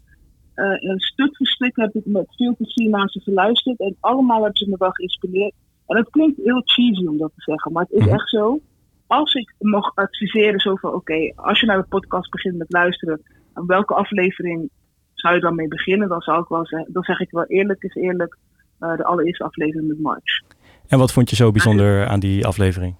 een 0.54 1.00
stuk 1.00 1.36
voor 1.36 1.46
stuk 1.46 1.76
heb 1.76 1.94
ik 1.94 2.06
met 2.06 2.26
veel 2.36 2.54
plezier 2.56 2.88
naar 2.90 3.08
ze 3.08 3.20
geluisterd 3.20 3.78
en 3.80 3.96
allemaal 4.00 4.42
hebben 4.42 4.56
ze 4.58 4.68
me 4.68 4.76
wel 4.78 4.90
geïnspireerd. 4.90 5.54
En 5.88 5.96
het 5.96 6.10
klinkt 6.10 6.40
heel 6.44 6.62
cheesy 6.64 7.06
om 7.06 7.18
dat 7.18 7.30
te 7.34 7.42
zeggen, 7.42 7.72
maar 7.72 7.86
het 7.88 8.00
is 8.00 8.06
echt 8.06 8.28
zo. 8.28 8.60
Als 9.06 9.34
ik 9.34 9.54
mag 9.58 9.92
adviseren, 9.94 10.60
zo 10.60 10.74
van 10.74 10.92
oké, 10.92 11.32
als 11.34 11.60
je 11.60 11.66
naar 11.66 11.76
de 11.80 11.88
podcast 11.88 12.30
begint 12.30 12.56
met 12.56 12.72
luisteren, 12.72 13.22
aan 13.52 13.66
welke 13.66 13.94
aflevering 13.94 14.70
zou 15.14 15.34
je 15.34 15.40
dan 15.40 15.54
mee 15.54 15.68
beginnen? 15.68 16.08
Dan 16.08 16.20
zou 16.20 16.42
ik 16.42 16.48
wel 16.48 16.66
zeggen, 16.66 16.92
dan 16.92 17.02
zeg 17.02 17.20
ik 17.20 17.30
wel 17.30 17.44
eerlijk 17.44 17.82
is 17.82 17.94
eerlijk, 17.94 18.36
eh, 18.78 18.96
de 18.96 19.04
allereerste 19.04 19.44
aflevering 19.44 19.88
met 19.88 20.00
March. 20.00 20.42
En 20.88 20.98
wat 20.98 21.12
vond 21.12 21.30
je 21.30 21.36
zo 21.36 21.50
bijzonder 21.50 22.06
aan 22.06 22.20
die 22.20 22.46
aflevering? 22.46 22.94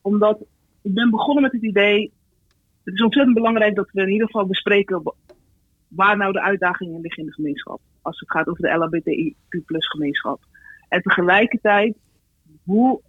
Omdat 0.00 0.40
ik 0.82 0.94
ben 0.94 1.10
begonnen 1.10 1.42
met 1.42 1.52
het 1.52 1.62
idee. 1.62 2.12
Het 2.84 2.94
is 2.94 3.02
ontzettend 3.02 3.34
belangrijk 3.34 3.74
dat 3.74 3.90
we 3.92 4.02
in 4.02 4.08
ieder 4.08 4.26
geval 4.26 4.46
bespreken 4.46 5.02
wa- 5.02 5.14
waar 5.88 6.16
nou 6.16 6.32
de 6.32 6.42
uitdagingen 6.42 7.00
liggen 7.00 7.22
in 7.22 7.28
de 7.28 7.34
gemeenschap. 7.34 7.80
Als 8.02 8.20
het 8.20 8.30
gaat 8.30 8.48
over 8.48 8.62
de 8.62 8.74
LHBTIQ 8.74 9.64
gemeenschap. 9.78 10.40
En 10.90 11.02
tegelijkertijd, 11.02 11.96
hoe 12.64 13.00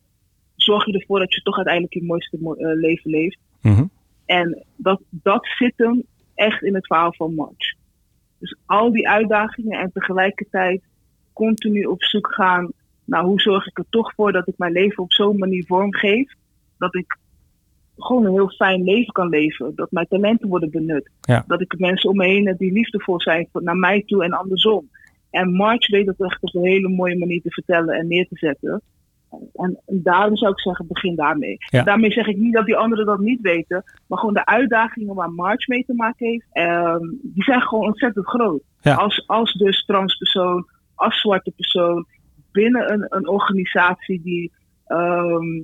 zorg 0.56 0.86
je 0.86 1.00
ervoor 1.00 1.20
dat 1.20 1.34
je 1.34 1.42
toch 1.42 1.56
uiteindelijk 1.56 1.94
je 1.94 2.04
mooiste 2.04 2.38
mo- 2.40 2.54
eh, 2.54 2.80
leven 2.80 3.12
leeft? 3.12 3.38
Mhm. 3.62 3.86
En 4.26 4.64
dat, 4.76 5.02
dat 5.10 5.48
zit 5.58 5.74
hem 5.76 6.04
echt 6.36 6.64
in 6.64 6.76
het 6.76 6.88
verhaal 6.88 7.14
van 7.14 7.36
March. 7.36 7.76
Dus 8.38 8.56
al 8.66 8.92
die 8.92 9.10
uitdagingen 9.10 9.80
en 9.80 9.92
tegelijkertijd 9.94 10.82
continu 11.34 11.84
op 11.84 12.04
zoek 12.04 12.34
gaan 12.34 12.72
naar 13.06 13.24
hoe 13.24 13.42
zorg 13.42 13.68
ik 13.68 13.78
er 13.78 13.86
toch 13.90 14.14
voor 14.14 14.32
dat 14.32 14.48
ik 14.48 14.58
mijn 14.58 14.72
leven 14.72 15.04
op 15.04 15.14
zo'n 15.14 15.38
manier 15.38 15.66
vormgeef. 15.66 16.34
Dat 16.78 16.96
ik 16.96 17.18
gewoon 17.98 18.26
een 18.26 18.34
heel 18.34 18.50
fijn 18.50 18.84
leven 18.84 19.14
kan 19.14 19.30
leven. 19.30 19.76
Dat 19.76 19.92
mijn 19.92 20.08
talenten 20.08 20.50
worden 20.50 20.70
benut. 20.70 21.10
Ja. 21.22 21.44
Dat 21.48 21.62
ik 21.62 21.80
mensen 21.80 22.10
om 22.10 22.18
me 22.18 22.26
heen 22.26 22.48
heb 22.48 22.58
die 22.58 22.72
liefdevol 22.72 23.22
zijn 23.22 23.48
naar 23.54 23.78
mij 23.78 24.04
toe 24.06 24.24
en 24.24 24.32
andersom. 24.32 24.90
En 25.32 25.54
March 25.54 25.88
weet 25.88 26.06
dat 26.06 26.20
echt 26.20 26.44
op 26.44 26.56
een 26.56 26.70
hele 26.70 26.90
mooie 26.90 27.18
manier 27.18 27.42
te 27.42 27.52
vertellen 27.52 27.96
en 27.96 28.08
neer 28.08 28.28
te 28.28 28.38
zetten. 28.38 28.82
En, 29.54 29.82
en 29.86 30.02
daarom 30.04 30.38
zou 30.38 30.52
ik 30.52 30.60
zeggen, 30.60 30.88
begin 30.88 31.16
daarmee. 31.16 31.58
Ja. 31.58 31.84
Daarmee 31.84 32.12
zeg 32.12 32.28
ik 32.28 32.38
niet 32.38 32.54
dat 32.54 32.66
die 32.66 32.76
anderen 32.76 33.06
dat 33.06 33.20
niet 33.20 33.42
weten. 33.42 33.84
Maar 34.08 34.18
gewoon 34.20 34.34
de 34.34 34.46
uitdagingen 34.46 35.16
waar 35.16 35.32
March 35.32 35.68
mee 35.68 35.86
te 35.86 35.94
maken 35.94 36.28
heeft, 36.28 36.46
ehm, 36.52 37.06
die 37.22 37.44
zijn 37.44 37.62
gewoon 37.62 37.86
ontzettend 37.86 38.28
groot. 38.28 38.62
Ja. 38.82 38.96
Als, 38.96 39.28
als 39.28 39.54
dus 39.54 39.86
transpersoon, 39.86 40.68
als 40.96 41.22
zwarte 41.22 41.52
persoon, 41.52 42.06
binnen 42.52 42.94
een, 42.94 43.06
een 43.10 43.28
organisatie 43.28 44.22
die, 44.24 44.52
ehm, 44.86 45.64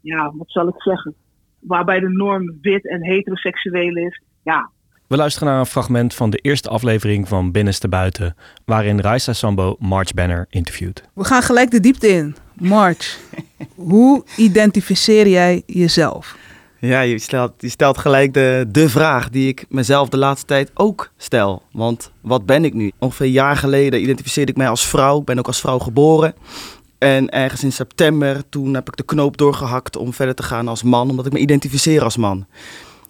ja, 0.00 0.32
wat 0.36 0.50
zal 0.50 0.68
ik 0.68 0.82
zeggen, 0.82 1.14
waarbij 1.60 2.00
de 2.00 2.08
norm 2.08 2.58
wit 2.60 2.88
en 2.88 3.04
heteroseksueel 3.04 3.96
is. 3.96 4.22
Ja, 4.42 4.70
We 5.06 5.16
luisteren 5.16 5.48
naar 5.48 5.58
een 5.58 5.66
fragment 5.66 6.14
van 6.14 6.30
de 6.30 6.36
eerste 6.36 6.68
aflevering 6.68 7.28
van 7.28 7.52
Binnenste 7.52 7.88
Buiten, 7.88 8.36
waarin 8.64 9.00
Raisa 9.00 9.32
Sambo 9.32 9.76
March 9.78 10.14
Banner 10.14 10.46
interviewt. 10.50 11.02
We 11.12 11.24
gaan 11.24 11.42
gelijk 11.42 11.70
de 11.70 11.80
diepte 11.80 12.08
in. 12.08 12.36
March, 12.52 13.18
hoe 13.74 14.24
identificeer 14.36 15.28
jij 15.28 15.62
jezelf? 15.66 16.36
Ja, 16.78 17.00
je 17.00 17.18
stelt, 17.18 17.52
je 17.58 17.68
stelt 17.68 17.98
gelijk 17.98 18.34
de, 18.34 18.66
de 18.68 18.88
vraag 18.88 19.30
die 19.30 19.48
ik 19.48 19.64
mezelf 19.68 20.08
de 20.08 20.16
laatste 20.16 20.46
tijd 20.46 20.70
ook 20.74 21.10
stel. 21.16 21.62
Want 21.72 22.10
wat 22.20 22.46
ben 22.46 22.64
ik 22.64 22.74
nu? 22.74 22.92
Ongeveer 22.98 23.26
een 23.26 23.32
jaar 23.32 23.56
geleden 23.56 24.02
identificeerde 24.02 24.52
ik 24.52 24.58
mij 24.58 24.68
als 24.68 24.86
vrouw. 24.86 25.18
Ik 25.18 25.24
ben 25.24 25.38
ook 25.38 25.46
als 25.46 25.60
vrouw 25.60 25.78
geboren. 25.78 26.34
En 26.98 27.30
ergens 27.30 27.62
in 27.62 27.72
september, 27.72 28.42
toen 28.48 28.74
heb 28.74 28.88
ik 28.88 28.96
de 28.96 29.04
knoop 29.04 29.36
doorgehakt 29.36 29.96
om 29.96 30.12
verder 30.12 30.34
te 30.34 30.42
gaan 30.42 30.68
als 30.68 30.82
man, 30.82 31.10
omdat 31.10 31.26
ik 31.26 31.32
me 31.32 31.38
identificeer 31.38 32.02
als 32.04 32.16
man. 32.16 32.46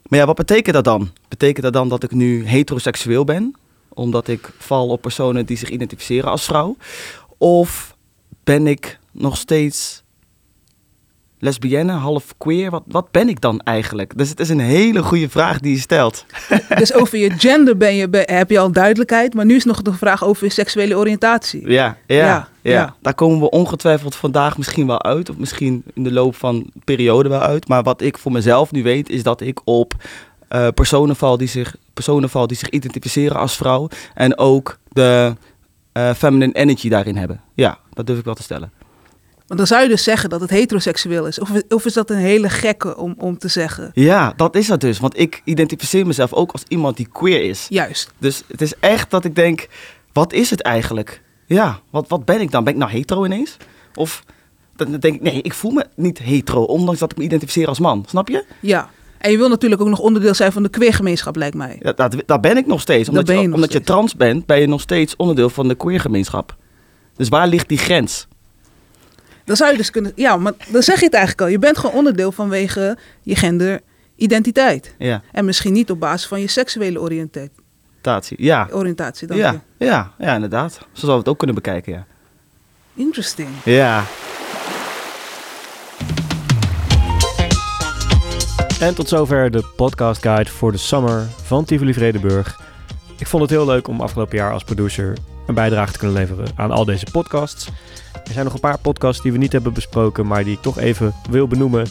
Maar 0.08 0.18
ja, 0.18 0.26
wat 0.26 0.36
betekent 0.36 0.74
dat 0.74 0.84
dan? 0.84 1.10
Betekent 1.28 1.62
dat 1.62 1.72
dan 1.72 1.88
dat 1.88 2.02
ik 2.02 2.10
nu 2.10 2.46
heteroseksueel 2.46 3.24
ben? 3.24 3.54
Omdat 3.88 4.28
ik 4.28 4.50
val 4.58 4.88
op 4.88 5.00
personen 5.00 5.46
die 5.46 5.56
zich 5.56 5.70
identificeren 5.70 6.30
als 6.30 6.44
vrouw? 6.44 6.76
Of 7.38 7.96
ben 8.44 8.66
ik 8.66 8.98
nog 9.10 9.36
steeds 9.36 10.03
lesbienne, 11.44 11.92
half 11.92 12.34
queer. 12.38 12.70
Wat, 12.70 12.82
wat 12.86 13.10
ben 13.10 13.28
ik 13.28 13.40
dan 13.40 13.60
eigenlijk? 13.60 14.18
Dus 14.18 14.28
het 14.28 14.40
is 14.40 14.48
een 14.48 14.60
hele 14.60 15.02
goede 15.02 15.28
vraag 15.28 15.60
die 15.60 15.74
je 15.74 15.80
stelt. 15.80 16.24
Dus 16.78 16.94
over 16.94 17.18
je 17.18 17.30
gender 17.30 17.76
ben 17.76 17.94
je, 17.94 18.08
heb 18.10 18.50
je 18.50 18.58
al 18.58 18.72
duidelijkheid. 18.72 19.34
Maar 19.34 19.44
nu 19.44 19.54
is 19.54 19.64
nog 19.64 19.82
de 19.82 19.92
vraag 19.92 20.24
over 20.24 20.44
je 20.44 20.52
seksuele 20.52 20.96
oriëntatie. 20.96 21.70
Ja, 21.70 21.96
ja, 22.06 22.16
Ja, 22.16 22.48
ja, 22.60 22.72
ja. 22.72 22.94
daar 23.02 23.14
komen 23.14 23.40
we 23.40 23.50
ongetwijfeld 23.50 24.14
vandaag 24.14 24.56
misschien 24.56 24.86
wel 24.86 25.02
uit. 25.02 25.30
Of 25.30 25.36
misschien 25.36 25.82
in 25.94 26.02
de 26.02 26.12
loop 26.12 26.36
van 26.36 26.70
de 26.72 26.80
periode 26.84 27.28
wel 27.28 27.40
uit. 27.40 27.68
Maar 27.68 27.82
wat 27.82 28.02
ik 28.02 28.18
voor 28.18 28.32
mezelf 28.32 28.72
nu 28.72 28.82
weet, 28.82 29.08
is 29.08 29.22
dat 29.22 29.40
ik 29.40 29.60
op 29.64 29.94
eh, 30.48 30.68
personen, 30.74 31.16
val 31.16 31.36
die 31.36 31.48
zich, 31.48 31.76
personen 31.94 32.30
val 32.30 32.46
die 32.46 32.56
zich 32.56 32.68
identificeren 32.68 33.36
als 33.36 33.56
vrouw. 33.56 33.88
En 34.14 34.38
ook 34.38 34.78
de 34.88 35.34
eh, 35.92 36.14
feminine 36.14 36.52
energy 36.52 36.88
daarin 36.88 37.16
hebben. 37.16 37.40
Ja, 37.54 37.78
dat 37.92 38.06
durf 38.06 38.18
ik 38.18 38.24
wel 38.24 38.34
te 38.34 38.42
stellen. 38.42 38.70
Want 39.54 39.68
dan 39.68 39.76
zou 39.78 39.88
je 39.88 39.94
dus 39.94 40.04
zeggen 40.04 40.30
dat 40.30 40.40
het 40.40 40.50
heteroseksueel 40.50 41.26
is. 41.26 41.38
Of, 41.38 41.50
of 41.68 41.84
is 41.84 41.92
dat 41.92 42.10
een 42.10 42.16
hele 42.16 42.48
gekke 42.48 42.96
om, 42.96 43.14
om 43.18 43.38
te 43.38 43.48
zeggen? 43.48 43.90
Ja, 43.92 44.32
dat 44.36 44.56
is 44.56 44.66
dat 44.66 44.80
dus. 44.80 44.98
Want 44.98 45.18
ik 45.18 45.42
identificeer 45.44 46.06
mezelf 46.06 46.32
ook 46.32 46.52
als 46.52 46.62
iemand 46.68 46.96
die 46.96 47.08
queer 47.12 47.42
is. 47.42 47.66
Juist. 47.68 48.12
Dus 48.18 48.42
het 48.48 48.60
is 48.60 48.72
echt 48.80 49.10
dat 49.10 49.24
ik 49.24 49.34
denk, 49.34 49.68
wat 50.12 50.32
is 50.32 50.50
het 50.50 50.62
eigenlijk? 50.62 51.22
Ja, 51.46 51.80
wat, 51.90 52.08
wat 52.08 52.24
ben 52.24 52.40
ik 52.40 52.50
dan? 52.50 52.64
Ben 52.64 52.72
ik 52.72 52.78
nou 52.78 52.90
hetero 52.90 53.24
ineens? 53.24 53.56
Of 53.94 54.24
dan 54.76 54.90
denk 54.90 55.14
ik, 55.14 55.20
nee, 55.20 55.42
ik 55.42 55.54
voel 55.54 55.70
me 55.70 55.86
niet 55.96 56.18
hetero, 56.18 56.62
ondanks 56.62 57.00
dat 57.00 57.10
ik 57.12 57.18
me 57.18 57.24
identificeer 57.24 57.68
als 57.68 57.78
man. 57.78 58.04
Snap 58.08 58.28
je? 58.28 58.44
Ja. 58.60 58.90
En 59.18 59.30
je 59.30 59.36
wil 59.36 59.48
natuurlijk 59.48 59.80
ook 59.80 59.88
nog 59.88 60.00
onderdeel 60.00 60.34
zijn 60.34 60.52
van 60.52 60.62
de 60.62 60.68
queergemeenschap, 60.68 61.36
lijkt 61.36 61.56
mij. 61.56 61.78
Ja, 61.80 61.92
dat, 61.92 62.14
dat 62.26 62.40
ben 62.40 62.56
ik 62.56 62.66
nog 62.66 62.80
steeds. 62.80 63.08
Omdat, 63.08 63.24
ben 63.24 63.34
je, 63.34 63.40
je 63.40 63.46
nog 63.46 63.56
omdat 63.56 63.72
je 63.72 63.80
trans 63.80 64.16
bent, 64.16 64.46
ben 64.46 64.60
je 64.60 64.66
nog 64.66 64.80
steeds 64.80 65.16
onderdeel 65.16 65.50
van 65.50 65.68
de 65.68 65.74
queergemeenschap. 65.74 66.56
Dus 67.16 67.28
waar 67.28 67.48
ligt 67.48 67.68
die 67.68 67.78
grens? 67.78 68.26
Dan 69.44 69.56
zou 69.56 69.70
je 69.70 69.76
dus 69.76 69.90
kunnen... 69.90 70.12
Ja, 70.14 70.36
maar 70.36 70.52
dan 70.68 70.82
zeg 70.82 70.98
je 70.98 71.04
het 71.04 71.14
eigenlijk 71.14 71.42
al. 71.44 71.48
Je 71.52 71.58
bent 71.58 71.78
gewoon 71.78 71.94
onderdeel 71.96 72.32
vanwege 72.32 72.96
je 73.22 73.36
genderidentiteit. 73.36 74.94
Ja, 74.98 75.22
En 75.32 75.44
misschien 75.44 75.72
niet 75.72 75.90
op 75.90 76.00
basis 76.00 76.26
van 76.28 76.40
je 76.40 76.46
seksuele 76.48 77.00
oriëntatie. 77.00 77.50
tatie. 78.00 78.36
Ja. 78.42 78.68
Oriëntatie, 78.72 79.26
dank 79.26 79.40
Ja, 79.40 79.60
je. 79.78 79.84
ja, 79.86 80.12
ja, 80.18 80.34
inderdaad. 80.34 80.72
Zo 80.72 80.78
zouden 80.92 81.10
we 81.12 81.18
het 81.18 81.28
ook 81.28 81.38
kunnen 81.38 81.56
bekijken, 81.56 81.92
ja. 81.92 82.06
Interesting. 82.94 83.48
Ja. 83.64 84.04
En 88.80 88.94
tot 88.94 89.08
zover 89.08 89.50
de 89.50 89.64
podcast 89.76 90.22
guide 90.22 90.50
voor 90.50 90.72
de 90.72 90.78
summer 90.78 91.26
van 91.44 91.64
Tivoli 91.64 91.94
Vredenburg. 91.94 92.60
Ik 93.18 93.26
vond 93.26 93.42
het 93.42 93.50
heel 93.50 93.66
leuk 93.66 93.88
om 93.88 94.00
afgelopen 94.00 94.36
jaar 94.36 94.52
als 94.52 94.64
producer 94.64 95.16
een 95.46 95.54
bijdrage 95.54 95.92
te 95.92 95.98
kunnen 95.98 96.16
leveren 96.16 96.46
aan 96.56 96.70
al 96.70 96.84
deze 96.84 97.06
podcasts. 97.12 97.68
Er 98.24 98.32
zijn 98.32 98.44
nog 98.44 98.54
een 98.54 98.60
paar 98.60 98.78
podcasts 98.78 99.22
die 99.22 99.32
we 99.32 99.38
niet 99.38 99.52
hebben 99.52 99.72
besproken, 99.72 100.26
maar 100.26 100.44
die 100.44 100.52
ik 100.52 100.62
toch 100.62 100.78
even 100.78 101.14
wil 101.30 101.46
benoemen. 101.46 101.86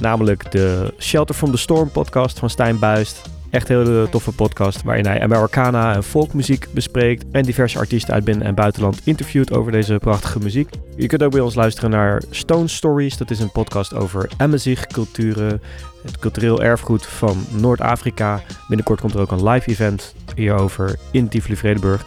Namelijk 0.00 0.50
de 0.50 0.94
Shelter 0.98 1.34
from 1.34 1.50
the 1.50 1.56
Storm 1.56 1.90
podcast 1.90 2.38
van 2.38 2.50
Stijn 2.50 2.78
Buist. 2.78 3.22
Echt 3.50 3.68
een 3.68 3.76
hele 3.76 4.08
toffe 4.10 4.32
podcast 4.32 4.82
waarin 4.82 5.06
hij 5.06 5.22
Americana 5.22 5.94
en 5.94 6.02
folkmuziek 6.02 6.66
bespreekt. 6.70 7.24
En 7.32 7.42
diverse 7.42 7.78
artiesten 7.78 8.14
uit 8.14 8.24
binnen- 8.24 8.46
en 8.46 8.54
buitenland 8.54 9.00
interviewt 9.04 9.52
over 9.52 9.72
deze 9.72 9.98
prachtige 9.98 10.38
muziek. 10.38 10.70
Je 10.96 11.06
kunt 11.06 11.22
ook 11.22 11.30
bij 11.30 11.40
ons 11.40 11.54
luisteren 11.54 11.90
naar 11.90 12.22
Stone 12.30 12.68
Stories. 12.68 13.16
Dat 13.16 13.30
is 13.30 13.40
een 13.40 13.52
podcast 13.52 13.94
over 13.94 14.30
Amazigh 14.36 14.82
culturen. 14.82 15.62
Het 16.02 16.18
cultureel 16.18 16.62
erfgoed 16.62 17.06
van 17.06 17.44
Noord-Afrika. 17.50 18.40
Binnenkort 18.68 19.00
komt 19.00 19.14
er 19.14 19.20
ook 19.20 19.30
een 19.30 19.48
live 19.48 19.70
event 19.70 20.14
hierover 20.34 20.98
in 21.10 21.28
Tivoli 21.28 21.56
Vredenburg. 21.56 22.04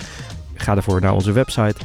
Ga 0.54 0.74
daarvoor 0.74 1.02
naar 1.02 1.14
onze 1.14 1.32
website. 1.32 1.76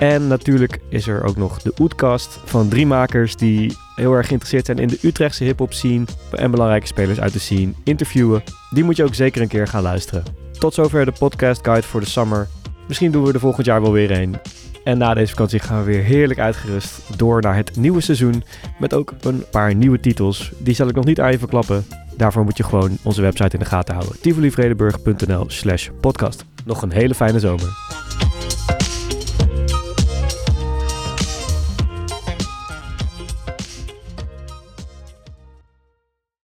En 0.00 0.26
natuurlijk 0.26 0.80
is 0.88 1.06
er 1.06 1.24
ook 1.24 1.36
nog 1.36 1.62
de 1.62 1.72
Oetkast 1.80 2.38
van 2.44 2.68
drie 2.68 2.86
makers 2.86 3.36
die 3.36 3.76
heel 3.94 4.12
erg 4.12 4.26
geïnteresseerd 4.26 4.66
zijn 4.66 4.78
in 4.78 4.88
de 4.88 4.98
Utrechtse 5.02 5.44
hip-hop 5.44 5.72
scene 5.72 6.04
en 6.32 6.50
belangrijke 6.50 6.86
spelers 6.86 7.20
uit 7.20 7.32
de 7.32 7.38
scene 7.38 7.72
interviewen. 7.84 8.42
Die 8.70 8.84
moet 8.84 8.96
je 8.96 9.04
ook 9.04 9.14
zeker 9.14 9.42
een 9.42 9.48
keer 9.48 9.66
gaan 9.66 9.82
luisteren. 9.82 10.22
Tot 10.58 10.74
zover 10.74 11.04
de 11.04 11.12
podcast 11.18 11.64
guide 11.64 11.86
voor 11.86 12.00
de 12.00 12.06
summer. 12.06 12.48
Misschien 12.88 13.10
doen 13.10 13.24
we 13.24 13.32
er 13.32 13.40
volgend 13.40 13.66
jaar 13.66 13.82
wel 13.82 13.92
weer 13.92 14.10
een. 14.10 14.36
En 14.84 14.98
na 14.98 15.14
deze 15.14 15.30
vakantie 15.30 15.58
gaan 15.58 15.78
we 15.78 15.84
weer 15.84 16.02
heerlijk 16.02 16.40
uitgerust 16.40 17.00
door 17.16 17.40
naar 17.40 17.56
het 17.56 17.76
nieuwe 17.76 18.00
seizoen. 18.00 18.44
Met 18.78 18.94
ook 18.94 19.14
een 19.20 19.44
paar 19.50 19.74
nieuwe 19.74 20.00
titels. 20.00 20.52
Die 20.58 20.74
zal 20.74 20.88
ik 20.88 20.94
nog 20.94 21.04
niet 21.04 21.20
aan 21.20 21.30
je 21.30 21.38
verklappen. 21.38 21.86
Daarvoor 22.16 22.44
moet 22.44 22.56
je 22.56 22.64
gewoon 22.64 22.98
onze 23.02 23.22
website 23.22 23.52
in 23.52 23.58
de 23.58 23.68
gaten 23.68 23.94
houden. 23.94 24.20
tivolivredenburg.nl 24.20 25.44
slash 25.46 25.88
podcast. 26.00 26.44
Nog 26.64 26.82
een 26.82 26.92
hele 26.92 27.14
fijne 27.14 27.38
zomer. 27.38 27.68